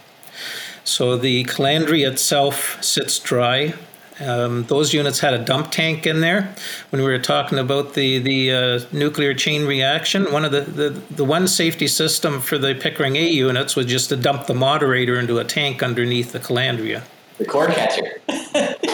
So 0.85 1.17
the 1.17 1.45
calandria 1.45 2.13
itself 2.13 2.83
sits 2.83 3.19
dry. 3.19 3.75
Um, 4.21 4.65
those 4.65 4.95
units 4.95 5.19
had 5.19 5.35
a 5.35 5.45
dump 5.45 5.71
tank 5.71 6.07
in 6.07 6.21
there. 6.21 6.55
When 6.91 7.03
we 7.03 7.09
were 7.09 7.19
talking 7.19 7.59
about 7.59 7.95
the 7.95 8.19
the 8.19 8.53
uh, 8.53 8.81
nuclear 8.93 9.35
chain 9.35 9.67
reaction, 9.67 10.33
one 10.33 10.45
of 10.45 10.53
the, 10.53 10.61
the 10.61 10.91
the 11.11 11.25
one 11.25 11.49
safety 11.49 11.89
system 11.89 12.41
for 12.41 12.59
the 12.59 12.75
Pickering 12.75 13.17
A 13.17 13.29
units 13.29 13.75
was 13.75 13.87
just 13.87 14.09
to 14.11 14.17
dump 14.17 14.47
the 14.47 14.55
moderator 14.55 15.19
into 15.19 15.39
a 15.39 15.45
tank 15.45 15.83
underneath 15.83 16.33
the 16.33 16.41
calandria. 16.41 17.03
The 17.39 17.45
core 17.45 17.67
catcher. 17.67 18.21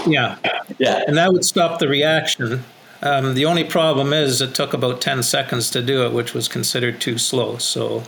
yeah. 0.07 0.39
Yeah. 0.79 1.03
And 1.07 1.17
that 1.19 1.33
would 1.33 1.45
stop 1.45 1.79
the 1.79 1.89
reaction. 1.89 2.65
Um, 3.03 3.35
the 3.35 3.47
only 3.47 3.65
problem 3.65 4.13
is 4.13 4.41
it 4.41 4.55
took 4.55 4.75
about 4.75 5.01
10 5.01 5.23
seconds 5.23 5.71
to 5.71 5.83
do 5.83 6.05
it, 6.05 6.13
which 6.13 6.35
was 6.35 6.49
considered 6.49 7.01
too 7.01 7.19
slow. 7.19 7.57
So 7.59 8.05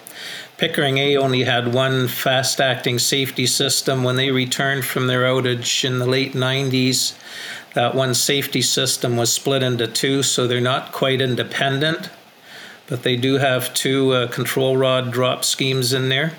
Pickering 0.58 0.98
A 0.98 1.16
only 1.16 1.44
had 1.44 1.74
one 1.74 2.08
fast 2.08 2.60
acting 2.60 2.98
safety 2.98 3.46
system. 3.46 4.04
When 4.04 4.16
they 4.16 4.30
returned 4.30 4.84
from 4.84 5.06
their 5.06 5.22
outage 5.22 5.84
in 5.84 5.98
the 5.98 6.06
late 6.06 6.34
90s, 6.34 7.14
that 7.74 7.94
one 7.94 8.14
safety 8.14 8.62
system 8.62 9.16
was 9.16 9.32
split 9.32 9.62
into 9.62 9.86
two, 9.86 10.22
so 10.22 10.46
they're 10.46 10.60
not 10.60 10.92
quite 10.92 11.20
independent. 11.20 12.10
But 12.86 13.02
they 13.02 13.16
do 13.16 13.38
have 13.38 13.72
two 13.72 14.12
uh, 14.12 14.26
control 14.28 14.76
rod 14.76 15.12
drop 15.12 15.44
schemes 15.44 15.92
in 15.92 16.08
there. 16.08 16.34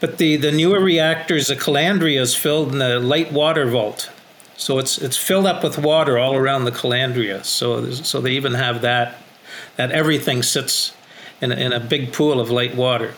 But 0.00 0.18
the, 0.18 0.36
the 0.36 0.52
newer 0.52 0.80
reactors, 0.80 1.46
the 1.46 1.56
Calandria 1.56 2.20
is 2.20 2.34
filled 2.34 2.74
in 2.74 2.82
a 2.82 2.98
light 2.98 3.32
water 3.32 3.66
vault. 3.66 4.10
So 4.56 4.78
it's 4.78 4.98
it's 4.98 5.16
filled 5.16 5.46
up 5.46 5.64
with 5.64 5.78
water 5.78 6.18
all 6.18 6.36
around 6.36 6.64
the 6.64 6.70
calandria. 6.70 7.44
So 7.44 7.90
so 7.90 8.20
they 8.20 8.32
even 8.32 8.54
have 8.54 8.82
that 8.82 9.16
that 9.76 9.90
everything 9.90 10.42
sits 10.42 10.94
in 11.40 11.50
a, 11.52 11.54
in 11.56 11.72
a 11.72 11.80
big 11.80 12.12
pool 12.12 12.40
of 12.40 12.50
light 12.50 12.74
water. 12.74 13.14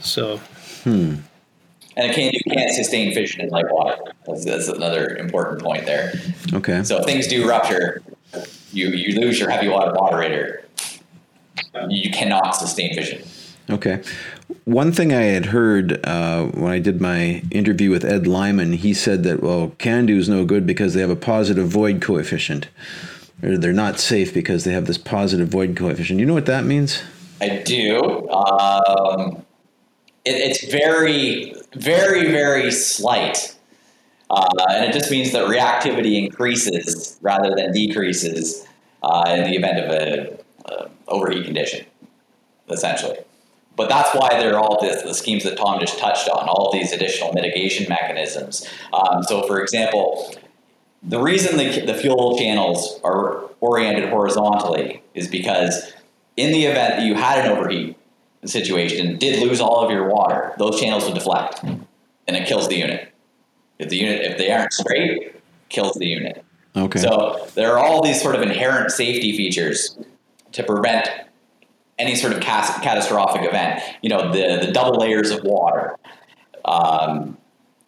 So. 0.00 0.38
Hmm. 0.84 1.16
And 1.96 2.10
it 2.10 2.14
can't, 2.14 2.32
you 2.32 2.40
can't 2.52 2.70
sustain 2.70 3.12
fission 3.12 3.40
in 3.40 3.50
light 3.50 3.70
water. 3.70 3.96
That's, 4.26 4.44
that's 4.44 4.68
another 4.68 5.16
important 5.16 5.60
point 5.62 5.86
there. 5.86 6.12
Okay. 6.52 6.82
So 6.84 6.98
if 6.98 7.04
things 7.04 7.26
do 7.26 7.48
rupture, 7.48 8.00
you, 8.72 8.88
you 8.88 9.20
lose 9.20 9.38
your 9.38 9.50
heavy 9.50 9.68
water 9.68 9.92
moderator. 9.92 10.64
You 11.88 12.10
cannot 12.10 12.54
sustain 12.54 12.94
fission. 12.94 13.22
Okay. 13.68 14.02
One 14.64 14.92
thing 14.92 15.12
I 15.12 15.22
had 15.22 15.46
heard 15.46 16.04
uh, 16.06 16.46
when 16.46 16.70
I 16.70 16.78
did 16.78 17.00
my 17.00 17.42
interview 17.50 17.90
with 17.90 18.04
Ed 18.04 18.26
Lyman, 18.26 18.74
he 18.74 18.94
said 18.94 19.22
that, 19.24 19.42
well, 19.42 19.70
CANDU 19.78 20.16
is 20.16 20.28
no 20.28 20.44
good 20.44 20.66
because 20.66 20.94
they 20.94 21.00
have 21.00 21.10
a 21.10 21.16
positive 21.16 21.68
void 21.68 22.00
coefficient. 22.00 22.68
Or 23.42 23.56
they're 23.56 23.72
not 23.72 23.98
safe 23.98 24.32
because 24.32 24.64
they 24.64 24.72
have 24.72 24.86
this 24.86 24.98
positive 24.98 25.48
void 25.48 25.76
coefficient. 25.76 26.20
You 26.20 26.26
know 26.26 26.34
what 26.34 26.46
that 26.46 26.64
means? 26.64 27.02
I 27.40 27.62
do. 27.64 28.28
Um, 28.30 29.44
it, 30.24 30.32
it's 30.32 30.70
very, 30.70 31.54
very, 31.74 32.30
very 32.30 32.70
slight. 32.70 33.56
Uh, 34.28 34.46
and 34.70 34.84
it 34.84 34.92
just 34.92 35.10
means 35.10 35.32
that 35.32 35.46
reactivity 35.48 36.24
increases 36.24 37.18
rather 37.20 37.54
than 37.54 37.72
decreases 37.72 38.66
uh, 39.02 39.24
in 39.28 39.50
the 39.50 39.56
event 39.56 39.78
of 39.78 39.90
a, 39.90 40.38
a 40.72 40.90
overheat 41.08 41.44
condition, 41.44 41.84
essentially. 42.68 43.18
But 43.76 43.88
that's 43.88 44.14
why 44.14 44.38
there 44.38 44.54
are 44.54 44.58
all 44.58 44.80
the, 44.80 45.02
the 45.04 45.14
schemes 45.14 45.42
that 45.44 45.56
Tom 45.56 45.80
just 45.80 45.98
touched 45.98 46.28
on, 46.28 46.48
all 46.48 46.70
these 46.72 46.92
additional 46.92 47.32
mitigation 47.32 47.86
mechanisms. 47.88 48.68
Um, 48.92 49.22
so, 49.22 49.46
for 49.46 49.60
example, 49.60 50.34
the 51.02 51.20
reason 51.20 51.56
the, 51.56 51.86
the 51.86 51.94
fuel 51.94 52.36
channels 52.38 53.00
are 53.02 53.44
oriented 53.60 54.10
horizontally 54.10 55.02
is 55.14 55.28
because 55.28 55.92
in 56.36 56.52
the 56.52 56.66
event 56.66 56.96
that 56.96 57.04
you 57.04 57.14
had 57.14 57.44
an 57.44 57.52
overheat 57.52 57.96
situation, 58.44 59.18
did 59.18 59.40
lose 59.40 59.60
all 59.60 59.84
of 59.84 59.90
your 59.90 60.08
water, 60.08 60.54
those 60.58 60.80
channels 60.80 61.04
would 61.04 61.14
deflect, 61.14 61.62
and 61.62 61.86
it 62.36 62.46
kills 62.46 62.68
the 62.68 62.76
unit. 62.76 63.12
If 63.78 63.88
the 63.88 63.96
unit, 63.96 64.22
if 64.22 64.38
they 64.38 64.50
aren't 64.50 64.72
straight, 64.72 65.34
kills 65.68 65.94
the 65.94 66.06
unit. 66.06 66.44
Okay. 66.76 67.00
So 67.00 67.48
there 67.54 67.72
are 67.72 67.78
all 67.78 68.02
these 68.02 68.20
sort 68.20 68.34
of 68.34 68.42
inherent 68.42 68.92
safety 68.92 69.36
features 69.36 69.98
to 70.52 70.62
prevent 70.62 71.08
any 71.98 72.14
sort 72.14 72.32
of 72.32 72.40
catastrophic 72.40 73.46
event. 73.46 73.82
You 74.02 74.10
know, 74.10 74.32
the 74.32 74.64
the 74.66 74.72
double 74.72 74.98
layers 74.98 75.30
of 75.30 75.42
water, 75.42 75.96
um, 76.64 77.36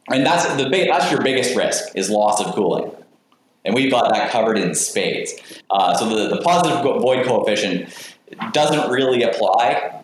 and 0.08 0.26
that's 0.26 0.46
the 0.56 0.68
big. 0.68 0.88
That's 0.88 1.10
your 1.10 1.22
biggest 1.22 1.56
risk 1.56 1.94
is 1.94 2.10
loss 2.10 2.44
of 2.44 2.54
cooling, 2.54 2.90
and 3.64 3.74
we've 3.74 3.90
got 3.90 4.12
that 4.12 4.30
covered 4.30 4.58
in 4.58 4.74
spades. 4.74 5.32
Uh, 5.70 5.94
so 5.94 6.08
the 6.08 6.36
the 6.36 6.42
positive 6.42 6.82
void 6.82 7.26
coefficient 7.26 7.88
doesn't 8.52 8.90
really 8.90 9.22
apply 9.22 10.01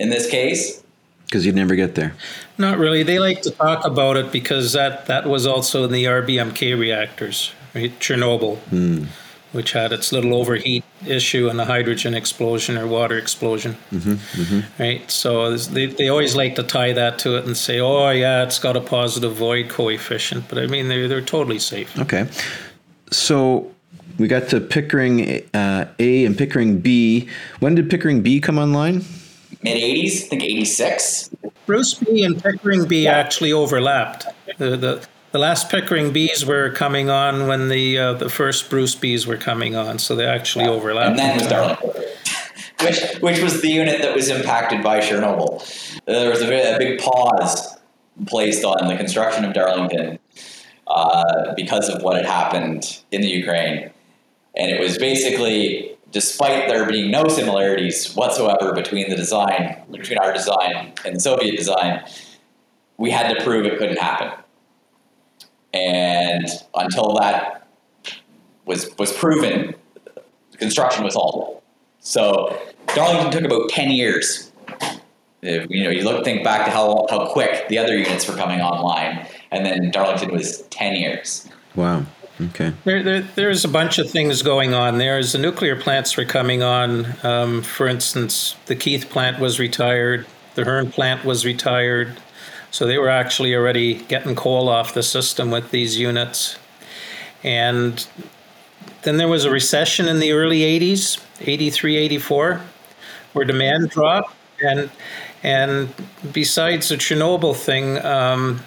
in 0.00 0.10
this 0.10 0.28
case 0.28 0.82
because 1.30 1.46
you'd 1.46 1.54
never 1.54 1.76
get 1.76 1.94
there. 1.94 2.12
Not 2.58 2.78
really. 2.78 3.04
They 3.04 3.20
like 3.20 3.42
to 3.42 3.52
talk 3.52 3.86
about 3.86 4.16
it 4.16 4.32
because 4.32 4.72
that, 4.72 5.06
that 5.06 5.26
was 5.26 5.46
also 5.46 5.84
in 5.84 5.92
the 5.92 6.04
RBMK 6.06 6.76
reactors, 6.76 7.52
right? 7.72 7.96
Chernobyl, 8.00 8.58
mm. 8.72 9.06
which 9.52 9.70
had 9.70 9.92
its 9.92 10.10
little 10.10 10.34
overheat 10.34 10.82
issue 11.06 11.48
and 11.48 11.56
the 11.56 11.66
hydrogen 11.66 12.14
explosion 12.14 12.76
or 12.76 12.88
water 12.88 13.16
explosion, 13.16 13.76
mm-hmm, 13.92 14.14
mm-hmm. 14.14 14.82
right? 14.82 15.08
So 15.08 15.56
they, 15.56 15.86
they 15.86 16.08
always 16.08 16.34
like 16.34 16.56
to 16.56 16.64
tie 16.64 16.92
that 16.94 17.20
to 17.20 17.36
it 17.36 17.46
and 17.46 17.56
say, 17.56 17.78
oh, 17.78 18.10
yeah, 18.10 18.42
it's 18.42 18.58
got 18.58 18.76
a 18.76 18.80
positive 18.80 19.34
void 19.34 19.68
coefficient. 19.68 20.48
But 20.48 20.58
I 20.58 20.66
mean, 20.66 20.88
they're, 20.88 21.06
they're 21.06 21.20
totally 21.20 21.60
safe. 21.60 21.96
Okay. 21.96 22.26
So 23.12 23.72
we 24.18 24.26
got 24.26 24.48
to 24.48 24.60
Pickering 24.60 25.48
uh, 25.54 25.86
A 26.00 26.24
and 26.24 26.36
Pickering 26.36 26.80
B. 26.80 27.28
When 27.60 27.76
did 27.76 27.88
Pickering 27.88 28.20
B 28.20 28.40
come 28.40 28.58
online? 28.58 29.04
Mid 29.62 29.76
80s, 29.76 30.24
I 30.24 30.28
think 30.28 30.42
86. 30.42 31.30
Bruce 31.66 31.94
B 31.94 32.24
and 32.24 32.42
Pickering 32.42 32.86
B 32.86 33.04
yeah. 33.04 33.12
actually 33.12 33.52
overlapped. 33.52 34.26
The, 34.58 34.76
the, 34.76 35.06
the 35.32 35.38
last 35.38 35.70
Pickering 35.70 36.12
Bs 36.12 36.44
were 36.44 36.70
coming 36.70 37.10
on 37.10 37.46
when 37.46 37.68
the 37.68 37.98
uh, 37.98 38.12
the 38.14 38.28
first 38.28 38.68
Bruce 38.68 38.96
Bs 38.96 39.26
were 39.26 39.36
coming 39.36 39.76
on, 39.76 39.98
so 39.98 40.16
they 40.16 40.26
actually 40.26 40.64
yeah. 40.64 40.72
overlapped. 40.72 41.10
And 41.10 41.18
then 41.18 41.38
was 41.38 41.46
Darlington, 41.46 41.90
which 42.82 43.18
which 43.20 43.40
was 43.40 43.62
the 43.62 43.70
unit 43.70 44.02
that 44.02 44.14
was 44.14 44.28
impacted 44.28 44.82
by 44.82 44.98
Chernobyl. 44.98 45.62
There 46.06 46.30
was 46.30 46.42
a, 46.42 46.74
a 46.74 46.78
big 46.78 46.98
pause 46.98 47.78
placed 48.26 48.64
on 48.64 48.88
the 48.88 48.96
construction 48.96 49.44
of 49.44 49.54
Darlington 49.54 50.18
uh, 50.88 51.54
because 51.54 51.88
of 51.88 52.02
what 52.02 52.16
had 52.16 52.26
happened 52.26 53.00
in 53.12 53.20
the 53.20 53.28
Ukraine, 53.28 53.90
and 54.56 54.70
it 54.72 54.80
was 54.80 54.98
basically 54.98 55.96
despite 56.12 56.68
there 56.68 56.86
being 56.86 57.10
no 57.10 57.28
similarities 57.28 58.14
whatsoever 58.14 58.72
between 58.72 59.08
the 59.10 59.16
design, 59.16 59.76
between 59.90 60.18
our 60.18 60.32
design 60.32 60.92
and 61.04 61.16
the 61.16 61.20
Soviet 61.20 61.56
design, 61.56 62.04
we 62.96 63.10
had 63.10 63.34
to 63.34 63.44
prove 63.44 63.66
it 63.66 63.78
couldn't 63.78 63.98
happen. 63.98 64.32
And 65.72 66.46
until 66.74 67.14
that 67.14 67.66
was 68.64 68.90
was 68.98 69.12
proven, 69.12 69.74
construction 70.58 71.04
was 71.04 71.14
halted. 71.14 71.62
So 72.00 72.60
Darlington 72.94 73.30
took 73.30 73.44
about 73.44 73.68
ten 73.70 73.90
years. 73.90 74.50
If, 75.42 75.70
you 75.70 75.84
know, 75.84 75.90
you 75.90 76.02
look 76.02 76.22
think 76.24 76.44
back 76.44 76.66
to 76.66 76.70
how 76.70 77.06
how 77.08 77.32
quick 77.32 77.68
the 77.68 77.78
other 77.78 77.96
units 77.96 78.28
were 78.28 78.36
coming 78.36 78.60
online, 78.60 79.26
and 79.50 79.64
then 79.64 79.90
Darlington 79.90 80.32
was 80.32 80.62
ten 80.62 80.96
years. 80.96 81.48
Wow. 81.76 82.04
Okay. 82.40 82.72
There, 82.84 83.02
there, 83.02 83.20
there's 83.34 83.64
a 83.64 83.68
bunch 83.68 83.98
of 83.98 84.10
things 84.10 84.42
going 84.42 84.72
on 84.72 84.98
there. 84.98 85.18
As 85.18 85.32
the 85.32 85.38
nuclear 85.38 85.76
plants 85.76 86.16
were 86.16 86.24
coming 86.24 86.62
on, 86.62 87.14
um, 87.22 87.62
for 87.62 87.86
instance, 87.86 88.56
the 88.66 88.76
Keith 88.76 89.10
plant 89.10 89.38
was 89.38 89.58
retired, 89.58 90.26
the 90.54 90.64
Hearn 90.64 90.90
plant 90.90 91.24
was 91.24 91.44
retired, 91.44 92.18
so 92.70 92.86
they 92.86 92.96
were 92.96 93.10
actually 93.10 93.54
already 93.54 93.94
getting 93.94 94.34
coal 94.34 94.68
off 94.68 94.94
the 94.94 95.02
system 95.02 95.50
with 95.50 95.70
these 95.70 95.98
units. 95.98 96.58
And 97.44 98.06
then 99.02 99.18
there 99.18 99.28
was 99.28 99.44
a 99.44 99.50
recession 99.50 100.08
in 100.08 100.18
the 100.18 100.32
early 100.32 100.60
80s, 100.60 101.22
83, 101.40 101.96
84, 101.96 102.60
where 103.34 103.44
demand 103.44 103.90
dropped. 103.90 104.34
And, 104.62 104.90
and 105.42 105.92
besides 106.32 106.88
the 106.88 106.96
Chernobyl 106.96 107.54
thing, 107.54 107.98
um, 108.04 108.60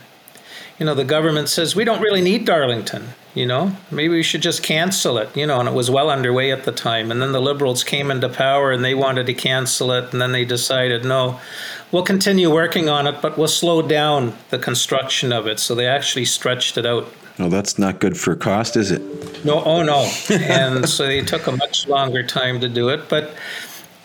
you 0.77 0.85
know, 0.85 0.93
the 0.93 1.05
government 1.05 1.49
says 1.49 1.75
we 1.75 1.85
don't 1.85 2.01
really 2.01 2.21
need 2.21 2.45
Darlington 2.45 3.13
you 3.33 3.45
know? 3.45 3.75
Maybe 3.91 4.15
we 4.15 4.23
should 4.23 4.41
just 4.41 4.63
cancel 4.63 5.17
it 5.17 5.35
you 5.35 5.45
know 5.45 5.59
and 5.59 5.67
it 5.67 5.73
was 5.73 5.89
well 5.89 6.09
underway 6.09 6.51
at 6.51 6.63
the 6.63 6.71
time. 6.71 7.11
And 7.11 7.21
then 7.21 7.31
the 7.31 7.41
liberals 7.41 7.83
came 7.83 8.11
into 8.11 8.29
power 8.29 8.71
and 8.71 8.83
they 8.83 8.93
wanted 8.93 9.25
to 9.27 9.33
cancel 9.33 9.91
it 9.91 10.11
and 10.13 10.21
then 10.21 10.31
they 10.31 10.45
decided 10.45 11.05
no 11.05 11.39
we'll 11.91 12.03
continue 12.03 12.51
working 12.51 12.89
on 12.89 13.07
it 13.07 13.21
but 13.21 13.37
we'll 13.37 13.47
slow 13.47 13.81
down 13.81 14.33
the 14.49 14.59
construction 14.59 15.31
of 15.31 15.47
it. 15.47 15.59
So 15.59 15.75
they 15.75 15.87
actually 15.87 16.25
stretched 16.25 16.77
it 16.77 16.85
out. 16.85 17.11
Well 17.39 17.49
that's 17.49 17.79
not 17.79 17.99
good 17.99 18.17
for 18.17 18.35
cost 18.35 18.75
is 18.75 18.91
it? 18.91 19.01
No 19.45 19.63
oh 19.63 19.83
no. 19.83 20.09
And 20.29 20.87
so 20.87 21.05
they 21.05 21.21
took 21.21 21.47
a 21.47 21.51
much 21.51 21.87
longer 21.87 22.23
time 22.23 22.59
to 22.61 22.69
do 22.69 22.89
it. 22.89 23.09
But 23.09 23.33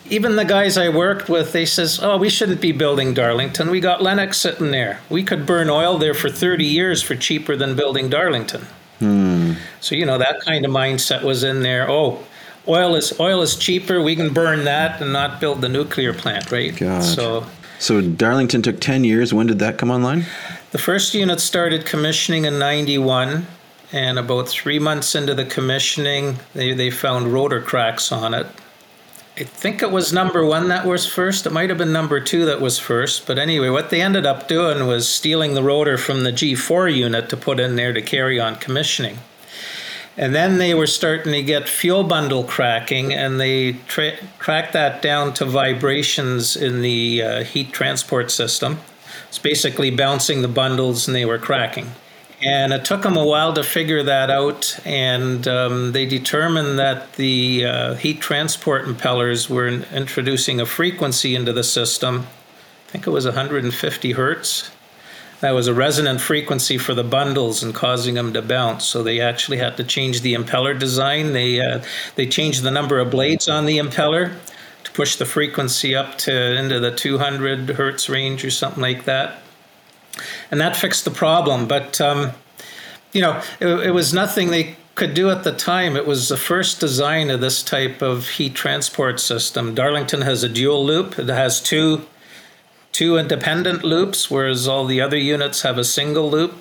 even 0.09 0.35
the 0.35 0.45
guys 0.45 0.77
I 0.77 0.89
worked 0.89 1.29
with, 1.29 1.51
they 1.51 1.65
says, 1.65 1.99
"Oh, 2.01 2.17
we 2.17 2.29
shouldn't 2.29 2.61
be 2.61 2.71
building 2.71 3.13
Darlington. 3.13 3.69
We 3.69 3.79
got 3.79 4.01
Lennox 4.01 4.37
sitting 4.39 4.71
there. 4.71 5.01
We 5.09 5.23
could 5.23 5.45
burn 5.45 5.69
oil 5.69 5.97
there 5.97 6.15
for 6.15 6.29
30 6.29 6.65
years 6.65 7.03
for 7.03 7.15
cheaper 7.15 7.55
than 7.55 7.75
building 7.75 8.09
Darlington." 8.09 8.65
Hmm. 8.99 9.53
So, 9.81 9.95
you 9.95 10.05
know, 10.05 10.17
that 10.17 10.41
kind 10.41 10.65
of 10.65 10.71
mindset 10.71 11.23
was 11.23 11.43
in 11.43 11.61
there. 11.63 11.89
Oh, 11.89 12.23
oil 12.67 12.95
is 12.95 13.19
oil 13.19 13.41
is 13.41 13.55
cheaper. 13.55 14.01
We 14.01 14.15
can 14.15 14.33
burn 14.33 14.65
that 14.65 15.01
and 15.01 15.13
not 15.13 15.39
build 15.39 15.61
the 15.61 15.69
nuclear 15.69 16.13
plant, 16.13 16.51
right? 16.51 16.75
God. 16.75 17.03
So 17.03 17.45
So 17.79 18.01
Darlington 18.01 18.61
took 18.61 18.79
10 18.81 19.03
years. 19.05 19.33
When 19.33 19.47
did 19.47 19.59
that 19.59 19.77
come 19.77 19.89
online? 19.89 20.25
the 20.71 20.77
first 20.77 21.13
unit 21.13 21.39
started 21.39 21.85
commissioning 21.85 22.45
in 22.45 22.59
91 22.59 23.47
and 23.91 24.19
about 24.19 24.47
three 24.47 24.77
months 24.77 25.15
into 25.15 25.33
the 25.33 25.45
commissioning 25.45 26.37
they, 26.53 26.73
they 26.73 26.91
found 26.91 27.33
rotor 27.33 27.59
cracks 27.61 28.11
on 28.11 28.33
it 28.33 28.45
i 29.39 29.43
think 29.43 29.81
it 29.81 29.91
was 29.91 30.13
number 30.13 30.45
one 30.45 30.67
that 30.67 30.85
was 30.85 31.05
first 31.05 31.45
it 31.45 31.51
might 31.51 31.69
have 31.69 31.77
been 31.77 31.93
number 31.93 32.19
two 32.19 32.45
that 32.45 32.61
was 32.61 32.77
first 32.77 33.25
but 33.25 33.39
anyway 33.39 33.69
what 33.69 33.89
they 33.89 34.01
ended 34.01 34.25
up 34.25 34.47
doing 34.47 34.85
was 34.85 35.09
stealing 35.09 35.53
the 35.53 35.63
rotor 35.63 35.97
from 35.97 36.23
the 36.23 36.31
g4 36.31 36.93
unit 36.93 37.29
to 37.29 37.37
put 37.37 37.59
in 37.59 37.75
there 37.75 37.93
to 37.93 38.01
carry 38.01 38.39
on 38.39 38.55
commissioning 38.55 39.17
and 40.19 40.35
then 40.35 40.57
they 40.57 40.73
were 40.73 40.85
starting 40.85 41.31
to 41.31 41.41
get 41.41 41.69
fuel 41.69 42.03
bundle 42.03 42.43
cracking, 42.43 43.13
and 43.13 43.39
they 43.39 43.77
tra- 43.87 44.17
that 44.45 45.01
down 45.01 45.33
to 45.35 45.45
vibrations 45.45 46.57
in 46.57 46.81
the 46.81 47.21
uh, 47.21 47.43
heat 47.45 47.71
transport 47.71 48.29
system. 48.29 48.79
It's 49.29 49.39
basically 49.39 49.91
bouncing 49.91 50.41
the 50.41 50.49
bundles, 50.49 51.07
and 51.07 51.15
they 51.15 51.23
were 51.23 51.37
cracking. 51.37 51.91
And 52.41 52.71
it 52.71 52.85
took 52.85 53.01
them 53.01 53.17
a 53.17 53.25
while 53.25 53.53
to 53.53 53.63
figure 53.63 54.01
that 54.03 54.29
out, 54.29 54.79
and 54.85 55.45
um, 55.45 55.91
they 55.91 56.05
determined 56.05 56.79
that 56.79 57.13
the 57.13 57.65
uh, 57.65 57.95
heat 57.95 58.21
transport 58.21 58.85
impellers 58.85 59.49
were 59.49 59.67
in- 59.67 59.83
introducing 59.93 60.61
a 60.61 60.65
frequency 60.65 61.35
into 61.35 61.51
the 61.51 61.65
system. 61.65 62.27
I 62.87 62.91
think 62.91 63.05
it 63.05 63.09
was 63.09 63.25
150 63.25 64.13
hertz 64.13 64.71
that 65.41 65.51
was 65.51 65.67
a 65.67 65.73
resonant 65.73 66.19
frequency 66.19 66.77
for 66.77 66.93
the 66.93 67.03
bundles 67.03 67.63
and 67.63 67.73
causing 67.73 68.15
them 68.15 68.33
to 68.33 68.41
bounce. 68.41 68.85
So 68.85 69.03
they 69.03 69.21
actually 69.21 69.57
had 69.57 69.77
to 69.77 69.83
change 69.83 70.21
the 70.21 70.33
impeller 70.33 70.77
design. 70.77 71.33
They 71.33 71.59
uh, 71.59 71.83
they 72.15 72.27
changed 72.27 72.63
the 72.63 72.71
number 72.71 72.99
of 72.99 73.09
blades 73.09 73.47
on 73.47 73.65
the 73.65 73.77
impeller 73.77 74.33
to 74.83 74.91
push 74.91 75.15
the 75.15 75.25
frequency 75.25 75.95
up 75.95 76.17
to 76.19 76.57
into 76.57 76.79
the 76.79 76.91
200 76.91 77.69
hertz 77.69 78.09
range 78.09 78.43
or 78.43 78.51
something 78.51 78.81
like 78.81 79.05
that, 79.05 79.41
and 80.51 80.59
that 80.61 80.75
fixed 80.75 81.05
the 81.05 81.11
problem. 81.11 81.67
But 81.67 81.99
um, 82.01 82.31
you 83.11 83.21
know, 83.21 83.41
it, 83.59 83.67
it 83.67 83.91
was 83.91 84.13
nothing 84.13 84.49
they 84.49 84.75
could 84.95 85.13
do 85.13 85.29
at 85.29 85.43
the 85.43 85.53
time. 85.53 85.95
It 85.95 86.05
was 86.05 86.27
the 86.27 86.37
first 86.37 86.79
design 86.79 87.29
of 87.29 87.41
this 87.41 87.63
type 87.63 88.01
of 88.01 88.27
heat 88.27 88.53
transport 88.53 89.19
system. 89.19 89.73
Darlington 89.73 90.21
has 90.21 90.43
a 90.43 90.49
dual 90.49 90.85
loop. 90.85 91.17
It 91.17 91.29
has 91.29 91.61
two 91.61 92.05
two 92.91 93.17
independent 93.17 93.83
loops, 93.83 94.29
whereas 94.29 94.67
all 94.67 94.85
the 94.85 94.99
other 94.99 95.17
units 95.17 95.61
have 95.61 95.77
a 95.77 95.83
single 95.83 96.29
loop. 96.29 96.55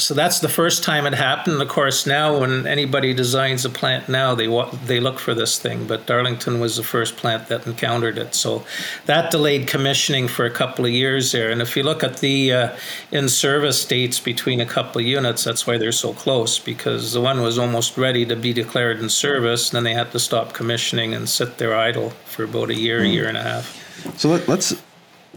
So 0.00 0.14
that's 0.14 0.40
the 0.40 0.48
first 0.48 0.82
time 0.82 1.06
it 1.06 1.12
happened. 1.12 1.60
Of 1.60 1.68
course, 1.68 2.06
now 2.06 2.40
when 2.40 2.66
anybody 2.66 3.12
designs 3.12 3.66
a 3.66 3.68
plant 3.68 4.08
now, 4.08 4.34
they 4.34 4.46
they 4.86 4.98
look 4.98 5.18
for 5.18 5.34
this 5.34 5.58
thing. 5.58 5.86
But 5.86 6.06
Darlington 6.06 6.58
was 6.58 6.76
the 6.76 6.82
first 6.82 7.16
plant 7.16 7.48
that 7.48 7.66
encountered 7.66 8.16
it. 8.16 8.34
So 8.34 8.64
that 9.04 9.30
delayed 9.30 9.68
commissioning 9.68 10.26
for 10.26 10.46
a 10.46 10.50
couple 10.50 10.86
of 10.86 10.90
years 10.90 11.32
there. 11.32 11.50
And 11.50 11.60
if 11.60 11.76
you 11.76 11.82
look 11.82 12.02
at 12.02 12.18
the 12.18 12.52
uh, 12.52 12.76
in-service 13.12 13.84
dates 13.84 14.18
between 14.20 14.60
a 14.60 14.66
couple 14.66 15.00
of 15.00 15.06
units, 15.06 15.44
that's 15.44 15.66
why 15.66 15.76
they're 15.76 15.92
so 15.92 16.14
close 16.14 16.58
because 16.58 17.12
the 17.12 17.20
one 17.20 17.42
was 17.42 17.58
almost 17.58 17.98
ready 17.98 18.24
to 18.24 18.36
be 18.36 18.52
declared 18.54 19.00
in 19.00 19.10
service, 19.10 19.70
and 19.70 19.76
then 19.76 19.84
they 19.84 19.94
had 19.94 20.12
to 20.12 20.18
stop 20.18 20.54
commissioning 20.54 21.12
and 21.12 21.28
sit 21.28 21.58
there 21.58 21.76
idle 21.76 22.10
for 22.24 22.44
about 22.44 22.70
a 22.70 22.74
year, 22.74 23.02
a 23.02 23.06
year 23.06 23.28
and 23.28 23.36
a 23.36 23.42
half. 23.42 23.76
So 24.18 24.30
let, 24.30 24.48
let's 24.48 24.82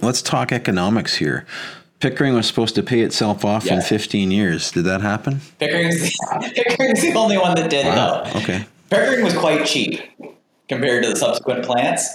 let's 0.01 0.21
talk 0.21 0.51
economics 0.53 1.15
here. 1.15 1.45
Pickering 2.03 2.33
was 2.33 2.45
supposed 2.45 2.75
to 2.75 2.83
pay 2.83 2.99
itself 2.99 3.45
off 3.45 3.65
in 3.65 3.79
15 3.81 4.29
years. 4.29 4.71
Did 4.71 4.83
that 4.83 4.99
happen? 4.99 5.39
Pickering's 5.57 6.01
the, 6.01 6.51
Pickering's 6.53 7.01
the 7.01 7.13
only 7.13 7.37
one 7.37 7.55
that 7.55 7.69
did 7.69 7.85
though. 7.85 8.23
Okay. 8.41 8.65
Pickering 8.89 9.23
was 9.23 9.33
quite 9.33 9.65
cheap 9.65 10.01
compared 10.67 11.03
to 11.05 11.09
the 11.11 11.15
subsequent 11.15 11.63
plants. 11.63 12.05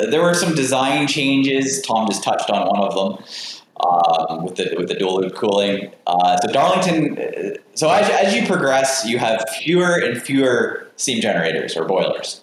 Uh, 0.00 0.06
There 0.06 0.22
were 0.22 0.32
some 0.32 0.54
design 0.54 1.06
changes. 1.06 1.82
Tom 1.82 2.06
just 2.08 2.22
touched 2.24 2.48
on 2.48 2.66
one 2.66 2.80
of 2.80 2.94
them 2.94 3.24
um, 3.86 4.44
with 4.46 4.56
the 4.56 4.74
with 4.78 4.88
the 4.88 4.94
dual 4.94 5.20
loop 5.20 5.34
cooling. 5.34 5.92
Uh, 6.06 6.38
so 6.38 6.50
Darlington. 6.50 7.18
uh, 7.18 7.58
So 7.74 7.90
as, 7.90 8.08
as 8.08 8.34
you 8.34 8.46
progress, 8.46 9.04
you 9.06 9.18
have 9.18 9.44
fewer 9.60 9.96
and 9.98 10.16
fewer 10.22 10.86
steam 10.96 11.20
generators 11.20 11.76
or 11.76 11.84
boilers. 11.84 12.40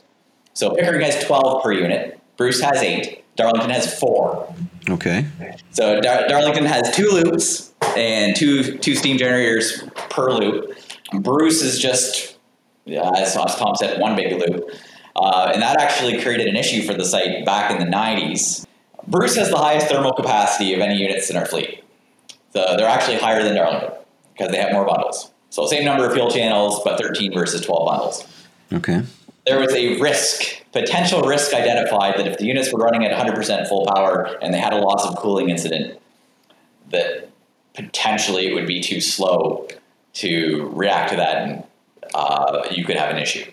So 0.54 0.76
Pickering 0.76 1.02
has 1.02 1.26
twelve 1.26 1.64
per 1.64 1.72
unit. 1.72 2.20
Bruce 2.38 2.62
has 2.62 2.84
eight. 2.84 3.23
Darlington 3.36 3.70
has 3.70 3.98
four. 4.00 4.54
Okay. 4.90 5.26
So 5.72 6.00
Dar- 6.02 6.28
Darlington 6.28 6.66
has 6.66 6.96
two 6.96 7.10
loops 7.10 7.74
and 7.98 8.36
two 8.36 8.78
two 8.78 8.96
steam 8.96 9.18
generators 9.18 9.84
per 10.10 10.32
loop. 10.32 10.78
Bruce 11.22 11.62
is 11.62 11.80
just, 11.80 12.38
yeah, 12.86 13.10
as, 13.16 13.36
as 13.38 13.56
Tom 13.56 13.76
said, 13.76 14.00
one 14.00 14.16
big 14.16 14.34
loop, 14.34 14.70
uh, 15.16 15.52
and 15.54 15.62
that 15.62 15.80
actually 15.80 16.22
created 16.22 16.48
an 16.48 16.56
issue 16.56 16.82
for 16.84 16.94
the 16.94 17.06
site 17.06 17.46
back 17.46 17.72
in 17.72 17.78
the 17.80 17.86
'90s. 17.96 18.66
Bruce 19.08 19.36
has 19.36 19.50
the 19.50 19.58
highest 19.58 19.88
thermal 19.88 20.14
capacity 20.14 20.74
of 20.74 20.80
any 20.80 20.96
units 20.96 21.30
in 21.30 21.38
our 21.38 21.46
fleet. 21.46 21.84
So 22.54 22.76
they're 22.78 22.88
actually 22.88 23.18
higher 23.18 23.44
than 23.44 23.56
Darlington 23.56 23.92
because 24.34 24.52
they 24.52 24.58
have 24.58 24.72
more 24.72 24.86
bundles. 24.86 25.32
So 25.50 25.66
same 25.68 25.86
number 25.86 26.06
of 26.08 26.14
fuel 26.14 26.32
channels, 26.32 26.82
but 26.84 27.00
13 27.00 27.34
versus 27.34 27.62
12 27.62 27.86
bundles 27.86 28.26
Okay. 28.72 29.02
There 29.46 29.60
was 29.60 29.74
a 29.74 30.00
risk, 30.00 30.64
potential 30.72 31.22
risk 31.22 31.54
identified 31.54 32.18
that 32.18 32.28
if 32.28 32.38
the 32.38 32.46
units 32.46 32.72
were 32.72 32.80
running 32.80 33.06
at 33.06 33.12
100% 33.12 33.68
full 33.68 33.86
power 33.94 34.38
and 34.42 34.54
they 34.54 34.60
had 34.60 34.74
a 34.74 34.78
loss 34.78 35.06
of 35.06 35.18
cooling 35.18 35.50
incident, 35.50 36.00
that 36.92 37.30
potentially 37.74 38.48
it 38.48 38.54
would 38.54 38.68
be 38.68 38.80
too 38.80 39.02
slow 39.02 39.68
to 40.14 40.70
react 40.74 41.10
to 41.12 41.16
that 41.18 41.38
and 41.44 41.64
uh, 42.14 42.64
you 42.72 42.86
could 42.86 42.96
have 42.96 43.10
an 43.10 43.18
issue. 43.18 43.50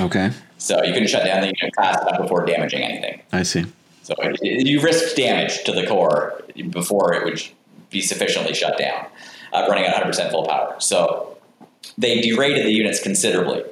Okay. 0.00 0.30
So 0.58 0.82
you 0.82 0.92
couldn't 0.92 1.08
shut 1.08 1.24
down 1.24 1.42
the 1.42 1.46
unit 1.48 1.74
fast 1.76 2.02
enough 2.02 2.20
before 2.22 2.44
damaging 2.46 2.82
anything. 2.82 3.20
I 3.32 3.42
see. 3.42 3.66
So 4.02 4.14
it- 4.18 4.66
you 4.66 4.80
risk 4.80 5.16
damage 5.16 5.64
to 5.64 5.72
the 5.72 5.86
core 5.86 6.42
before 6.70 7.14
it 7.14 7.24
would 7.24 7.42
be 7.90 8.00
sufficiently 8.00 8.54
shut 8.54 8.78
down, 8.78 9.06
uh, 9.52 9.66
running 9.68 9.84
at 9.84 9.94
100% 9.94 10.30
full 10.30 10.46
power. 10.46 10.74
So 10.78 11.36
they 11.98 12.20
derated 12.20 12.66
the 12.66 12.72
units 12.72 13.00
considerably. 13.00 13.62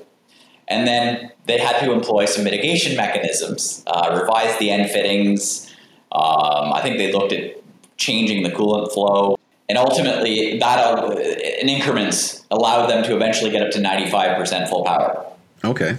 And 0.75 0.87
then 0.89 1.31
they 1.47 1.59
had 1.59 1.79
to 1.85 1.93
employ 1.93 2.25
some 2.27 2.43
mitigation 2.43 2.97
mechanisms, 2.97 3.85
uh, 3.87 4.18
revise 4.20 4.59
the 4.59 4.70
end 4.70 4.91
fittings. 4.91 5.70
Um, 6.11 6.72
I 6.72 6.81
think 6.83 6.99
they 6.99 7.12
looked 7.12 7.33
at 7.33 7.57
changing 7.97 8.43
the 8.43 8.51
coolant 8.51 8.93
flow. 8.93 9.39
And 9.68 9.79
ultimately, 9.79 10.59
that 10.59 10.79
uh, 10.79 11.12
in 11.61 11.68
increments 11.68 12.45
allowed 12.51 12.89
them 12.89 13.05
to 13.05 13.14
eventually 13.14 13.51
get 13.51 13.62
up 13.62 13.70
to 13.70 13.79
95% 13.79 14.68
full 14.68 14.85
power, 14.85 15.25
Okay. 15.64 15.97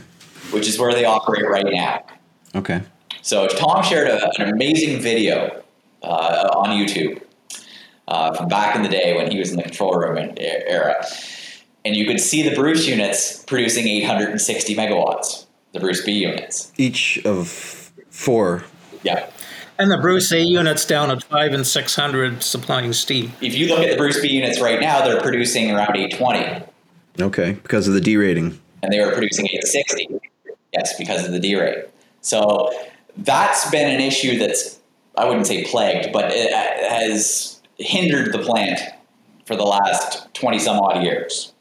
which 0.52 0.68
is 0.68 0.78
where 0.78 0.94
they 0.94 1.06
operate 1.06 1.48
right 1.50 1.66
now. 1.66 2.04
Okay. 2.54 2.82
So 3.22 3.48
Tom 3.48 3.82
shared 3.84 4.08
a, 4.10 4.30
an 4.40 4.50
amazing 4.50 5.00
video 5.02 5.64
uh, 6.04 6.50
on 6.54 6.70
YouTube 6.78 7.22
uh, 8.08 8.34
from 8.36 8.48
back 8.50 8.76
in 8.76 8.84
the 8.84 8.90
day 8.90 9.16
when 9.16 9.32
he 9.32 9.40
was 9.40 9.50
in 9.52 9.58
the 9.58 9.64
control 9.64 9.94
room 9.94 10.18
era, 10.38 11.04
and 11.86 11.96
you 11.96 12.06
could 12.06 12.20
see 12.20 12.42
the 12.48 12.56
Bruce 12.56 12.88
units 12.88 13.44
producing 13.44 13.88
860 13.88 14.76
megawatts. 14.76 15.46
The 15.74 15.80
Bruce 15.80 16.04
B 16.04 16.12
units. 16.14 16.72
Each 16.78 17.24
of 17.26 17.48
four. 18.10 18.64
Yeah. 19.04 19.30
And 19.78 19.92
the 19.92 19.98
Bruce 19.98 20.32
A 20.32 20.40
units 20.42 20.86
down 20.86 21.12
at 21.12 21.22
five 21.24 21.52
and 21.54 21.68
six 21.68 21.96
hundred 21.96 22.42
supplying 22.44 22.94
steam. 22.94 23.34
If 23.42 23.56
you 23.56 23.68
look 23.68 23.80
at 23.80 23.90
the 23.92 23.98
Bruce 23.98 24.20
B 24.22 24.30
units 24.30 24.62
right 24.62 24.80
now, 24.80 25.04
they're 25.06 25.22
producing 25.22 25.72
around 25.72 25.98
820, 25.98 26.64
Okay. 27.22 27.54
Because 27.54 27.88
of 27.90 27.94
the 27.94 28.00
derating. 28.02 28.60
and 28.84 28.92
they 28.94 29.00
were 29.02 29.12
producing 29.12 29.46
860. 29.48 30.20
Yes, 30.74 30.98
because 30.98 31.26
of 31.26 31.32
the 31.34 31.40
D 31.40 31.60
rate. 31.60 31.86
So 32.22 32.72
that's 33.18 33.70
been 33.70 33.90
an 33.94 34.00
issue 34.02 34.38
that's 34.40 34.80
I 35.18 35.26
wouldn't 35.26 35.48
say 35.48 35.64
plagued, 35.66 36.12
but 36.14 36.32
it 36.32 36.52
uh, 36.54 36.90
has 36.90 37.62
hindered 37.78 38.32
the 38.34 38.40
plant 38.40 38.80
for 39.46 39.56
the 39.58 39.64
last 39.64 40.34
20 40.36 40.60
some 40.60 40.78
odd 40.80 41.04
years. 41.04 41.54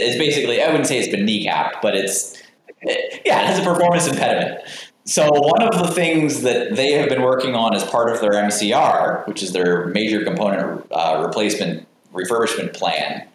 It's 0.00 0.18
basically, 0.18 0.62
I 0.62 0.66
wouldn't 0.66 0.86
say 0.86 0.98
it's 0.98 1.08
been 1.08 1.26
kneecapped, 1.26 1.82
but 1.82 1.94
it's, 1.94 2.40
it, 2.80 3.22
yeah, 3.24 3.42
it 3.42 3.46
has 3.46 3.58
a 3.58 3.62
performance 3.62 4.06
impediment. 4.06 4.60
So, 5.04 5.28
one 5.32 5.62
of 5.62 5.84
the 5.84 5.92
things 5.92 6.42
that 6.42 6.76
they 6.76 6.92
have 6.92 7.08
been 7.08 7.22
working 7.22 7.56
on 7.56 7.74
as 7.74 7.82
part 7.82 8.08
of 8.08 8.20
their 8.20 8.32
MCR, 8.32 9.26
which 9.26 9.42
is 9.42 9.52
their 9.52 9.86
major 9.86 10.24
component 10.24 10.86
uh, 10.92 11.22
replacement 11.26 11.88
refurbishment 12.14 12.72
plan, 12.72 13.26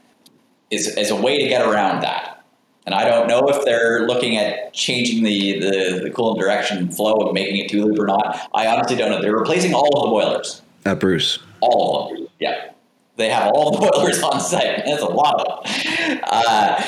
is, 0.70 0.96
is 0.96 1.10
a 1.10 1.16
way 1.16 1.42
to 1.42 1.50
get 1.50 1.68
around 1.68 2.04
that. 2.04 2.38
And 2.86 2.96
I 2.96 3.04
don't 3.04 3.28
know 3.28 3.50
if 3.50 3.66
they're 3.66 4.08
looking 4.08 4.38
at 4.38 4.74
changing 4.74 5.24
the, 5.24 5.60
the, 5.60 6.00
the 6.06 6.10
coolant 6.10 6.40
direction 6.40 6.90
flow 6.90 7.20
and 7.26 7.34
making 7.34 7.58
it 7.58 7.70
two 7.70 7.84
loop 7.84 8.00
or 8.00 8.06
not. 8.06 8.50
I 8.54 8.68
honestly 8.68 8.96
don't 8.96 9.12
know. 9.12 9.22
They're 9.22 9.36
replacing 9.36 9.74
all 9.74 9.88
of 9.88 10.04
the 10.04 10.10
boilers. 10.10 10.62
At 10.86 11.02
Bruce. 11.02 11.40
All 11.60 12.12
of 12.12 12.18
them. 12.18 12.28
Yeah. 12.40 12.72
They 13.18 13.30
have 13.30 13.52
all 13.54 13.72
the 13.72 13.92
boilers 13.92 14.22
on 14.24 14.40
site. 14.40 14.86
That's 14.86 15.02
a 15.02 15.08
lot 15.08 15.42
of 15.42 15.66
them. 15.66 16.20
Uh, 16.24 16.84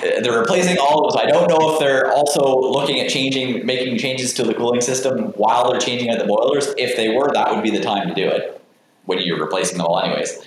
they're 0.00 0.38
replacing 0.38 0.78
all 0.78 1.04
of 1.04 1.12
those. 1.12 1.22
I 1.22 1.26
don't 1.26 1.48
know 1.48 1.74
if 1.74 1.80
they're 1.80 2.10
also 2.12 2.60
looking 2.60 3.00
at 3.00 3.10
changing, 3.10 3.66
making 3.66 3.98
changes 3.98 4.32
to 4.34 4.44
the 4.44 4.54
cooling 4.54 4.80
system 4.80 5.32
while 5.32 5.70
they're 5.70 5.80
changing 5.80 6.10
out 6.10 6.18
the 6.18 6.26
boilers. 6.26 6.68
If 6.76 6.96
they 6.96 7.08
were, 7.08 7.30
that 7.32 7.54
would 7.54 7.62
be 7.62 7.70
the 7.70 7.80
time 7.80 8.08
to 8.08 8.14
do 8.14 8.28
it 8.28 8.60
when 9.06 9.18
you're 9.18 9.40
replacing 9.40 9.78
them 9.78 9.86
all, 9.86 10.00
anyways. 10.00 10.38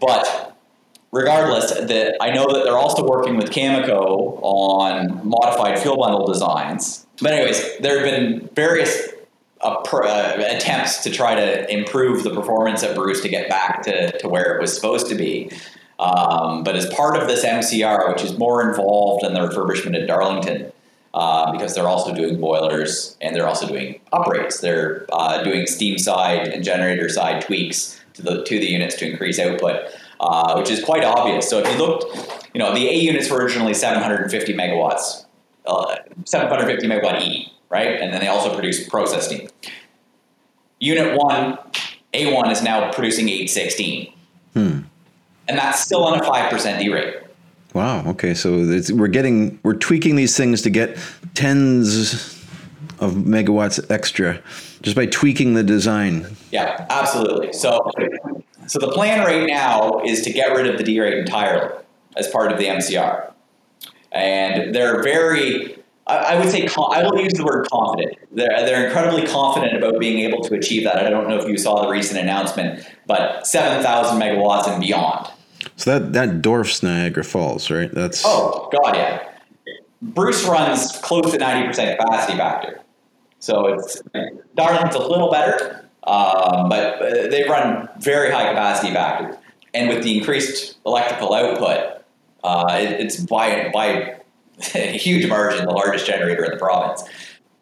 But 0.00 0.56
regardless, 1.12 1.72
that 1.72 2.16
I 2.20 2.30
know 2.30 2.52
that 2.52 2.64
they're 2.64 2.78
also 2.78 3.06
working 3.06 3.36
with 3.36 3.50
Cameco 3.50 4.40
on 4.42 5.26
modified 5.26 5.78
fuel 5.78 5.96
bundle 5.96 6.26
designs. 6.26 7.06
But 7.22 7.32
anyways, 7.32 7.78
there 7.78 8.00
have 8.00 8.04
been 8.04 8.48
various 8.54 9.08
uh, 9.62 10.34
attempts 10.38 11.02
to 11.02 11.10
try 11.10 11.34
to 11.34 11.70
improve 11.72 12.22
the 12.22 12.30
performance 12.30 12.82
of 12.82 12.94
Bruce 12.94 13.20
to 13.20 13.28
get 13.28 13.48
back 13.48 13.82
to, 13.82 14.16
to 14.18 14.28
where 14.28 14.56
it 14.56 14.60
was 14.60 14.74
supposed 14.74 15.08
to 15.08 15.14
be. 15.14 15.50
Um, 15.98 16.64
but 16.64 16.76
as 16.76 16.86
part 16.94 17.16
of 17.16 17.28
this 17.28 17.44
MCR, 17.44 18.08
which 18.08 18.24
is 18.24 18.38
more 18.38 18.66
involved 18.68 19.24
than 19.24 19.34
the 19.34 19.40
refurbishment 19.40 20.00
at 20.00 20.06
Darlington, 20.06 20.72
uh, 21.12 21.52
because 21.52 21.74
they're 21.74 21.88
also 21.88 22.14
doing 22.14 22.40
boilers 22.40 23.16
and 23.20 23.34
they're 23.34 23.46
also 23.46 23.66
doing 23.66 24.00
uprates. 24.12 24.60
They're 24.60 25.06
uh, 25.12 25.42
doing 25.42 25.66
steam 25.66 25.98
side 25.98 26.48
and 26.48 26.64
generator 26.64 27.08
side 27.08 27.42
tweaks 27.42 28.00
to 28.14 28.22
the 28.22 28.44
to 28.44 28.58
the 28.58 28.66
units 28.66 28.94
to 28.96 29.10
increase 29.10 29.38
output, 29.38 29.90
uh, 30.20 30.54
which 30.54 30.70
is 30.70 30.82
quite 30.82 31.04
obvious. 31.04 31.50
So 31.50 31.58
if 31.58 31.70
you 31.70 31.78
looked, 31.78 32.48
you 32.54 32.60
know, 32.60 32.74
the 32.74 32.88
A 32.88 32.94
units 32.94 33.28
were 33.28 33.38
originally 33.38 33.74
750 33.74 34.54
megawatts, 34.54 35.26
uh, 35.70 35.96
750 36.24 36.86
megawatt 36.86 37.22
E, 37.22 37.52
right? 37.68 38.00
And 38.00 38.12
then 38.12 38.20
they 38.20 38.28
also 38.28 38.52
produce 38.54 38.88
process 38.88 39.26
steam. 39.26 39.48
Unit 40.80 41.16
one, 41.16 41.58
A1 42.14 42.50
is 42.50 42.62
now 42.62 42.90
producing 42.92 43.28
816. 43.28 44.12
Hmm. 44.54 44.80
And 45.48 45.58
that's 45.58 45.80
still 45.80 46.04
on 46.04 46.18
a 46.18 46.22
5% 46.22 46.78
D 46.78 46.92
rate. 46.92 47.16
Wow. 47.74 48.04
Okay. 48.08 48.34
So 48.34 48.58
it's, 48.58 48.90
we're 48.90 49.08
getting 49.08 49.58
we're 49.62 49.74
tweaking 49.74 50.16
these 50.16 50.36
things 50.36 50.62
to 50.62 50.70
get 50.70 50.98
tens 51.34 52.36
of 52.98 53.12
megawatts 53.12 53.90
extra 53.90 54.40
just 54.82 54.96
by 54.96 55.06
tweaking 55.06 55.54
the 55.54 55.62
design. 55.62 56.26
Yeah, 56.50 56.86
absolutely. 56.90 57.52
So, 57.52 57.90
so 58.66 58.78
the 58.78 58.90
plan 58.92 59.24
right 59.24 59.46
now 59.46 60.00
is 60.04 60.22
to 60.22 60.32
get 60.32 60.54
rid 60.54 60.66
of 60.66 60.78
the 60.78 60.84
D 60.84 61.00
rate 61.00 61.14
entirely 61.14 61.72
as 62.16 62.28
part 62.28 62.52
of 62.52 62.58
the 62.58 62.64
MCR, 62.64 63.32
and 64.12 64.74
they're 64.74 65.02
very. 65.02 65.76
I 66.06 66.36
would 66.36 66.50
say 66.50 66.66
I 66.66 67.04
will 67.04 67.20
use 67.20 67.34
the 67.34 67.44
word 67.44 67.68
confident. 67.70 68.18
They're 68.32 68.48
they're 68.66 68.86
incredibly 68.86 69.26
confident 69.26 69.76
about 69.76 70.00
being 70.00 70.18
able 70.20 70.42
to 70.42 70.54
achieve 70.54 70.82
that. 70.84 70.96
I 70.96 71.08
don't 71.08 71.28
know 71.28 71.38
if 71.38 71.48
you 71.48 71.56
saw 71.56 71.82
the 71.82 71.88
recent 71.88 72.18
announcement, 72.18 72.84
but 73.06 73.46
seven 73.46 73.80
thousand 73.82 74.20
megawatts 74.20 74.66
and 74.68 74.80
beyond. 74.80 75.28
So 75.76 75.98
that 75.98 76.12
that 76.14 76.42
dwarfs 76.42 76.82
Niagara 76.82 77.22
Falls, 77.22 77.70
right? 77.70 77.92
That's 77.92 78.24
Oh 78.26 78.68
God, 78.72 78.96
yeah. 78.96 79.28
Bruce 80.02 80.44
runs 80.44 80.98
close 80.98 81.30
to 81.30 81.38
ninety 81.38 81.68
percent 81.68 81.96
capacity 81.98 82.36
factor, 82.36 82.80
so 83.38 83.66
it's 83.66 84.02
Darlington's 84.56 84.96
a 84.96 84.98
little 84.98 85.30
better, 85.30 85.88
um, 86.04 86.68
but 86.68 87.00
uh, 87.02 87.28
they 87.28 87.44
run 87.48 87.88
very 88.00 88.32
high 88.32 88.48
capacity 88.48 88.92
factor, 88.92 89.38
and 89.74 89.88
with 89.88 90.02
the 90.02 90.18
increased 90.18 90.78
electrical 90.86 91.34
output, 91.34 91.99
uh, 92.44 92.78
it, 92.80 93.00
it's 93.00 93.20
by 93.20 93.70
by 93.72 94.16
a 94.74 94.92
huge 94.98 95.26
margin 95.28 95.64
the 95.66 95.72
largest 95.72 96.06
generator 96.06 96.44
in 96.44 96.50
the 96.50 96.56
province. 96.56 97.02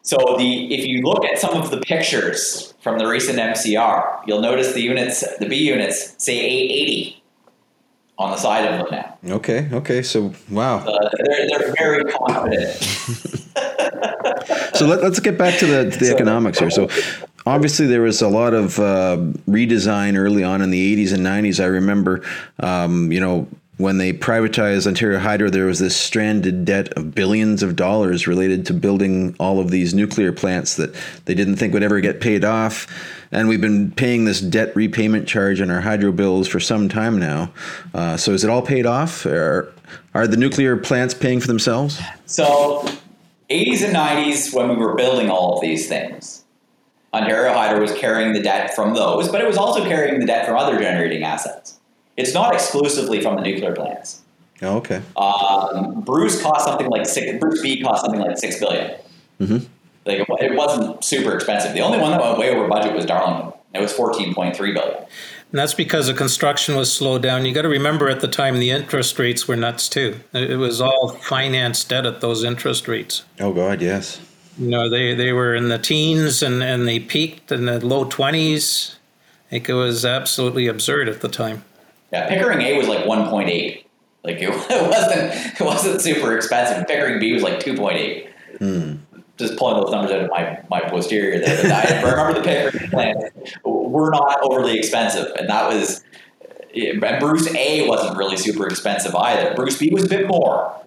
So 0.01 0.17
the 0.37 0.73
if 0.73 0.85
you 0.85 1.01
look 1.03 1.25
at 1.25 1.37
some 1.39 1.55
of 1.55 1.71
the 1.71 1.79
pictures 1.81 2.73
from 2.81 2.97
the 2.97 3.07
recent 3.07 3.37
MCR, 3.37 4.21
you'll 4.25 4.41
notice 4.41 4.73
the 4.73 4.81
units, 4.81 5.23
the 5.37 5.47
B 5.47 5.55
units, 5.57 6.15
say 6.17 6.37
880 6.39 7.23
on 8.17 8.31
the 8.31 8.37
side 8.37 8.65
of 8.65 8.79
them 8.79 8.87
now. 8.91 9.35
okay. 9.35 9.69
Okay. 9.71 10.01
So 10.01 10.33
wow. 10.49 10.79
Uh, 10.79 11.09
they're, 11.23 11.47
they're 11.47 11.73
very 11.77 12.03
confident. 12.11 13.45
So 14.75 14.85
let, 14.85 14.99
us 15.03 15.19
get 15.19 15.37
back 15.37 15.59
to 15.59 15.65
the, 15.65 15.89
to 15.91 15.97
the 15.97 16.05
So- 16.05 16.13
economics 16.15 16.59
here. 16.59 16.69
So 16.69 16.87
obviously 17.45 17.85
there 17.87 18.01
was 18.01 18.21
a 18.21 18.29
lot 18.29 18.53
of 18.53 18.79
uh, 18.79 19.17
redesign 19.47 20.17
early 20.17 20.43
on 20.43 20.61
in 20.61 20.69
the 20.69 20.95
80s 20.95 21.13
and 21.13 21.25
90s. 21.25 21.61
I 21.61 21.65
remember, 21.67 22.23
um, 22.61 23.11
you 23.11 23.19
know, 23.19 23.47
when 23.79 23.97
they 23.97 24.11
privatized 24.11 24.85
Ontario 24.85 25.19
Hydro, 25.19 25.49
there 25.49 25.65
was 25.65 25.79
this 25.79 25.95
stranded 25.95 26.65
debt 26.65 26.91
of 26.97 27.15
billions 27.15 27.63
of 27.63 27.77
dollars 27.77 28.27
related 28.27 28.65
to 28.65 28.73
building 28.73 29.33
all 29.39 29.61
of 29.61 29.71
these 29.71 29.93
nuclear 29.93 30.33
plants 30.33 30.75
that 30.75 30.93
they 31.23 31.33
didn't 31.33 31.55
think 31.55 31.73
would 31.73 31.81
ever 31.81 32.01
get 32.01 32.19
paid 32.19 32.43
off. 32.43 32.87
And 33.31 33.47
we've 33.47 33.61
been 33.61 33.91
paying 33.91 34.25
this 34.25 34.41
debt 34.41 34.75
repayment 34.75 35.29
charge 35.29 35.61
on 35.61 35.71
our 35.71 35.79
hydro 35.79 36.11
bills 36.11 36.45
for 36.45 36.59
some 36.59 36.89
time 36.89 37.19
now. 37.19 37.53
Uh, 37.93 38.17
so 38.17 38.33
is 38.33 38.43
it 38.43 38.49
all 38.49 38.61
paid 38.61 38.85
off? 38.85 39.25
Or 39.25 39.73
are 40.13 40.27
the 40.27 40.35
nuclear 40.35 40.75
plants 40.75 41.13
paying 41.13 41.39
for 41.39 41.47
themselves? 41.47 42.01
So, 42.25 42.85
80s 43.49 43.81
and 43.85 43.95
90s, 43.95 44.53
when 44.53 44.67
we 44.67 44.75
were 44.75 44.95
building 44.95 45.29
all 45.29 45.55
of 45.55 45.61
these 45.61 45.87
things, 45.87 46.43
Ontario 47.13 47.53
Hydro 47.53 47.79
was 47.79 47.93
carrying 47.93 48.33
the 48.33 48.41
debt 48.41 48.75
from 48.75 48.93
those, 48.93 49.29
but 49.29 49.39
it 49.39 49.47
was 49.47 49.55
also 49.55 49.85
carrying 49.85 50.19
the 50.19 50.25
debt 50.25 50.45
from 50.45 50.57
other 50.57 50.77
generating 50.77 51.23
assets. 51.23 51.78
It's 52.19 52.33
not 52.33 52.53
exclusively 52.53 53.21
from 53.21 53.37
the 53.37 53.41
nuclear 53.41 53.73
plants. 53.73 54.21
Oh, 54.61 54.77
okay. 54.77 55.01
Um, 55.15 56.01
Bruce 56.01 56.41
cost 56.41 56.65
something 56.65 56.87
like 56.87 57.05
six. 57.05 57.39
Bruce 57.39 57.61
B 57.61 57.81
cost 57.81 58.03
something 58.03 58.19
like 58.19 58.37
six 58.37 58.59
billion. 58.59 58.95
Mm-hmm. 59.39 59.57
Like 60.05 60.27
it 60.41 60.55
wasn't 60.55 61.03
super 61.03 61.33
expensive. 61.33 61.73
The 61.73 61.81
only 61.81 61.99
one 61.99 62.11
that 62.11 62.21
went 62.21 62.37
way 62.37 62.49
over 62.49 62.67
budget 62.67 62.93
was 62.93 63.05
Darlington. 63.05 63.53
It 63.73 63.79
was 63.79 63.93
fourteen 63.93 64.33
point 64.33 64.55
three 64.55 64.73
billion. 64.73 64.97
And 65.51 65.57
that's 65.57 65.73
because 65.73 66.07
the 66.07 66.13
construction 66.13 66.75
was 66.75 66.91
slowed 66.91 67.23
down. 67.23 67.45
You 67.45 67.53
got 67.53 67.63
to 67.63 67.69
remember 67.69 68.07
at 68.09 68.19
the 68.19 68.27
time 68.27 68.59
the 68.59 68.69
interest 68.69 69.17
rates 69.17 69.47
were 69.47 69.55
nuts 69.55 69.87
too. 69.89 70.19
It 70.33 70.51
it 70.51 70.57
was 70.57 70.81
all 70.81 71.09
finance 71.09 71.83
debt 71.83 72.05
at 72.05 72.21
those 72.21 72.43
interest 72.43 72.87
rates. 72.87 73.23
Oh, 73.39 73.53
God, 73.53 73.81
yes. 73.81 74.21
You 74.59 74.69
know, 74.69 74.89
they, 74.89 75.15
they 75.15 75.31
were 75.31 75.55
in 75.55 75.69
the 75.69 75.79
teens 75.79 76.43
and, 76.43 76.61
and 76.61 76.87
they 76.87 76.99
peaked 76.99 77.51
in 77.51 77.65
the 77.65 77.83
low 77.83 78.05
20s. 78.05 78.95
Like 79.51 79.69
it 79.69 79.73
was 79.73 80.05
absolutely 80.05 80.67
absurd 80.67 81.07
at 81.07 81.21
the 81.21 81.29
time. 81.29 81.63
Yeah, 82.11 82.27
Pickering 82.27 82.61
A 82.61 82.77
was 82.77 82.87
like 82.87 83.05
one 83.05 83.29
point 83.29 83.49
eight. 83.49 83.85
Like 84.23 84.37
it, 84.37 84.49
it 84.69 84.89
wasn't 84.89 85.59
it 85.59 85.63
wasn't 85.63 86.01
super 86.01 86.35
expensive. 86.35 86.87
Pickering 86.87 87.19
B 87.19 87.33
was 87.33 87.43
like 87.43 87.59
two 87.59 87.75
point 87.75 87.97
eight. 87.97 88.29
Hmm. 88.57 88.95
Just 89.37 89.55
pulling 89.55 89.81
those 89.81 89.91
numbers 89.91 90.11
out 90.11 90.23
of 90.25 90.29
my, 90.29 90.61
my 90.69 90.81
posterior 90.81 91.39
there. 91.39 91.61
But 91.61 91.71
I 91.71 92.01
remember 92.09 92.33
the 92.33 92.41
Pickering 92.41 92.89
plants 92.89 93.25
were 93.63 94.09
not 94.11 94.41
overly 94.41 94.77
expensive, 94.77 95.31
and 95.37 95.49
that 95.49 95.67
was. 95.69 96.03
Eh, 96.75 96.91
and 96.91 97.19
Bruce 97.19 97.53
A 97.55 97.87
wasn't 97.87 98.15
really 98.17 98.37
super 98.37 98.67
expensive 98.67 99.15
either. 99.15 99.55
Bruce 99.55 99.77
B 99.77 99.89
was 99.91 100.03
a 100.03 100.07
bit 100.07 100.27
more, 100.27 100.79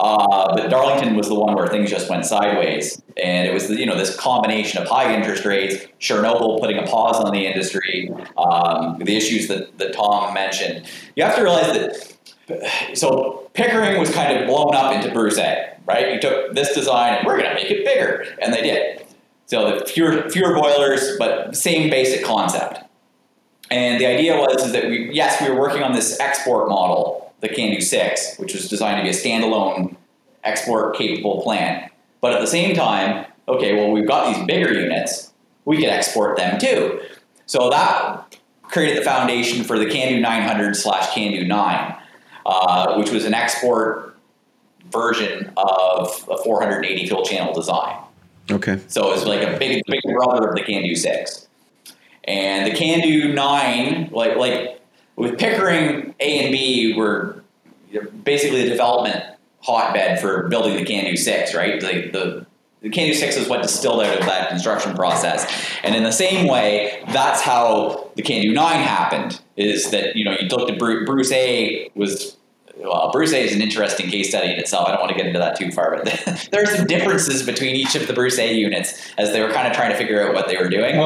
uh, 0.00 0.54
but 0.54 0.68
Darlington 0.70 1.14
was 1.14 1.28
the 1.28 1.34
one 1.34 1.54
where 1.54 1.68
things 1.68 1.90
just 1.90 2.08
went 2.08 2.24
sideways, 2.24 3.02
and 3.22 3.46
it 3.46 3.52
was 3.52 3.68
the, 3.68 3.78
you 3.78 3.84
know 3.84 3.98
this 3.98 4.16
combination 4.16 4.80
of 4.80 4.88
high 4.88 5.14
interest 5.14 5.44
rates, 5.44 5.84
Chernobyl 6.00 6.58
putting 6.58 6.78
a 6.78 6.86
pause 6.86 7.16
on 7.16 7.32
the 7.32 7.46
industry, 7.46 8.10
um, 8.38 8.98
the 8.98 9.14
issues 9.14 9.48
that, 9.48 9.76
that 9.76 9.92
Tom 9.92 10.32
mentioned. 10.32 10.86
You 11.16 11.24
have 11.24 11.36
to 11.36 11.42
realize 11.42 11.66
that 11.74 12.96
so 12.96 13.50
Pickering 13.52 14.00
was 14.00 14.10
kind 14.10 14.38
of 14.38 14.46
blown 14.46 14.74
up 14.74 14.94
into 14.94 15.12
Bruce 15.12 15.36
A, 15.36 15.76
right? 15.84 16.14
You 16.14 16.20
took 16.20 16.54
this 16.54 16.74
design 16.74 17.18
and 17.18 17.26
we're 17.26 17.36
going 17.36 17.50
to 17.50 17.54
make 17.54 17.70
it 17.70 17.84
bigger, 17.84 18.24
and 18.40 18.54
they 18.54 18.62
did. 18.62 19.06
So 19.46 19.80
the 19.80 19.84
fewer 19.84 20.30
fewer 20.30 20.54
boilers, 20.54 21.16
but 21.18 21.54
same 21.54 21.90
basic 21.90 22.24
concept. 22.24 22.84
And 23.70 24.00
the 24.00 24.06
idea 24.06 24.36
was 24.36 24.72
that 24.72 24.86
we 24.86 25.10
yes 25.12 25.42
we 25.42 25.50
were 25.50 25.60
working 25.60 25.82
on 25.82 25.92
this 25.92 26.18
export 26.20 26.70
model, 26.70 27.19
the 27.40 27.48
CANDU 27.48 27.82
Six, 27.82 28.36
which 28.38 28.54
was 28.54 28.68
designed 28.68 28.98
to 28.98 29.02
be 29.02 29.10
a 29.10 29.12
standalone 29.12 29.96
export 30.44 30.96
capable 30.96 31.42
plant. 31.42 31.92
But 32.20 32.34
at 32.34 32.40
the 32.40 32.46
same 32.46 32.74
time, 32.74 33.26
okay, 33.48 33.74
well 33.74 33.90
we've 33.90 34.06
got 34.06 34.34
these 34.34 34.46
bigger 34.46 34.72
units, 34.72 35.32
we 35.64 35.76
could 35.76 35.88
export 35.88 36.36
them 36.36 36.58
too. 36.58 37.00
So 37.46 37.70
that 37.70 38.36
created 38.62 38.98
the 38.98 39.02
foundation 39.02 39.64
for 39.64 39.78
the 39.78 39.86
CANDU 39.86 40.20
900 40.20 40.76
slash 40.76 41.08
CANDU 41.08 41.46
9 41.46 41.96
uh, 42.46 42.94
which 42.96 43.10
was 43.10 43.24
an 43.24 43.34
export 43.34 44.16
version 44.90 45.52
of 45.56 46.08
a 46.28 46.36
480 46.38 47.06
fill 47.06 47.24
channel 47.24 47.52
design. 47.52 47.96
Okay. 48.50 48.80
So 48.88 49.08
it 49.08 49.14
was 49.14 49.26
like 49.26 49.42
a 49.42 49.58
big, 49.58 49.82
big 49.86 50.00
brother 50.02 50.48
of 50.48 50.56
the 50.56 50.62
CANDU 50.62 50.96
6. 50.96 51.48
And 52.24 52.66
the 52.66 52.76
Candu 52.76 53.32
9, 53.32 54.10
like, 54.12 54.36
like 54.36 54.79
with 55.20 55.38
Pickering 55.38 56.14
A 56.18 56.44
and 56.44 56.50
B, 56.50 56.94
were 56.96 57.42
basically 58.24 58.62
the 58.62 58.70
development 58.70 59.22
hotbed 59.60 60.18
for 60.18 60.48
building 60.48 60.76
the 60.76 60.84
CANDU 60.84 61.18
6, 61.18 61.54
right? 61.54 61.78
The, 61.78 62.08
the, 62.10 62.46
the 62.80 62.88
CANDU 62.88 63.14
6 63.14 63.36
is 63.36 63.46
what 63.46 63.60
distilled 63.60 64.00
out 64.00 64.18
of 64.18 64.24
that 64.24 64.48
construction 64.48 64.94
process. 64.94 65.46
And 65.82 65.94
in 65.94 66.04
the 66.04 66.12
same 66.12 66.48
way, 66.48 67.04
that's 67.12 67.42
how 67.42 68.10
the 68.16 68.22
CANDU 68.22 68.54
9 68.54 68.82
happened, 68.82 69.42
is 69.58 69.90
that, 69.90 70.16
you 70.16 70.24
know, 70.24 70.34
you 70.40 70.48
looked 70.48 70.70
at 70.70 70.78
Bruce, 70.78 71.04
Bruce 71.04 71.32
A 71.32 71.90
was 71.94 72.38
well, 72.78 73.10
Bruce 73.12 73.34
A 73.34 73.44
is 73.44 73.54
an 73.54 73.60
interesting 73.60 74.08
case 74.08 74.30
study 74.30 74.50
in 74.50 74.58
itself. 74.58 74.88
I 74.88 74.92
don't 74.92 75.00
want 75.00 75.12
to 75.12 75.18
get 75.18 75.26
into 75.26 75.38
that 75.38 75.58
too 75.58 75.70
far, 75.70 75.96
but 76.02 76.48
there 76.50 76.62
are 76.62 76.66
some 76.66 76.86
differences 76.86 77.42
between 77.42 77.76
each 77.76 77.94
of 77.94 78.06
the 78.06 78.14
Bruce 78.14 78.38
A 78.38 78.54
units 78.54 79.12
as 79.18 79.32
they 79.32 79.42
were 79.42 79.52
kind 79.52 79.68
of 79.68 79.74
trying 79.74 79.90
to 79.90 79.98
figure 79.98 80.26
out 80.26 80.32
what 80.32 80.48
they 80.48 80.56
were 80.56 80.70
doing. 80.70 80.96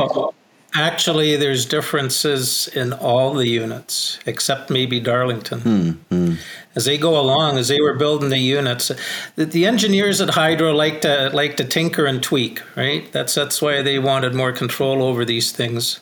Actually, 0.74 1.36
there's 1.36 1.66
differences 1.66 2.68
in 2.68 2.92
all 2.92 3.34
the 3.34 3.48
units 3.48 4.18
except 4.26 4.70
maybe 4.70 5.00
Darlington. 5.00 5.60
Hmm, 5.60 5.90
hmm. 6.10 6.34
As 6.74 6.84
they 6.86 6.98
go 6.98 7.18
along, 7.18 7.56
as 7.58 7.68
they 7.68 7.80
were 7.80 7.94
building 7.94 8.30
the 8.30 8.38
units, 8.38 8.90
the, 9.36 9.46
the 9.46 9.64
engineers 9.66 10.20
at 10.20 10.30
Hydro 10.30 10.72
like 10.72 11.02
to 11.02 11.30
like 11.32 11.56
to 11.58 11.64
tinker 11.64 12.06
and 12.06 12.22
tweak, 12.22 12.60
right? 12.76 13.10
That's 13.12 13.34
that's 13.34 13.62
why 13.62 13.82
they 13.82 13.98
wanted 13.98 14.34
more 14.34 14.52
control 14.52 15.02
over 15.02 15.24
these 15.24 15.52
things. 15.52 16.00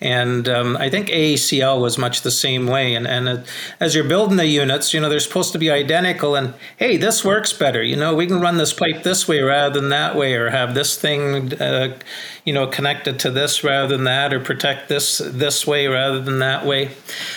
And 0.00 0.48
um, 0.48 0.76
I 0.76 0.88
think 0.88 1.08
AECL 1.08 1.80
was 1.80 1.98
much 1.98 2.22
the 2.22 2.30
same 2.30 2.66
way. 2.66 2.94
And, 2.94 3.06
and 3.06 3.28
uh, 3.28 3.42
as 3.80 3.94
you're 3.94 4.04
building 4.04 4.36
the 4.36 4.46
units, 4.46 4.94
you 4.94 5.00
know, 5.00 5.08
they're 5.08 5.18
supposed 5.18 5.52
to 5.52 5.58
be 5.58 5.70
identical. 5.70 6.36
And 6.36 6.54
hey, 6.76 6.96
this 6.96 7.24
works 7.24 7.52
better. 7.52 7.82
You 7.82 7.96
know, 7.96 8.14
we 8.14 8.26
can 8.26 8.40
run 8.40 8.58
this 8.58 8.72
pipe 8.72 9.02
this 9.02 9.26
way 9.26 9.40
rather 9.40 9.80
than 9.80 9.90
that 9.90 10.14
way, 10.14 10.34
or 10.34 10.50
have 10.50 10.74
this 10.74 10.96
thing, 10.96 11.52
uh, 11.54 11.98
you 12.44 12.52
know, 12.52 12.68
connected 12.68 13.18
to 13.20 13.30
this 13.30 13.64
rather 13.64 13.96
than 13.96 14.04
that, 14.04 14.32
or 14.32 14.38
protect 14.38 14.88
this 14.88 15.18
this 15.18 15.66
way 15.66 15.88
rather 15.88 16.20
than 16.20 16.38
that 16.38 16.64
way. 16.64 16.92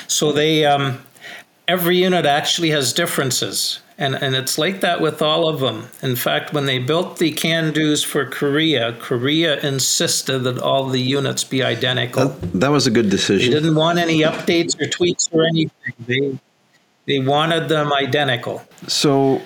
So 0.07 0.32
they, 0.32 0.64
um, 0.66 1.01
every 1.68 1.97
unit 1.97 2.28
actually 2.28 2.70
has 2.70 2.93
differences. 2.93 3.80
And, 4.02 4.16
and 4.16 4.36
it's 4.36 4.58
like 4.58 4.82
that 4.82 4.99
with 4.99 5.22
all 5.22 5.47
of 5.47 5.60
them. 5.60 5.88
In 6.02 6.16
fact, 6.16 6.54
when 6.54 6.66
they 6.66 6.80
built 6.80 7.20
the 7.20 7.32
CANDUs 7.32 8.04
for 8.04 8.26
Korea, 8.26 8.93
Korea 8.93 9.60
insisted 9.60 10.39
that 10.39 10.58
all 10.58 10.89
the 10.89 10.99
units 10.99 11.43
be 11.43 11.62
identical. 11.62 12.30
That, 12.30 12.54
that 12.62 12.70
was 12.70 12.88
a 12.88 12.91
good 12.91 13.12
decision. 13.12 13.52
They 13.52 13.60
didn't 13.60 13.76
want 13.76 13.99
any 13.99 14.22
updates 14.22 14.82
or 14.82 14.88
tweaks 14.88 15.30
or 15.32 15.45
anything. 15.45 15.93
They, 16.08 16.39
they 17.06 17.20
wanted 17.20 17.70
them 17.70 17.93
identical. 17.93 18.64
So 18.88 19.39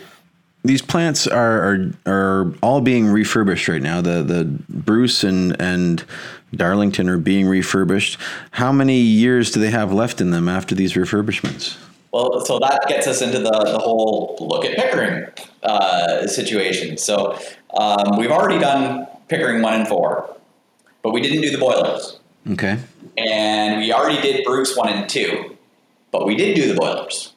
these 0.64 0.82
plants 0.82 1.28
are, 1.28 1.62
are 1.62 1.91
are 2.06 2.53
all 2.64 2.80
being 2.80 3.08
refurbished 3.08 3.68
right 3.68 3.82
now. 3.82 3.99
The 3.99 4.24
the 4.24 4.45
Bruce 4.70 5.26
and 5.26 5.60
and 5.62 6.06
Darlington 6.56 7.10
are 7.10 7.18
being 7.18 7.45
refurbished. 7.45 8.18
How 8.51 8.72
many 8.72 8.99
years 8.99 9.51
do 9.51 9.60
they 9.60 9.72
have 9.72 9.91
left 9.91 10.22
in 10.22 10.32
them 10.32 10.47
after 10.47 10.74
these 10.76 10.93
refurbishments? 10.93 11.76
Well, 12.16 12.45
so 12.45 12.59
that 12.59 12.86
gets 12.88 13.07
us 13.07 13.22
into 13.22 13.39
the, 13.39 13.51
the 13.51 13.78
whole 13.78 14.38
look 14.39 14.63
at 14.63 14.78
Pickering 14.78 15.26
uh, 15.63 16.26
situation. 16.28 16.97
So 16.97 17.38
um, 17.78 18.18
we've 18.18 18.32
already 18.32 18.57
done 18.57 19.05
Pickering 19.28 19.61
1 19.61 19.74
and 19.74 19.86
4, 19.86 20.38
but 21.01 21.11
we 21.11 21.20
didn't 21.20 21.41
do 21.41 21.51
the 21.51 21.57
boilers. 21.57 22.18
Okay. 22.51 22.80
And 23.18 23.82
we 23.82 23.91
already 23.91 24.22
did 24.22 24.45
Bruce 24.45 24.78
1 24.78 24.88
and 24.88 25.09
2, 25.09 25.57
but 26.11 26.26
we 26.26 26.38
did 26.38 26.55
do 26.55 26.70
the 26.70 26.80
boilers. 26.80 27.34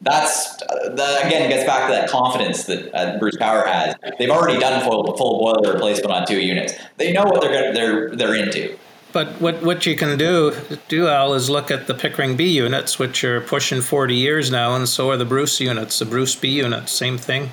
That's 0.00 0.62
uh, 0.62 0.94
that 0.96 1.26
again 1.26 1.48
gets 1.48 1.64
back 1.64 1.88
to 1.88 1.92
that 1.92 2.08
confidence 2.10 2.64
that 2.64 2.92
uh, 2.94 3.18
Bruce 3.20 3.36
Power 3.36 3.66
has. 3.66 3.94
They've 4.18 4.30
already 4.30 4.58
done 4.58 4.82
full, 4.84 5.16
full 5.16 5.38
boiler 5.38 5.74
replacement 5.74 6.12
on 6.12 6.26
two 6.26 6.40
units. 6.40 6.72
They 6.96 7.12
know 7.12 7.24
what 7.24 7.40
they're 7.40 7.52
gonna, 7.52 7.72
they're 7.72 8.16
they're 8.16 8.34
into. 8.34 8.78
But 9.12 9.40
what, 9.40 9.62
what 9.62 9.86
you 9.86 9.96
can 9.96 10.18
do, 10.18 10.54
do 10.88 11.08
Al, 11.08 11.32
is 11.32 11.48
look 11.48 11.70
at 11.70 11.86
the 11.86 11.94
Pickering 11.94 12.36
B 12.36 12.48
units, 12.48 12.98
which 12.98 13.24
are 13.24 13.40
pushing 13.40 13.80
40 13.80 14.14
years 14.14 14.50
now, 14.50 14.76
and 14.76 14.86
so 14.88 15.10
are 15.10 15.16
the 15.16 15.24
Bruce 15.24 15.60
units, 15.60 15.98
the 15.98 16.04
Bruce 16.04 16.34
B 16.34 16.48
units, 16.48 16.92
same 16.92 17.16
thing. 17.16 17.50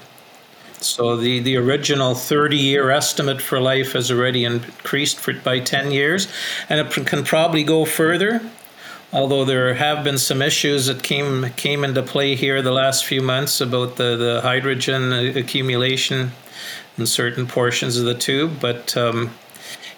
So 0.82 1.16
the, 1.16 1.40
the 1.40 1.56
original 1.56 2.14
30 2.14 2.58
year 2.58 2.92
estimate 2.92 3.42
for 3.42 3.60
life 3.62 3.94
has 3.94 4.12
already 4.12 4.44
increased 4.44 5.20
for, 5.20 5.34
by 5.34 5.60
10 5.60 5.92
years, 5.92 6.28
and 6.70 6.80
it 6.80 6.92
can 7.06 7.24
probably 7.24 7.64
go 7.64 7.86
further. 7.86 8.42
Although 9.14 9.46
there 9.46 9.76
have 9.76 10.04
been 10.04 10.18
some 10.18 10.42
issues 10.42 10.88
that 10.88 11.02
came 11.02 11.50
came 11.52 11.86
into 11.86 12.04
play 12.04 12.36
here 12.36 12.62
the 12.62 12.72
last 12.72 13.06
few 13.06 13.22
months 13.22 13.62
about 13.62 13.96
the, 13.96 14.18
the 14.18 14.42
hydrogen 14.42 15.14
accumulation 15.14 16.32
in 16.98 17.06
certain 17.06 17.48
portions 17.48 17.98
of 17.98 18.06
the 18.06 18.14
tube, 18.14 18.60
but 18.60 18.96
um, 18.98 19.32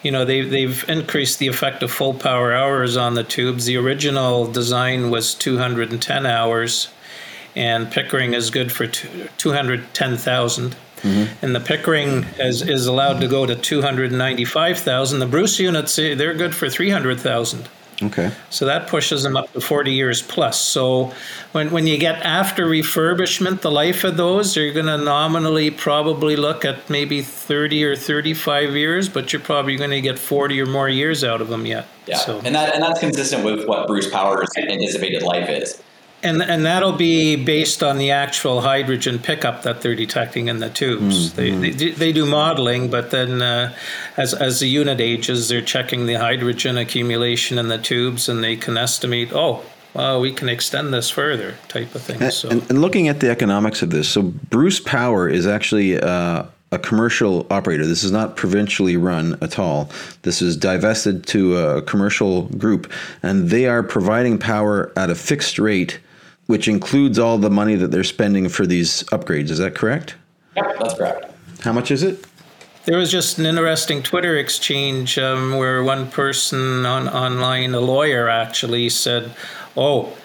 you 0.07 0.11
know 0.11 0.23
they've 0.23 0.49
they've 0.49 0.87
increased 0.87 1.37
the 1.37 1.47
effective 1.47 1.91
full 1.91 2.13
power 2.13 2.53
hours 2.53 2.95
on 2.95 3.15
the 3.15 3.25
tubes. 3.25 3.65
The 3.65 3.75
original 3.75 4.49
design 4.49 5.09
was 5.09 5.33
210 5.33 6.25
hours, 6.25 6.87
and 7.57 7.91
Pickering 7.91 8.33
is 8.33 8.49
good 8.49 8.71
for 8.71 8.87
210,000. 8.87 10.75
Mm-hmm. 11.01 11.45
And 11.45 11.53
the 11.53 11.59
Pickering 11.59 12.25
is, 12.39 12.61
is 12.61 12.87
allowed 12.87 13.19
to 13.19 13.27
go 13.27 13.45
to 13.45 13.53
295,000. 13.53 15.19
The 15.19 15.25
Bruce 15.25 15.59
units, 15.59 15.97
they're 15.97 16.33
good 16.33 16.55
for 16.55 16.69
300,000. 16.69 17.67
Okay. 18.01 18.31
So 18.51 18.65
that 18.65 18.87
pushes 18.87 19.23
them 19.23 19.35
up 19.35 19.51
to 19.53 19.61
40 19.61 19.91
years 19.91 20.21
plus. 20.21 20.59
So 20.59 21.13
when, 21.51 21.71
when 21.71 21.87
you 21.87 21.97
get 21.97 22.21
after 22.23 22.65
refurbishment, 22.65 23.61
the 23.61 23.71
life 23.71 24.03
of 24.03 24.17
those, 24.17 24.55
you're 24.55 24.73
going 24.73 24.85
to 24.85 24.97
nominally 24.97 25.71
probably 25.71 26.35
look 26.35 26.63
at 26.63 26.89
maybe 26.89 27.23
30 27.23 27.83
or 27.85 27.95
35 27.95 28.75
years, 28.75 29.09
but 29.09 29.33
you're 29.33 29.41
probably 29.41 29.77
going 29.77 29.89
to 29.89 30.01
get 30.01 30.19
40 30.19 30.61
or 30.61 30.65
more 30.67 30.87
years 30.87 31.23
out 31.23 31.41
of 31.41 31.47
them 31.47 31.65
yet. 31.65 31.87
Yeah. 32.05 32.17
So. 32.17 32.39
And, 32.43 32.53
that, 32.53 32.75
and 32.75 32.83
that's 32.83 32.99
consistent 32.99 33.43
with 33.43 33.67
what 33.67 33.87
Bruce 33.87 34.09
Power's 34.09 34.49
anticipated 34.57 35.23
life 35.23 35.49
is. 35.49 35.81
And, 36.23 36.41
and 36.41 36.65
that'll 36.65 36.93
be 36.93 37.35
based 37.35 37.83
on 37.83 37.99
the 37.99 38.09
actual 38.09 38.61
hydrogen 38.61 39.19
pickup 39.19 39.61
that 39.63 39.81
they're 39.81 39.95
detecting 39.95 40.47
in 40.47 40.59
the 40.59 40.69
tubes. 40.69 41.29
Mm-hmm. 41.29 41.61
They, 41.61 41.69
they, 41.69 41.91
they 41.91 42.11
do 42.11 42.25
modeling, 42.25 42.89
but 42.89 43.11
then 43.11 43.41
uh, 43.41 43.75
as, 44.17 44.33
as 44.33 44.59
the 44.59 44.67
unit 44.67 44.99
ages, 44.99 45.47
they're 45.47 45.61
checking 45.61 46.07
the 46.07 46.15
hydrogen 46.15 46.75
accumulation 46.77 47.59
in 47.59 47.67
the 47.67 47.77
tubes 47.77 48.27
and 48.27 48.43
they 48.43 48.55
can 48.55 48.77
estimate, 48.77 49.31
oh, 49.31 49.63
well, 49.93 50.19
we 50.19 50.33
can 50.33 50.49
extend 50.49 50.91
this 50.91 51.09
further, 51.09 51.55
type 51.67 51.93
of 51.93 52.01
thing. 52.01 52.21
And, 52.21 52.33
so. 52.33 52.49
and, 52.49 52.67
and 52.69 52.81
looking 52.81 53.07
at 53.07 53.19
the 53.19 53.29
economics 53.29 53.81
of 53.83 53.91
this, 53.91 54.09
so 54.09 54.23
Bruce 54.23 54.79
Power 54.79 55.29
is 55.29 55.45
actually 55.45 55.99
uh, 55.99 56.43
a 56.71 56.79
commercial 56.79 57.47
operator. 57.49 57.85
This 57.85 58.03
is 58.03 58.11
not 58.11 58.35
provincially 58.35 58.97
run 58.97 59.37
at 59.41 59.57
all. 59.57 59.89
This 60.23 60.41
is 60.41 60.57
divested 60.57 61.25
to 61.27 61.57
a 61.57 61.81
commercial 61.83 62.43
group, 62.43 62.91
and 63.23 63.49
they 63.49 63.67
are 63.67 63.83
providing 63.83 64.37
power 64.37 64.91
at 64.95 65.09
a 65.09 65.15
fixed 65.15 65.59
rate 65.59 65.99
which 66.47 66.67
includes 66.67 67.19
all 67.19 67.37
the 67.37 67.49
money 67.49 67.75
that 67.75 67.91
they're 67.91 68.03
spending 68.03 68.49
for 68.49 68.65
these 68.65 69.03
upgrades. 69.05 69.49
Is 69.49 69.59
that 69.59 69.75
correct? 69.75 70.15
Yep, 70.55 70.75
that's 70.79 70.93
correct. 70.95 71.31
How 71.61 71.73
much 71.73 71.91
is 71.91 72.03
it? 72.03 72.25
There 72.85 72.97
was 72.97 73.11
just 73.11 73.37
an 73.37 73.45
interesting 73.45 74.01
Twitter 74.01 74.37
exchange 74.37 75.19
um, 75.19 75.57
where 75.57 75.83
one 75.83 76.09
person 76.09 76.85
on 76.85 77.09
online, 77.09 77.73
a 77.73 77.81
lawyer 77.81 78.29
actually, 78.29 78.87
said, 78.87 79.35
"Oh, 79.75 80.15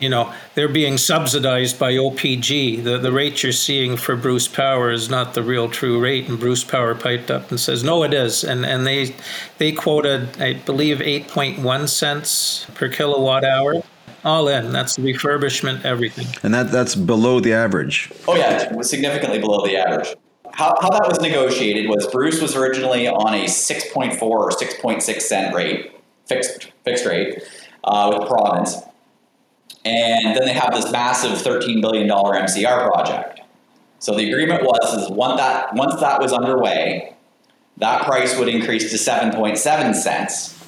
you 0.00 0.08
know, 0.08 0.34
they're 0.56 0.68
being 0.68 0.98
subsidized 0.98 1.78
by 1.78 1.92
OPG. 1.92 2.82
The 2.82 2.98
the 2.98 3.12
rate 3.12 3.44
you're 3.44 3.52
seeing 3.52 3.96
for 3.96 4.16
Bruce 4.16 4.48
Power 4.48 4.90
is 4.90 5.08
not 5.08 5.34
the 5.34 5.44
real 5.44 5.68
true 5.68 6.00
rate." 6.00 6.28
And 6.28 6.40
Bruce 6.40 6.64
Power 6.64 6.96
piped 6.96 7.30
up 7.30 7.50
and 7.50 7.60
says, 7.60 7.84
"No, 7.84 8.02
it 8.02 8.12
is." 8.12 8.42
And 8.42 8.66
and 8.66 8.84
they 8.84 9.14
they 9.58 9.70
quoted, 9.70 10.42
I 10.42 10.54
believe, 10.54 10.98
8.1 10.98 11.88
cents 11.88 12.66
per 12.74 12.88
kilowatt 12.88 13.44
hour 13.44 13.84
all 14.24 14.48
in. 14.48 14.72
That's 14.72 14.98
refurbishment, 14.98 15.84
everything. 15.84 16.26
And 16.42 16.54
that 16.54 16.70
that's 16.70 16.94
below 16.94 17.40
the 17.40 17.52
average. 17.52 18.12
Oh 18.26 18.36
yeah, 18.36 18.62
it 18.62 18.76
was 18.76 18.88
significantly 18.88 19.38
below 19.38 19.64
the 19.64 19.76
average. 19.76 20.16
How, 20.52 20.74
how 20.80 20.90
that 20.90 21.08
was 21.08 21.20
negotiated 21.20 21.88
was 21.88 22.06
Bruce 22.08 22.40
was 22.40 22.54
originally 22.54 23.08
on 23.08 23.32
a 23.34 23.44
6.4 23.44 24.22
or 24.22 24.50
6.6 24.50 25.20
cent 25.22 25.54
rate, 25.54 25.92
fixed 26.26 26.70
fixed 26.84 27.06
rate, 27.06 27.42
uh, 27.84 28.10
with 28.12 28.20
the 28.20 28.26
province, 28.26 28.76
and 29.84 30.36
then 30.36 30.44
they 30.44 30.52
have 30.52 30.72
this 30.74 30.90
massive 30.92 31.38
13 31.40 31.80
billion 31.80 32.06
dollar 32.06 32.34
MCR 32.34 32.92
project. 32.92 33.40
So 33.98 34.16
the 34.16 34.28
agreement 34.30 34.62
was 34.62 35.02
is 35.02 35.10
once 35.10 35.40
that 35.40 35.74
once 35.74 35.98
that 36.00 36.20
was 36.20 36.32
underway, 36.32 37.14
that 37.78 38.04
price 38.04 38.38
would 38.38 38.48
increase 38.48 38.90
to 38.90 38.96
7.7 38.96 39.94
cents. 39.94 40.58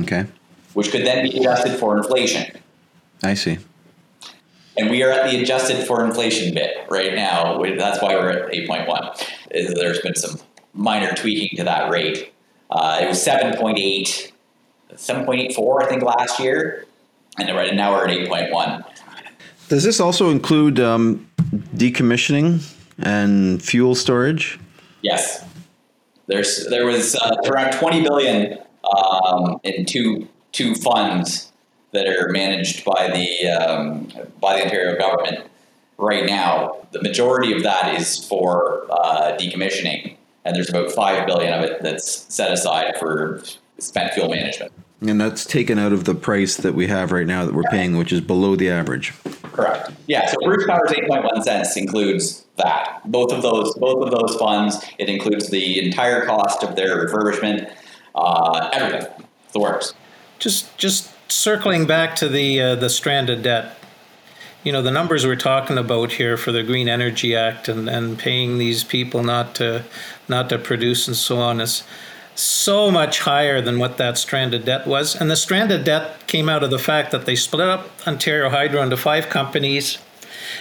Okay. 0.00 0.26
Which 0.72 0.90
could 0.90 1.06
then 1.06 1.22
be 1.22 1.38
adjusted 1.38 1.78
for 1.78 1.96
inflation. 1.96 2.58
I 3.24 3.34
see. 3.34 3.58
And 4.76 4.90
we 4.90 5.02
are 5.02 5.10
at 5.10 5.30
the 5.30 5.40
adjusted 5.40 5.86
for 5.86 6.04
inflation 6.04 6.52
bit 6.52 6.86
right 6.90 7.14
now. 7.14 7.62
That's 7.62 8.02
why 8.02 8.14
we're 8.14 8.30
at 8.30 8.52
8.1. 8.52 9.74
There's 9.74 10.00
been 10.00 10.16
some 10.16 10.40
minor 10.72 11.12
tweaking 11.14 11.56
to 11.58 11.64
that 11.64 11.90
rate. 11.90 12.32
Uh, 12.70 12.98
it 13.02 13.08
was 13.08 13.24
7.8, 13.24 14.32
7.84, 14.92 15.82
I 15.82 15.86
think, 15.86 16.02
last 16.02 16.40
year. 16.40 16.86
And 17.38 17.54
right 17.56 17.74
now 17.74 17.92
we're 17.92 18.08
at 18.08 18.28
8.1. 18.28 18.84
Does 19.68 19.84
this 19.84 20.00
also 20.00 20.30
include 20.30 20.80
um, 20.80 21.28
decommissioning 21.76 22.68
and 22.98 23.62
fuel 23.62 23.94
storage? 23.94 24.58
Yes. 25.02 25.44
There's 26.26 26.66
there 26.68 26.86
was 26.86 27.14
uh, 27.16 27.36
around 27.46 27.72
20 27.72 28.02
billion 28.02 28.58
um, 28.84 29.60
in 29.62 29.84
two 29.84 30.26
two 30.52 30.74
funds 30.74 31.52
that 31.94 32.06
are 32.06 32.28
managed 32.28 32.84
by 32.84 33.08
the 33.08 33.48
um, 33.48 34.12
by 34.40 34.58
the 34.58 34.64
Ontario 34.64 34.98
government 34.98 35.46
right 35.96 36.26
now. 36.26 36.86
The 36.92 37.02
majority 37.02 37.52
of 37.56 37.62
that 37.62 37.98
is 37.98 38.24
for 38.26 38.86
uh, 38.90 39.36
decommissioning, 39.38 40.16
and 40.44 40.54
there's 40.54 40.68
about 40.68 40.92
five 40.92 41.26
billion 41.26 41.52
of 41.54 41.64
it 41.64 41.82
that's 41.82 42.26
set 42.32 42.52
aside 42.52 42.96
for 42.98 43.42
spent 43.78 44.12
fuel 44.12 44.28
management. 44.28 44.72
And 45.00 45.20
that's 45.20 45.44
taken 45.44 45.78
out 45.78 45.92
of 45.92 46.04
the 46.04 46.14
price 46.14 46.56
that 46.56 46.74
we 46.74 46.86
have 46.86 47.12
right 47.12 47.26
now 47.26 47.44
that 47.44 47.52
we're 47.52 47.64
paying, 47.64 47.98
which 47.98 48.12
is 48.12 48.22
below 48.22 48.56
the 48.56 48.70
average. 48.70 49.12
Correct. 49.42 49.90
Yeah. 50.06 50.26
So 50.30 50.36
Bruce 50.42 50.66
Power's 50.66 50.92
eight 50.92 51.06
point 51.08 51.24
one 51.24 51.42
cents 51.42 51.76
includes 51.76 52.44
that. 52.56 53.00
Both 53.04 53.32
of 53.32 53.42
those, 53.42 53.74
both 53.74 54.06
of 54.06 54.10
those 54.10 54.36
funds. 54.36 54.82
It 54.98 55.08
includes 55.10 55.50
the 55.50 55.84
entire 55.84 56.24
cost 56.24 56.62
of 56.62 56.74
their 56.76 57.06
refurbishment, 57.06 57.70
uh, 58.14 58.70
everything, 58.72 59.26
the 59.52 59.60
works. 59.60 59.92
Just, 60.38 60.76
just 60.78 61.10
circling 61.28 61.86
back 61.86 62.16
to 62.16 62.28
the 62.28 62.60
uh, 62.60 62.74
the 62.74 62.88
stranded 62.88 63.42
debt, 63.42 63.76
you 64.62 64.72
know 64.72 64.82
the 64.82 64.90
numbers 64.90 65.26
we're 65.26 65.36
talking 65.36 65.78
about 65.78 66.12
here 66.12 66.36
for 66.36 66.52
the 66.52 66.62
Green 66.62 66.88
Energy 66.88 67.34
Act 67.34 67.68
and, 67.68 67.88
and 67.88 68.18
paying 68.18 68.58
these 68.58 68.84
people 68.84 69.22
not 69.22 69.54
to 69.56 69.84
not 70.28 70.48
to 70.48 70.58
produce 70.58 71.06
and 71.06 71.16
so 71.16 71.38
on 71.38 71.60
is 71.60 71.82
so 72.34 72.90
much 72.90 73.20
higher 73.20 73.60
than 73.60 73.78
what 73.78 73.96
that 73.98 74.18
stranded 74.18 74.64
debt 74.64 74.86
was. 74.86 75.14
And 75.14 75.30
the 75.30 75.36
stranded 75.36 75.84
debt 75.84 76.26
came 76.26 76.48
out 76.48 76.64
of 76.64 76.70
the 76.70 76.78
fact 76.78 77.12
that 77.12 77.26
they 77.26 77.36
split 77.36 77.68
up 77.68 77.90
Ontario 78.06 78.50
Hydro 78.50 78.82
into 78.82 78.96
five 78.96 79.28
companies. 79.28 79.98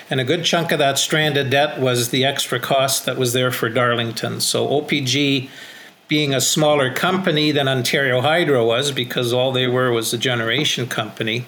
And 0.10 0.20
a 0.20 0.24
good 0.24 0.46
chunk 0.46 0.72
of 0.72 0.80
that 0.80 1.00
stranded 1.00 1.50
debt 1.50 1.80
was 1.80 2.10
the 2.10 2.26
extra 2.26 2.60
cost 2.60 3.06
that 3.06 3.18
was 3.18 3.34
there 3.34 3.52
for 3.52 3.70
Darlington. 3.70 4.40
So 4.40 4.68
OPG, 4.68 5.50
being 6.08 6.34
a 6.34 6.42
smaller 6.42 6.94
company 6.94 7.52
than 7.52 7.68
Ontario 7.68 8.22
Hydro 8.22 8.66
was, 8.66 8.92
because 8.92 9.34
all 9.34 9.52
they 9.52 9.68
were 9.68 9.92
was 9.92 10.14
a 10.14 10.18
generation 10.18 10.88
company, 10.88 11.46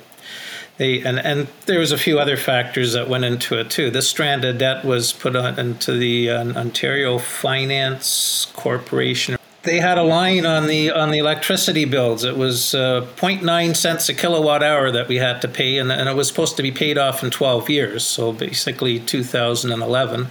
they, 0.77 1.01
and, 1.01 1.19
and 1.19 1.47
there 1.67 1.79
was 1.79 1.91
a 1.91 1.97
few 1.97 2.19
other 2.19 2.35
factors 2.35 2.93
that 2.93 3.07
went 3.07 3.23
into 3.23 3.57
it 3.59 3.69
too. 3.69 3.89
This 3.89 4.09
stranded 4.09 4.57
debt 4.57 4.83
was 4.83 5.13
put 5.13 5.35
on 5.35 5.57
into 5.57 5.93
the 5.93 6.29
uh, 6.29 6.43
Ontario 6.53 7.17
Finance 7.17 8.47
Corporation 8.53 9.37
they 9.65 9.79
had 9.79 9.97
a 9.97 10.03
line 10.03 10.45
on 10.45 10.67
the 10.67 10.91
on 10.91 11.11
the 11.11 11.17
electricity 11.17 11.85
bills. 11.85 12.23
It 12.23 12.37
was 12.37 12.73
uh, 12.73 13.05
0.9 13.17 13.75
cents 13.75 14.07
a 14.07 14.13
kilowatt 14.13 14.63
hour 14.63 14.91
that 14.91 15.07
we 15.07 15.17
had 15.17 15.41
to 15.41 15.47
pay, 15.47 15.77
and, 15.77 15.91
and 15.91 16.07
it 16.07 16.15
was 16.15 16.27
supposed 16.27 16.55
to 16.57 16.63
be 16.63 16.71
paid 16.71 16.97
off 16.97 17.23
in 17.23 17.31
12 17.31 17.69
years, 17.69 18.05
so 18.05 18.31
basically 18.31 18.99
2011. 18.99 20.27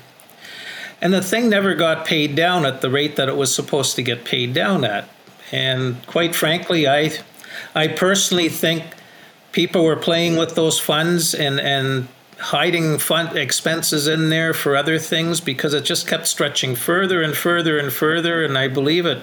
And 1.04 1.12
the 1.12 1.22
thing 1.22 1.50
never 1.50 1.74
got 1.74 2.06
paid 2.06 2.34
down 2.34 2.64
at 2.64 2.80
the 2.80 2.88
rate 2.88 3.16
that 3.16 3.28
it 3.28 3.36
was 3.36 3.54
supposed 3.54 3.94
to 3.96 4.02
get 4.02 4.24
paid 4.24 4.54
down 4.54 4.84
at. 4.84 5.06
And 5.52 6.04
quite 6.06 6.34
frankly, 6.34 6.88
I 6.88 7.12
I 7.74 7.88
personally 7.88 8.48
think 8.48 8.82
people 9.52 9.84
were 9.84 9.96
playing 9.96 10.36
with 10.36 10.54
those 10.54 10.80
funds 10.80 11.34
and 11.34 11.60
and 11.60 12.08
hiding 12.38 12.98
fund 12.98 13.36
expenses 13.36 14.08
in 14.08 14.30
there 14.30 14.54
for 14.54 14.76
other 14.76 14.98
things 14.98 15.40
because 15.40 15.74
it 15.74 15.84
just 15.84 16.08
kept 16.08 16.26
stretching 16.26 16.74
further 16.74 17.22
and 17.22 17.36
further 17.36 17.78
and 17.78 17.92
further. 17.92 18.42
And 18.42 18.56
I 18.56 18.68
believe 18.68 19.04
it 19.04 19.22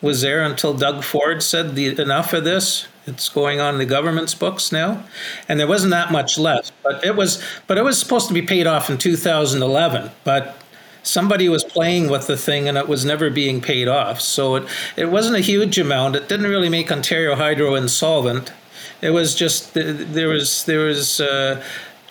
was 0.00 0.22
there 0.22 0.42
until 0.42 0.74
Doug 0.74 1.04
Ford 1.04 1.42
said 1.42 1.76
the 1.76 2.00
enough 2.00 2.32
of 2.32 2.44
this. 2.44 2.88
It's 3.06 3.28
going 3.28 3.60
on 3.60 3.78
the 3.78 3.84
government's 3.84 4.34
books 4.34 4.70
now, 4.70 5.04
and 5.48 5.58
there 5.58 5.66
wasn't 5.66 5.90
that 5.90 6.12
much 6.12 6.38
left. 6.38 6.72
But 6.84 7.04
it 7.04 7.16
was, 7.16 7.42
but 7.66 7.76
it 7.76 7.82
was 7.82 7.98
supposed 7.98 8.28
to 8.28 8.34
be 8.34 8.42
paid 8.42 8.66
off 8.66 8.88
in 8.88 8.96
2011. 8.96 10.10
But 10.22 10.61
somebody 11.02 11.48
was 11.48 11.64
playing 11.64 12.08
with 12.08 12.26
the 12.26 12.36
thing, 12.36 12.68
and 12.68 12.76
it 12.78 12.88
was 12.88 13.04
never 13.04 13.30
being 13.30 13.60
paid 13.60 13.88
off. 13.88 14.20
So 14.20 14.56
it 14.56 14.68
it 14.96 15.10
wasn't 15.10 15.36
a 15.36 15.40
huge 15.40 15.78
amount. 15.78 16.16
It 16.16 16.28
didn't 16.28 16.46
really 16.46 16.68
make 16.68 16.90
Ontario 16.90 17.34
Hydro 17.34 17.74
insolvent. 17.74 18.52
It 19.00 19.10
was 19.10 19.34
just 19.34 19.74
there 19.74 20.28
was 20.28 20.64
there 20.64 20.86
was. 20.86 21.20
a 21.20 21.62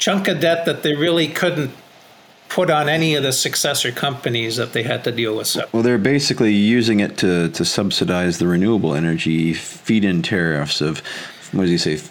chunk 0.02 0.28
of 0.28 0.40
debt 0.40 0.66
that 0.66 0.82
they 0.82 0.96
really 0.96 1.28
couldn't 1.28 1.72
put 2.50 2.70
on 2.72 2.90
any 2.90 3.14
of 3.14 3.24
the 3.24 3.32
successor 3.32 3.92
companies 3.92 4.58
that 4.58 4.74
they 4.74 4.84
had 4.84 5.04
to 5.04 5.12
deal 5.12 5.38
with. 5.38 5.56
Well, 5.72 5.84
they're 5.84 5.98
basically 5.98 6.54
using 6.54 7.00
it 7.00 7.18
to, 7.20 7.50
to 7.50 7.64
subsidize 7.64 8.40
the 8.40 8.48
renewable 8.48 8.96
energy 8.96 9.54
feed-in 9.54 10.24
tariffs 10.24 10.82
of, 10.82 11.02
what 11.52 11.62
does 11.62 11.70
he 11.70 11.78
say, 11.78 12.04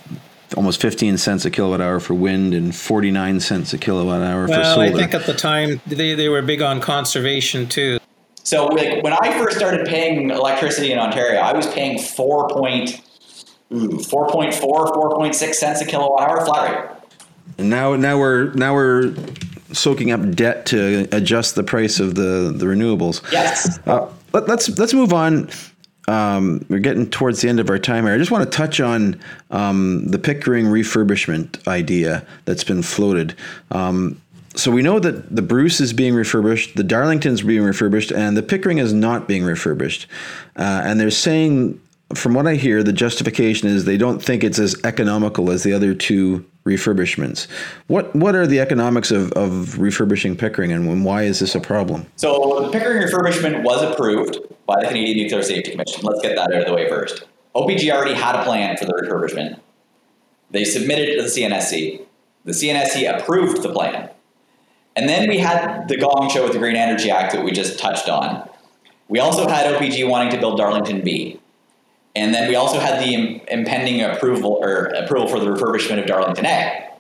almost 0.56 0.80
15 0.80 1.18
cents 1.18 1.44
a 1.44 1.50
kilowatt 1.50 1.80
hour 1.80 2.00
for 2.00 2.14
wind 2.14 2.54
and 2.54 2.74
49 2.74 3.40
cents 3.40 3.72
a 3.72 3.78
kilowatt 3.78 4.22
hour 4.22 4.46
well, 4.46 4.58
for 4.58 4.64
solar. 4.64 4.86
I 4.86 4.92
think 4.92 5.14
at 5.14 5.26
the 5.26 5.34
time 5.34 5.80
they, 5.86 6.14
they 6.14 6.28
were 6.28 6.42
big 6.42 6.62
on 6.62 6.80
conservation 6.80 7.68
too. 7.68 7.98
So 8.42 8.66
like, 8.66 9.02
when 9.02 9.12
I 9.12 9.38
first 9.38 9.56
started 9.56 9.86
paying 9.86 10.30
electricity 10.30 10.92
in 10.92 10.98
Ontario, 10.98 11.40
I 11.40 11.52
was 11.52 11.66
paying 11.68 11.98
4 11.98 12.48
point, 12.48 13.00
4.4, 13.70 14.60
4.6 14.60 15.54
cents 15.54 15.80
a 15.80 15.86
kilowatt 15.86 16.28
hour 16.28 16.44
flat 16.44 16.90
rate. 16.90 16.96
And 17.58 17.70
now, 17.70 17.94
now 17.96 18.18
we're 18.18 18.52
now 18.54 18.74
we're 18.74 19.14
soaking 19.72 20.10
up 20.10 20.30
debt 20.32 20.66
to 20.66 21.06
adjust 21.12 21.54
the 21.54 21.62
price 21.62 22.00
of 22.00 22.14
the 22.14 22.52
the 22.56 22.66
renewables. 22.66 23.20
Yes. 23.30 23.78
Uh, 23.86 24.10
let, 24.32 24.44
us 24.44 24.48
let's, 24.48 24.78
let's 24.78 24.94
move 24.94 25.12
on. 25.12 25.50
Um, 26.08 26.64
we're 26.68 26.80
getting 26.80 27.08
towards 27.08 27.40
the 27.40 27.48
end 27.48 27.60
of 27.60 27.70
our 27.70 27.78
time 27.78 28.04
here. 28.04 28.14
I 28.14 28.18
just 28.18 28.30
want 28.30 28.50
to 28.50 28.56
touch 28.56 28.80
on 28.80 29.20
um, 29.50 30.06
the 30.06 30.18
Pickering 30.18 30.66
refurbishment 30.66 31.66
idea 31.68 32.26
that's 32.46 32.64
been 32.64 32.82
floated. 32.82 33.36
Um, 33.70 34.20
so 34.54 34.70
we 34.70 34.82
know 34.82 34.98
that 34.98 35.34
the 35.34 35.42
Bruce 35.42 35.80
is 35.80 35.92
being 35.92 36.14
refurbished, 36.14 36.76
the 36.76 36.82
Darlington's 36.82 37.42
being 37.42 37.62
refurbished, 37.62 38.10
and 38.10 38.36
the 38.36 38.42
Pickering 38.42 38.78
is 38.78 38.92
not 38.92 39.28
being 39.28 39.44
refurbished. 39.44 40.08
Uh, 40.56 40.82
and 40.84 40.98
they're 40.98 41.10
saying, 41.10 41.80
from 42.14 42.34
what 42.34 42.46
I 42.48 42.56
hear, 42.56 42.82
the 42.82 42.92
justification 42.92 43.68
is 43.68 43.84
they 43.84 43.96
don't 43.96 44.20
think 44.20 44.42
it's 44.42 44.58
as 44.58 44.74
economical 44.82 45.50
as 45.50 45.62
the 45.62 45.72
other 45.72 45.94
two 45.94 46.44
refurbishments. 46.64 47.46
What 47.86 48.14
what 48.14 48.34
are 48.34 48.46
the 48.46 48.60
economics 48.60 49.10
of, 49.10 49.32
of 49.32 49.78
refurbishing 49.78 50.36
Pickering 50.36 50.72
and 50.72 51.04
why 51.04 51.22
is 51.22 51.40
this 51.40 51.54
a 51.54 51.60
problem? 51.60 52.06
So 52.16 52.60
the 52.62 52.70
Pickering 52.70 53.02
refurbishment 53.02 53.64
was 53.64 53.82
approved 53.82 54.38
by 54.66 54.80
the 54.80 54.88
Canadian 54.88 55.18
Nuclear 55.18 55.42
Safety 55.42 55.70
Commission. 55.70 56.02
Let's 56.02 56.20
get 56.20 56.36
that 56.36 56.52
out 56.52 56.60
of 56.60 56.66
the 56.66 56.74
way 56.74 56.88
first. 56.88 57.24
OPG 57.54 57.90
already 57.90 58.14
had 58.14 58.36
a 58.36 58.44
plan 58.44 58.76
for 58.76 58.84
the 58.84 58.92
refurbishment. 58.92 59.58
They 60.50 60.64
submitted 60.64 61.08
it 61.08 61.16
to 61.16 61.22
the 61.22 61.28
CNSC. 61.28 62.02
The 62.44 62.52
CNSC 62.52 63.20
approved 63.20 63.62
the 63.62 63.72
plan. 63.72 64.10
And 64.96 65.08
then 65.08 65.28
we 65.28 65.38
had 65.38 65.88
the 65.88 65.96
gong 65.96 66.30
show 66.30 66.42
with 66.42 66.52
the 66.52 66.58
Green 66.58 66.76
Energy 66.76 67.10
Act 67.10 67.32
that 67.32 67.44
we 67.44 67.52
just 67.52 67.78
touched 67.78 68.08
on. 68.08 68.48
We 69.08 69.18
also 69.18 69.48
had 69.48 69.66
OPG 69.74 70.08
wanting 70.08 70.30
to 70.32 70.38
build 70.38 70.58
Darlington 70.58 71.02
B. 71.02 71.39
And 72.16 72.34
then 72.34 72.48
we 72.48 72.56
also 72.56 72.80
had 72.80 73.02
the 73.02 73.40
impending 73.52 74.02
approval 74.02 74.58
or 74.60 74.86
approval 74.86 75.28
for 75.28 75.38
the 75.38 75.46
refurbishment 75.46 76.00
of 76.00 76.06
Darlington 76.06 76.46
A. 76.46 76.90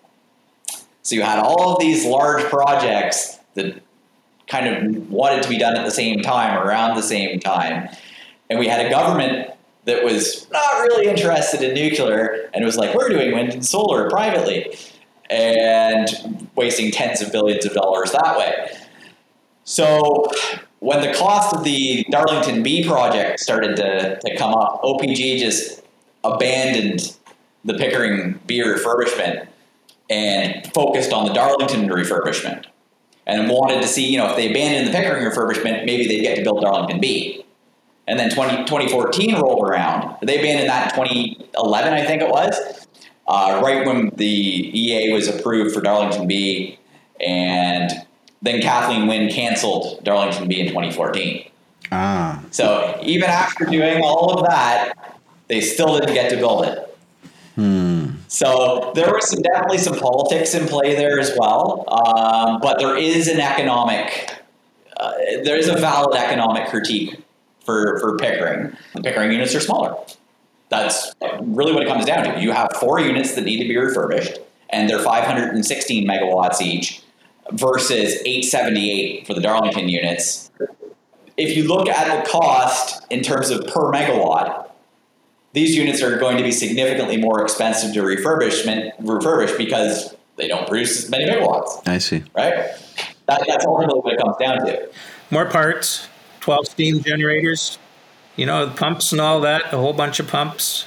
So 1.02 1.14
you 1.16 1.22
had 1.22 1.38
all 1.38 1.72
of 1.72 1.80
these 1.80 2.04
large 2.04 2.44
projects 2.44 3.38
that 3.54 3.82
kind 4.46 4.68
of 4.68 5.10
wanted 5.10 5.42
to 5.42 5.48
be 5.48 5.58
done 5.58 5.76
at 5.76 5.84
the 5.84 5.90
same 5.90 6.20
time, 6.20 6.56
around 6.58 6.96
the 6.96 7.02
same 7.02 7.40
time. 7.40 7.88
And 8.48 8.58
we 8.58 8.68
had 8.68 8.84
a 8.84 8.90
government 8.90 9.50
that 9.84 10.04
was 10.04 10.48
not 10.50 10.80
really 10.82 11.06
interested 11.08 11.62
in 11.62 11.74
nuclear 11.74 12.50
and 12.52 12.64
was 12.64 12.76
like, 12.76 12.94
we're 12.94 13.08
doing 13.08 13.32
wind 13.32 13.52
and 13.52 13.64
solar 13.64 14.10
privately 14.10 14.76
and 15.30 16.48
wasting 16.54 16.90
tens 16.90 17.22
of 17.22 17.32
billions 17.32 17.64
of 17.64 17.72
dollars 17.72 18.12
that 18.12 18.36
way. 18.38 18.70
So 19.64 20.30
when 20.80 21.00
the 21.02 21.14
cost 21.14 21.54
of 21.54 21.62
the 21.62 22.04
Darlington 22.10 22.62
B 22.62 22.86
project 22.86 23.38
started 23.40 23.76
to, 23.76 24.18
to 24.18 24.36
come 24.36 24.54
up, 24.54 24.82
OPG 24.82 25.38
just 25.38 25.82
abandoned 26.24 27.16
the 27.64 27.74
Pickering 27.74 28.40
B 28.46 28.62
refurbishment 28.62 29.46
and 30.08 30.66
focused 30.72 31.12
on 31.12 31.26
the 31.26 31.32
Darlington 31.32 31.88
refurbishment 31.88 32.64
and 33.26 33.48
wanted 33.48 33.82
to 33.82 33.88
see, 33.88 34.10
you 34.10 34.18
know, 34.18 34.30
if 34.30 34.36
they 34.36 34.50
abandoned 34.50 34.88
the 34.88 34.98
Pickering 34.98 35.24
refurbishment, 35.24 35.84
maybe 35.84 36.06
they'd 36.06 36.22
get 36.22 36.36
to 36.36 36.42
build 36.42 36.62
Darlington 36.62 36.98
B. 36.98 37.44
And 38.08 38.18
then 38.18 38.30
20, 38.30 38.64
2014 38.64 39.36
rolled 39.36 39.68
around. 39.68 40.16
They 40.22 40.38
abandoned 40.38 40.68
that 40.68 40.98
in 40.98 41.04
2011, 41.06 41.92
I 41.92 42.04
think 42.04 42.22
it 42.22 42.28
was, 42.28 42.88
uh, 43.28 43.60
right 43.62 43.86
when 43.86 44.10
the 44.16 44.26
EA 44.26 45.12
was 45.12 45.28
approved 45.28 45.74
for 45.74 45.82
Darlington 45.82 46.26
B. 46.26 46.78
And 47.20 47.90
then 48.42 48.60
Kathleen 48.60 49.06
Wynne 49.06 49.30
canceled 49.30 50.02
Darlington 50.02 50.48
B 50.48 50.60
in 50.60 50.68
2014. 50.68 51.50
Ah. 51.92 52.42
So 52.50 52.98
even 53.02 53.28
after 53.28 53.64
doing 53.64 54.02
all 54.02 54.38
of 54.38 54.46
that, 54.46 54.94
they 55.48 55.60
still 55.60 55.98
didn't 55.98 56.14
get 56.14 56.30
to 56.30 56.36
build 56.36 56.64
it. 56.64 56.98
Hmm. 57.56 58.06
So 58.28 58.92
there 58.94 59.12
was 59.12 59.28
some, 59.28 59.42
definitely 59.42 59.78
some 59.78 59.98
politics 59.98 60.54
in 60.54 60.66
play 60.68 60.94
there 60.94 61.18
as 61.18 61.32
well, 61.36 61.84
um, 61.88 62.60
but 62.60 62.78
there 62.78 62.96
is 62.96 63.26
an 63.26 63.40
economic, 63.40 64.32
uh, 64.96 65.12
there 65.42 65.56
is 65.56 65.68
a 65.68 65.74
valid 65.74 66.16
economic 66.16 66.68
critique 66.68 67.20
for 67.64 67.98
for 67.98 68.16
Pickering. 68.16 68.76
The 68.94 69.02
Pickering 69.02 69.32
units 69.32 69.54
are 69.54 69.60
smaller. 69.60 69.96
That's 70.68 71.12
really 71.40 71.72
what 71.72 71.82
it 71.82 71.88
comes 71.88 72.04
down 72.04 72.24
to. 72.24 72.40
You 72.40 72.52
have 72.52 72.70
four 72.78 73.00
units 73.00 73.34
that 73.34 73.42
need 73.42 73.60
to 73.60 73.68
be 73.68 73.76
refurbished, 73.76 74.38
and 74.70 74.88
they're 74.88 75.00
516 75.00 76.06
megawatts 76.06 76.62
each 76.62 77.02
versus 77.52 78.16
878 78.24 79.26
for 79.26 79.34
the 79.34 79.40
Darlington 79.40 79.88
units. 79.88 80.50
If 81.36 81.56
you 81.56 81.66
look 81.66 81.88
at 81.88 82.24
the 82.24 82.30
cost 82.30 83.06
in 83.10 83.22
terms 83.22 83.50
of 83.50 83.66
per 83.66 83.90
megawatt, 83.92 84.70
these 85.52 85.74
units 85.74 86.02
are 86.02 86.18
going 86.18 86.36
to 86.36 86.42
be 86.42 86.52
significantly 86.52 87.16
more 87.16 87.42
expensive 87.42 87.92
to 87.94 88.02
refurbishment 88.02 88.96
refurbish 88.98 89.56
because 89.56 90.14
they 90.36 90.46
don't 90.46 90.68
produce 90.68 91.04
as 91.04 91.10
many 91.10 91.24
megawatts. 91.24 91.86
I 91.88 91.98
see. 91.98 92.22
Right? 92.34 92.70
That, 93.26 93.44
that's 93.46 93.66
ultimately 93.66 94.00
what 94.00 94.14
it 94.14 94.20
comes 94.20 94.36
down 94.38 94.66
to. 94.66 94.88
More 95.30 95.46
parts, 95.46 96.08
12 96.40 96.68
steam 96.68 97.02
generators, 97.02 97.78
you 98.36 98.46
know, 98.46 98.70
pumps 98.70 99.12
and 99.12 99.20
all 99.20 99.40
that, 99.40 99.72
a 99.72 99.76
whole 99.76 99.92
bunch 99.92 100.20
of 100.20 100.28
pumps. 100.28 100.86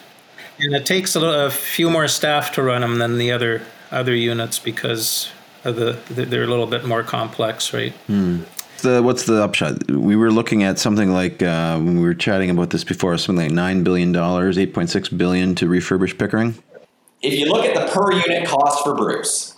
And 0.59 0.73
it 0.75 0.85
takes 0.85 1.15
a, 1.15 1.19
little, 1.19 1.45
a 1.45 1.51
few 1.51 1.89
more 1.89 2.07
staff 2.07 2.53
to 2.53 2.63
run 2.63 2.81
them 2.81 2.99
than 2.99 3.17
the 3.17 3.31
other 3.31 3.63
other 3.91 4.15
units 4.15 4.57
because 4.57 5.29
the 5.63 5.97
they're 6.09 6.43
a 6.43 6.47
little 6.47 6.67
bit 6.67 6.85
more 6.85 7.03
complex, 7.03 7.73
right? 7.73 7.93
Hmm. 8.07 8.41
The, 8.81 9.01
what's 9.01 9.23
the 9.25 9.41
upshot? 9.41 9.89
We 9.89 10.17
were 10.17 10.29
looking 10.31 10.63
at 10.63 10.77
something 10.77 11.13
like 11.13 11.41
uh, 11.41 11.77
when 11.77 11.95
we 12.01 12.03
were 12.03 12.13
chatting 12.13 12.49
about 12.49 12.71
this 12.71 12.83
before, 12.83 13.17
something 13.17 13.45
like 13.47 13.53
nine 13.53 13.83
billion 13.83 14.11
dollars, 14.11 14.57
eight 14.57 14.73
point 14.73 14.89
six 14.89 15.07
billion 15.07 15.55
to 15.55 15.67
refurbish 15.67 16.17
Pickering. 16.17 16.55
If 17.21 17.33
you 17.33 17.45
look 17.45 17.65
at 17.65 17.73
the 17.75 17.89
per 17.93 18.11
unit 18.11 18.45
cost 18.45 18.83
for 18.83 18.93
Bruce, 18.93 19.55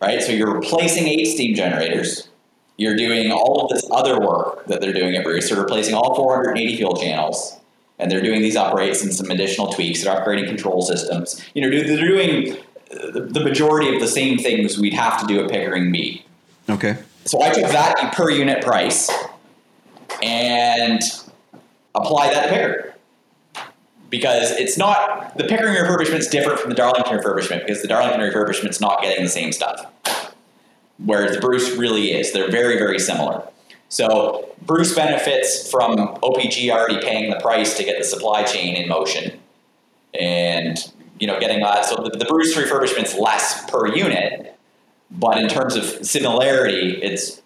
right? 0.00 0.22
So 0.22 0.30
you're 0.30 0.54
replacing 0.54 1.08
eight 1.08 1.24
steam 1.26 1.56
generators. 1.56 2.28
You're 2.76 2.94
doing 2.94 3.32
all 3.32 3.62
of 3.64 3.70
this 3.70 3.84
other 3.90 4.20
work 4.20 4.64
that 4.66 4.80
they're 4.80 4.92
doing 4.92 5.16
at 5.16 5.24
Bruce. 5.24 5.48
They're 5.50 5.60
replacing 5.60 5.96
all 5.96 6.14
480 6.14 6.76
fuel 6.76 6.94
channels. 6.96 7.58
and 7.98 8.08
they're 8.08 8.22
doing 8.22 8.40
these 8.40 8.54
upgrades 8.54 9.02
and 9.02 9.12
some 9.12 9.28
additional 9.32 9.72
tweaks. 9.72 10.04
They're 10.04 10.14
upgrading 10.14 10.46
control 10.46 10.82
systems. 10.82 11.44
You 11.54 11.62
know, 11.62 11.70
they're 11.70 11.96
doing 12.08 12.56
the 12.90 13.40
majority 13.42 13.94
of 13.94 14.00
the 14.00 14.08
same 14.08 14.38
things 14.38 14.78
we'd 14.78 14.94
have 14.94 15.20
to 15.20 15.26
do 15.26 15.44
at 15.44 15.50
Pickering 15.50 15.92
B. 15.92 16.24
Okay. 16.68 16.96
So 17.24 17.42
I 17.42 17.50
took 17.50 17.70
that 17.70 18.14
per 18.14 18.30
unit 18.30 18.64
price 18.64 19.10
and 20.22 21.02
apply 21.94 22.32
that 22.32 22.46
to 22.46 22.48
Pickering. 22.48 22.92
Because 24.10 24.52
it's 24.52 24.78
not 24.78 25.36
the 25.36 25.44
Pickering 25.44 25.74
refurbishment 25.74 26.20
is 26.20 26.28
different 26.28 26.58
from 26.58 26.70
the 26.70 26.76
Darlington 26.76 27.18
refurbishment 27.18 27.60
because 27.60 27.82
the 27.82 27.88
Darlington 27.88 28.20
refurbishment 28.20 28.70
is 28.70 28.80
not 28.80 29.02
getting 29.02 29.22
the 29.22 29.30
same 29.30 29.52
stuff. 29.52 29.86
Whereas 31.04 31.34
the 31.34 31.40
Bruce 31.40 31.76
really 31.76 32.12
is. 32.12 32.32
They're 32.32 32.50
very, 32.50 32.78
very 32.78 32.98
similar. 32.98 33.46
So 33.90 34.54
Bruce 34.62 34.94
benefits 34.94 35.70
from 35.70 35.96
OPG 35.96 36.70
already 36.70 37.00
paying 37.00 37.30
the 37.30 37.38
price 37.38 37.76
to 37.76 37.84
get 37.84 37.98
the 37.98 38.04
supply 38.04 38.44
chain 38.44 38.76
in 38.76 38.88
motion. 38.88 39.38
And 40.18 40.78
you 41.18 41.26
know, 41.26 41.38
getting 41.40 41.60
that. 41.60 41.84
So 41.84 41.96
the, 41.96 42.16
the 42.16 42.24
Bruce 42.24 42.56
refurbishment's 42.56 43.16
less 43.16 43.68
per 43.70 43.86
unit, 43.86 44.56
but 45.10 45.38
in 45.38 45.48
terms 45.48 45.76
of 45.76 45.84
similarity, 46.06 46.98
it's 47.02 47.42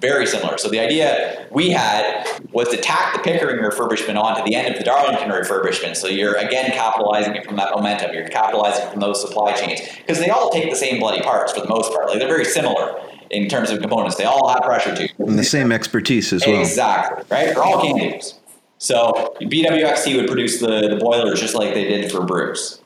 very 0.00 0.26
similar. 0.26 0.58
So 0.58 0.68
the 0.68 0.78
idea 0.78 1.46
we 1.50 1.70
had 1.70 2.40
was 2.52 2.68
to 2.68 2.76
tack 2.76 3.14
the 3.14 3.20
Pickering 3.20 3.58
refurbishment 3.58 4.16
onto 4.20 4.44
the 4.44 4.54
end 4.54 4.72
of 4.72 4.78
the 4.78 4.84
Darlington 4.84 5.30
refurbishment. 5.30 5.96
So 5.96 6.06
you're 6.06 6.36
again 6.36 6.70
capitalizing 6.70 7.34
it 7.34 7.44
from 7.44 7.56
that 7.56 7.74
momentum. 7.74 8.14
You're 8.14 8.28
capitalizing 8.28 8.88
from 8.90 9.00
those 9.00 9.20
supply 9.20 9.52
chains 9.54 9.80
because 9.98 10.18
they 10.18 10.30
all 10.30 10.50
take 10.50 10.70
the 10.70 10.76
same 10.76 11.00
bloody 11.00 11.22
parts 11.22 11.52
for 11.52 11.60
the 11.60 11.68
most 11.68 11.92
part. 11.92 12.08
Like 12.08 12.18
they're 12.18 12.28
very 12.28 12.44
similar 12.44 13.00
in 13.30 13.48
terms 13.48 13.70
of 13.70 13.80
components. 13.80 14.16
They 14.16 14.24
all 14.24 14.48
have 14.48 14.62
pressure 14.62 14.94
tubes 14.94 15.14
and 15.18 15.38
the 15.38 15.44
same 15.44 15.72
expertise 15.72 16.32
as 16.32 16.46
well. 16.46 16.60
Exactly 16.60 17.24
right. 17.30 17.46
They're 17.46 17.62
all 17.62 17.82
CANDUs. 17.82 18.34
So 18.78 19.34
BWXT 19.40 20.16
would 20.16 20.26
produce 20.26 20.60
the, 20.60 20.88
the 20.88 20.96
boilers 20.96 21.40
just 21.40 21.54
like 21.54 21.72
they 21.74 21.84
did 21.84 22.12
for 22.12 22.24
Bruce. 22.24 22.80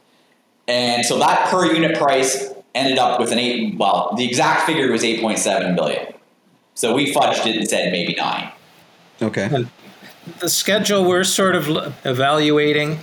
And 0.69 1.05
so 1.05 1.19
that 1.19 1.49
per 1.49 1.67
unit 1.73 1.97
price 1.97 2.53
ended 2.75 2.99
up 2.99 3.19
with 3.19 3.33
an 3.33 3.39
eight, 3.39 3.77
well, 3.77 4.15
the 4.17 4.25
exact 4.25 4.67
figure 4.67 4.93
was 4.93 5.03
8.7 5.03 5.75
billion. 5.75 6.13
So 6.75 6.95
we 6.95 7.13
fudged 7.13 7.47
it 7.47 7.57
and 7.57 7.69
said 7.69 7.91
maybe 7.91 8.15
nine. 8.15 8.53
Okay. 9.21 9.49
And 9.51 9.69
the 10.39 10.49
schedule 10.49 11.05
we're 11.05 11.25
sort 11.25 11.57
of 11.57 11.97
evaluating, 12.05 13.01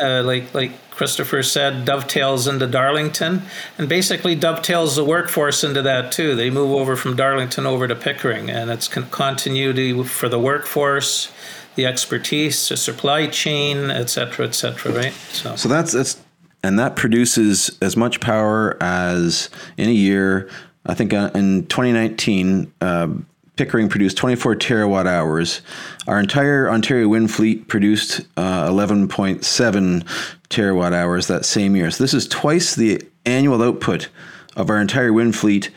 uh, 0.00 0.22
like 0.22 0.54
like 0.54 0.70
Christopher 0.90 1.42
said, 1.42 1.84
dovetails 1.84 2.46
into 2.46 2.66
Darlington, 2.66 3.42
and 3.78 3.88
basically 3.88 4.36
dovetails 4.36 4.94
the 4.94 5.04
workforce 5.04 5.64
into 5.64 5.82
that 5.82 6.12
too. 6.12 6.36
They 6.36 6.50
move 6.50 6.70
over 6.70 6.94
from 6.94 7.16
Darlington 7.16 7.66
over 7.66 7.88
to 7.88 7.94
Pickering, 7.96 8.50
and 8.50 8.70
it's 8.70 8.86
continuity 8.86 10.00
for 10.04 10.28
the 10.28 10.38
workforce, 10.38 11.32
the 11.74 11.86
expertise, 11.86 12.68
the 12.68 12.76
supply 12.76 13.26
chain, 13.26 13.90
et 13.90 14.10
cetera, 14.10 14.46
et 14.46 14.54
cetera. 14.54 14.92
Right. 14.92 15.12
So, 15.12 15.56
so 15.56 15.68
that's 15.68 15.92
that's 15.92 16.21
and 16.62 16.78
that 16.78 16.96
produces 16.96 17.76
as 17.80 17.96
much 17.96 18.20
power 18.20 18.76
as 18.80 19.50
in 19.76 19.88
a 19.88 19.92
year. 19.92 20.48
I 20.86 20.94
think 20.94 21.12
uh, 21.12 21.30
in 21.34 21.66
2019, 21.66 22.72
uh, 22.80 23.08
Pickering 23.56 23.90
produced 23.90 24.16
24 24.16 24.56
terawatt 24.56 25.06
hours. 25.06 25.60
Our 26.06 26.18
entire 26.18 26.70
Ontario 26.70 27.06
wind 27.08 27.30
fleet 27.30 27.68
produced 27.68 28.22
uh, 28.38 28.66
11.7 28.68 30.02
terawatt 30.48 30.92
hours 30.94 31.26
that 31.26 31.44
same 31.44 31.76
year. 31.76 31.90
So 31.90 32.02
this 32.02 32.14
is 32.14 32.26
twice 32.26 32.74
the 32.74 33.02
annual 33.26 33.62
output 33.62 34.08
of 34.56 34.70
our 34.70 34.80
entire 34.80 35.12
wind 35.12 35.36
fleet 35.36 35.70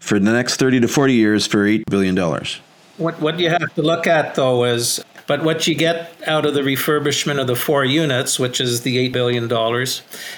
for 0.00 0.18
the 0.18 0.32
next 0.32 0.56
30 0.56 0.80
to 0.80 0.88
40 0.88 1.14
years 1.14 1.46
for 1.46 1.66
$8 1.66 1.84
billion. 1.88 2.16
What, 2.96 3.20
what 3.20 3.38
you 3.38 3.48
have 3.48 3.72
to 3.74 3.82
look 3.82 4.08
at, 4.08 4.34
though, 4.34 4.64
is 4.64 5.02
but 5.26 5.42
what 5.42 5.66
you 5.66 5.74
get 5.74 6.12
out 6.26 6.44
of 6.44 6.54
the 6.54 6.60
refurbishment 6.60 7.40
of 7.40 7.46
the 7.46 7.56
four 7.56 7.84
units, 7.84 8.38
which 8.38 8.60
is 8.60 8.82
the 8.82 9.08
$8 9.08 9.12
billion, 9.12 9.86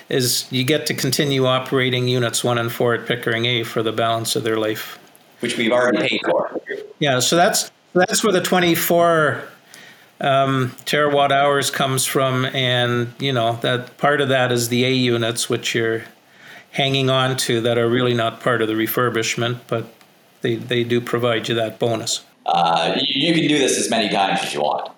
is 0.09 0.47
you 0.53 0.64
get 0.64 0.87
to 0.87 0.95
continue 0.95 1.47
operating 1.47 2.07
units 2.09 2.45
one 2.45 2.59
and 2.59 2.70
four 2.70 2.95
at 2.95 3.07
Pickering 3.07 3.47
A 3.47 3.64
for 3.64 3.82
the 3.82 3.93
balance 3.93 4.37
of 4.37 4.45
their 4.45 4.57
life. 4.57 4.99
Which 5.41 5.57
we've 5.57 5.72
already 5.72 6.09
paid 6.09 6.20
for. 6.24 6.61
Yeah, 6.99 7.18
so 7.18 7.37
that's 7.37 7.70
that's 7.93 8.22
where 8.22 8.32
the 8.32 8.41
24 8.41 9.43
um, 10.20 10.70
terawatt 10.84 11.30
hours 11.30 11.70
comes 11.70 12.05
from. 12.05 12.45
And, 12.47 13.12
you 13.18 13.32
know, 13.32 13.59
that 13.62 13.97
part 13.99 14.20
of 14.20 14.28
that 14.28 14.53
is 14.53 14.68
the 14.68 14.84
A 14.84 14.91
units, 14.91 15.49
which 15.49 15.74
you're 15.74 16.05
hanging 16.72 17.11
on 17.11 17.37
to 17.39 17.61
that 17.62 17.78
are 17.78 17.89
really 17.89 18.14
not 18.14 18.41
part 18.41 18.62
of 18.62 18.68
the 18.68 18.74
refurbishment, 18.74 19.61
but 19.66 19.93
they, 20.43 20.57
they 20.57 20.84
do 20.84 21.01
provide 21.01 21.49
you 21.49 21.55
that 21.55 21.78
bonus. 21.78 22.24
Uh, 22.47 22.97
you, 23.01 23.29
you, 23.29 23.35
can 23.35 23.49
do 23.49 23.59
this 23.59 23.77
as 23.77 23.91
many 23.91 24.09
times 24.09 24.41
as 24.43 24.55
you 24.55 24.61
want. 24.61 24.93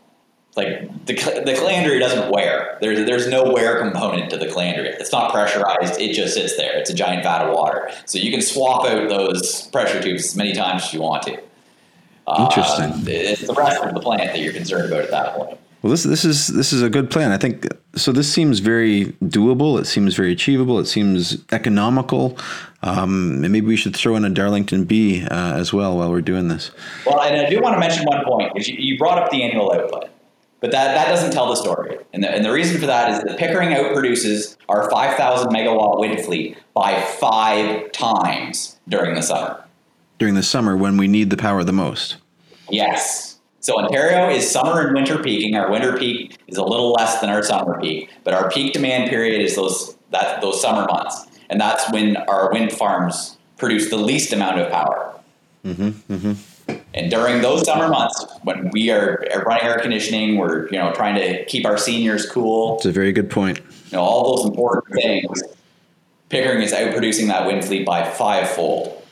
Like 0.55 1.07
the, 1.07 1.15
the 1.15 1.53
calandria 1.53 1.99
doesn't 1.99 2.31
wear. 2.31 2.77
There's 2.81 3.07
there's 3.07 3.29
no 3.29 3.53
wear 3.53 3.81
component 3.81 4.29
to 4.31 4.37
the 4.37 4.47
calandria. 4.47 4.99
It's 5.01 5.13
not 5.13 5.33
pressurized. 5.33 6.01
It 6.01 6.15
just 6.15 6.35
sits 6.35 6.57
there. 6.57 6.77
It's 6.77 6.91
a 6.91 6.95
giant 6.95 7.23
vat 7.23 7.43
of 7.43 7.55
water. 7.55 7.91
So 8.05 8.19
you 8.19 8.31
can 8.31 8.43
swap 8.43 8.87
out 8.87 9.09
those 9.09 9.69
pressure 9.69 10.03
tubes 10.03 10.27
as 10.27 10.37
many 10.37 10.53
times 10.53 10.85
as 10.85 10.93
you 10.93 11.01
want 11.01 11.23
to. 11.25 11.41
Uh, 12.27 12.49
Interesting. 12.51 12.93
Uh, 12.93 13.05
it's 13.07 13.47
the 13.47 13.55
rest 13.55 13.83
of 13.83 13.95
the 13.95 14.01
plant 14.01 14.33
that 14.33 14.41
you're 14.41 14.53
concerned 14.53 14.93
about 14.93 15.05
at 15.05 15.11
that 15.11 15.35
point. 15.35 15.59
Well, 15.83 15.91
this 15.93 16.03
this 16.03 16.25
is 16.25 16.49
this 16.49 16.73
is 16.73 16.83
a 16.83 16.91
good 16.91 17.11
plan. 17.11 17.31
I 17.31 17.39
think 17.39 17.67
so. 17.95 18.11
This 18.11 18.33
seems 18.33 18.59
very 18.59 19.07
doable. 19.23 19.81
It 19.81 19.87
seems 19.87 20.17
very 20.17 20.33
achievable. 20.33 20.81
It 20.81 20.87
seems 20.87 21.45
economical. 21.53 22.37
Um, 22.83 23.45
and 23.45 23.53
maybe 23.53 23.67
we 23.67 23.77
should 23.77 23.97
throw 23.97 24.17
in 24.17 24.25
a 24.25 24.31
Darlington 24.31 24.85
B 24.85 25.25
uh, 25.25 25.55
as 25.55 25.73
well 25.73 25.97
while 25.97 26.11
we're 26.11 26.21
doing 26.21 26.49
this. 26.49 26.71
Well, 27.07 27.21
and 27.21 27.47
I 27.47 27.49
do 27.49 27.61
want 27.61 27.75
to 27.75 27.81
mention 27.81 28.05
one 28.05 28.25
point. 28.25 28.53
Is 28.57 28.69
you 28.69 28.99
brought 28.99 29.23
up 29.23 29.31
the 29.31 29.43
annual 29.43 29.73
output, 29.73 30.11
but 30.61 30.73
that, 30.73 30.95
that 30.95 31.09
doesn't 31.09 31.31
tell 31.31 31.49
the 31.49 31.57
story. 31.57 31.99
And 32.13 32.23
the, 32.23 32.31
and 32.31 32.45
the 32.45 32.53
reason 32.53 32.81
for 32.81 32.87
that 32.87 33.11
is 33.11 33.23
that 33.23 33.39
Pickering 33.39 33.71
outproduces 33.71 34.57
our 34.69 34.91
5,000 34.91 35.51
megawatt 35.51 36.01
wind 36.01 36.21
fleet 36.21 36.59
by 36.75 37.01
five 37.01 37.93
times 37.93 38.79
during 38.89 39.15
the 39.15 39.23
summer. 39.23 39.65
During 40.19 40.35
the 40.35 40.43
summer 40.43 40.77
when 40.77 40.97
we 40.97 41.07
need 41.07 41.31
the 41.31 41.37
power 41.37 41.63
the 41.63 41.73
most. 41.73 42.17
Yes. 42.71 43.28
So 43.61 43.79
Ontario 43.79 44.31
is 44.31 44.49
summer 44.49 44.87
and 44.87 44.95
winter 44.95 45.23
peaking. 45.23 45.57
Our 45.57 45.71
winter 45.71 45.97
peak 45.97 46.39
is 46.47 46.57
a 46.57 46.65
little 46.65 46.93
less 46.93 47.21
than 47.21 47.29
our 47.29 47.43
summer 47.43 47.81
peak, 47.81 48.09
but 48.25 48.33
our 48.33 48.51
peak 48.51 48.73
demand 48.73 49.11
period 49.11 49.43
is 49.43 49.57
those 49.57 49.97
that 50.11 50.41
those 50.41 50.61
summer 50.61 50.87
months, 50.87 51.27
and 51.51 51.61
that's 51.61 51.91
when 51.93 52.17
our 52.17 52.53
wind 52.53 52.73
farms 52.73 53.37
produce 53.57 53.91
the 53.91 53.97
least 53.97 54.33
amount 54.33 54.59
of 54.61 54.71
power. 54.71 55.15
Mm-hmm, 55.65 56.13
mm-hmm. 56.13 56.75
And 56.95 57.11
during 57.11 57.43
those 57.43 57.65
summer 57.65 57.89
months, 57.89 58.25
when 58.43 58.71
we 58.71 58.91
are 58.91 59.27
running 59.45 59.65
air 59.65 59.79
conditioning, 59.79 60.37
we're 60.37 60.67
you 60.69 60.79
know 60.79 60.93
trying 60.93 61.17
to 61.17 61.45
keep 61.47 61.67
our 61.67 61.77
seniors 61.77 62.31
cool. 62.31 62.77
It's 62.77 62.87
a 62.87 62.93
very 62.93 63.13
good 63.13 63.29
point. 63.31 63.59
You 63.59 63.99
know 63.99 64.03
all 64.03 64.37
those 64.37 64.47
important 64.47 64.95
things. 64.95 65.43
Pickering 66.29 66.63
is 66.63 66.73
outproducing 66.73 67.27
that 67.29 67.47
wind 67.47 67.65
fleet 67.65 67.85
by 67.85 68.09
fivefold, 68.09 69.03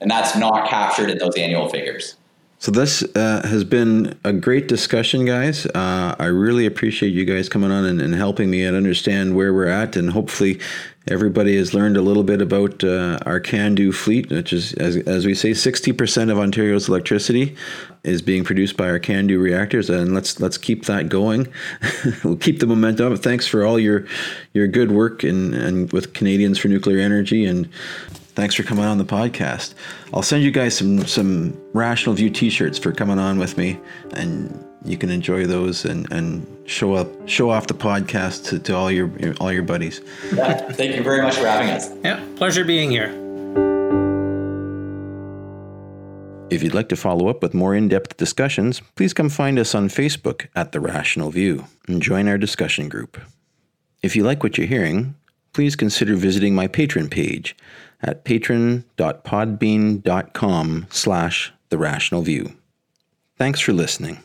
and 0.00 0.10
that's 0.10 0.36
not 0.36 0.68
captured 0.68 1.08
in 1.08 1.18
those 1.18 1.36
annual 1.36 1.68
figures. 1.68 2.16
So 2.58 2.72
this 2.72 3.02
uh, 3.14 3.46
has 3.46 3.64
been 3.64 4.18
a 4.24 4.32
great 4.32 4.66
discussion, 4.66 5.26
guys. 5.26 5.66
Uh, 5.66 6.16
I 6.18 6.26
really 6.26 6.64
appreciate 6.64 7.10
you 7.10 7.26
guys 7.26 7.50
coming 7.50 7.70
on 7.70 7.84
and, 7.84 8.00
and, 8.00 8.14
helping 8.14 8.50
me 8.50 8.64
and 8.64 8.74
understand 8.74 9.36
where 9.36 9.52
we're 9.52 9.68
at, 9.68 9.94
and 9.94 10.10
hopefully 10.10 10.58
everybody 11.06 11.56
has 11.58 11.74
learned 11.74 11.98
a 11.98 12.00
little 12.00 12.22
bit 12.22 12.40
about 12.40 12.82
uh, 12.82 13.18
our 13.26 13.40
CANDU 13.40 13.94
fleet, 13.94 14.30
which 14.30 14.54
is, 14.54 14.72
as, 14.74 14.96
as 14.96 15.26
we 15.26 15.34
say, 15.34 15.52
sixty 15.52 15.92
percent 15.92 16.30
of 16.30 16.38
Ontario's 16.38 16.88
electricity 16.88 17.54
is 18.04 18.22
being 18.22 18.42
produced 18.42 18.78
by 18.78 18.88
our 18.88 18.98
CANDU 18.98 19.38
reactors, 19.38 19.90
and 19.90 20.14
let's 20.14 20.40
let's 20.40 20.56
keep 20.56 20.86
that 20.86 21.10
going. 21.10 21.52
we'll 22.24 22.38
keep 22.38 22.60
the 22.60 22.66
momentum. 22.66 23.14
Thanks 23.18 23.46
for 23.46 23.66
all 23.66 23.78
your 23.78 24.06
your 24.54 24.66
good 24.66 24.92
work 24.92 25.22
and 25.22 25.54
and 25.54 25.92
with 25.92 26.14
Canadians 26.14 26.58
for 26.58 26.68
Nuclear 26.68 27.00
Energy 27.00 27.44
and 27.44 27.68
thanks 28.36 28.54
for 28.54 28.62
coming 28.62 28.84
on 28.84 28.98
the 28.98 29.04
podcast. 29.04 29.74
I'll 30.14 30.22
send 30.22 30.44
you 30.44 30.52
guys 30.52 30.76
some 30.76 31.04
some 31.06 31.58
Rational 31.72 32.14
View 32.14 32.30
T-shirts 32.30 32.78
for 32.78 32.92
coming 32.92 33.18
on 33.18 33.38
with 33.38 33.58
me, 33.58 33.80
and 34.12 34.64
you 34.84 34.96
can 34.96 35.10
enjoy 35.10 35.46
those 35.46 35.84
and, 35.84 36.10
and 36.12 36.46
show 36.66 36.94
up 36.94 37.08
show 37.26 37.50
off 37.50 37.66
the 37.66 37.74
podcast 37.74 38.44
to, 38.50 38.60
to 38.60 38.76
all 38.76 38.92
your 38.92 39.10
all 39.40 39.52
your 39.52 39.64
buddies. 39.64 40.00
Yeah, 40.32 40.54
thank 40.72 40.94
you 40.94 41.02
very 41.02 41.22
much 41.22 41.34
for 41.34 41.46
having 41.46 41.70
us. 41.70 41.90
Yeah, 42.04 42.24
pleasure 42.36 42.64
being 42.64 42.90
here. 42.90 43.10
If 46.48 46.62
you'd 46.62 46.74
like 46.74 46.88
to 46.90 46.96
follow 46.96 47.28
up 47.28 47.42
with 47.42 47.54
more 47.54 47.74
in 47.74 47.88
depth 47.88 48.16
discussions, 48.18 48.80
please 48.94 49.12
come 49.12 49.28
find 49.28 49.58
us 49.58 49.74
on 49.74 49.88
Facebook 49.88 50.46
at 50.54 50.70
The 50.70 50.78
Rational 50.78 51.32
View 51.32 51.64
and 51.88 52.00
join 52.00 52.28
our 52.28 52.38
discussion 52.38 52.88
group. 52.88 53.20
If 54.00 54.14
you 54.14 54.22
like 54.22 54.44
what 54.44 54.56
you're 54.56 54.68
hearing, 54.68 55.16
please 55.52 55.74
consider 55.74 56.14
visiting 56.14 56.54
my 56.54 56.68
Patreon 56.68 57.10
page 57.10 57.56
at 58.00 58.24
patron.podbean.com 58.24 60.86
slash 60.90 61.52
the 61.68 61.78
rational 61.78 62.22
view. 62.22 62.52
Thanks 63.36 63.60
for 63.60 63.72
listening. 63.72 64.18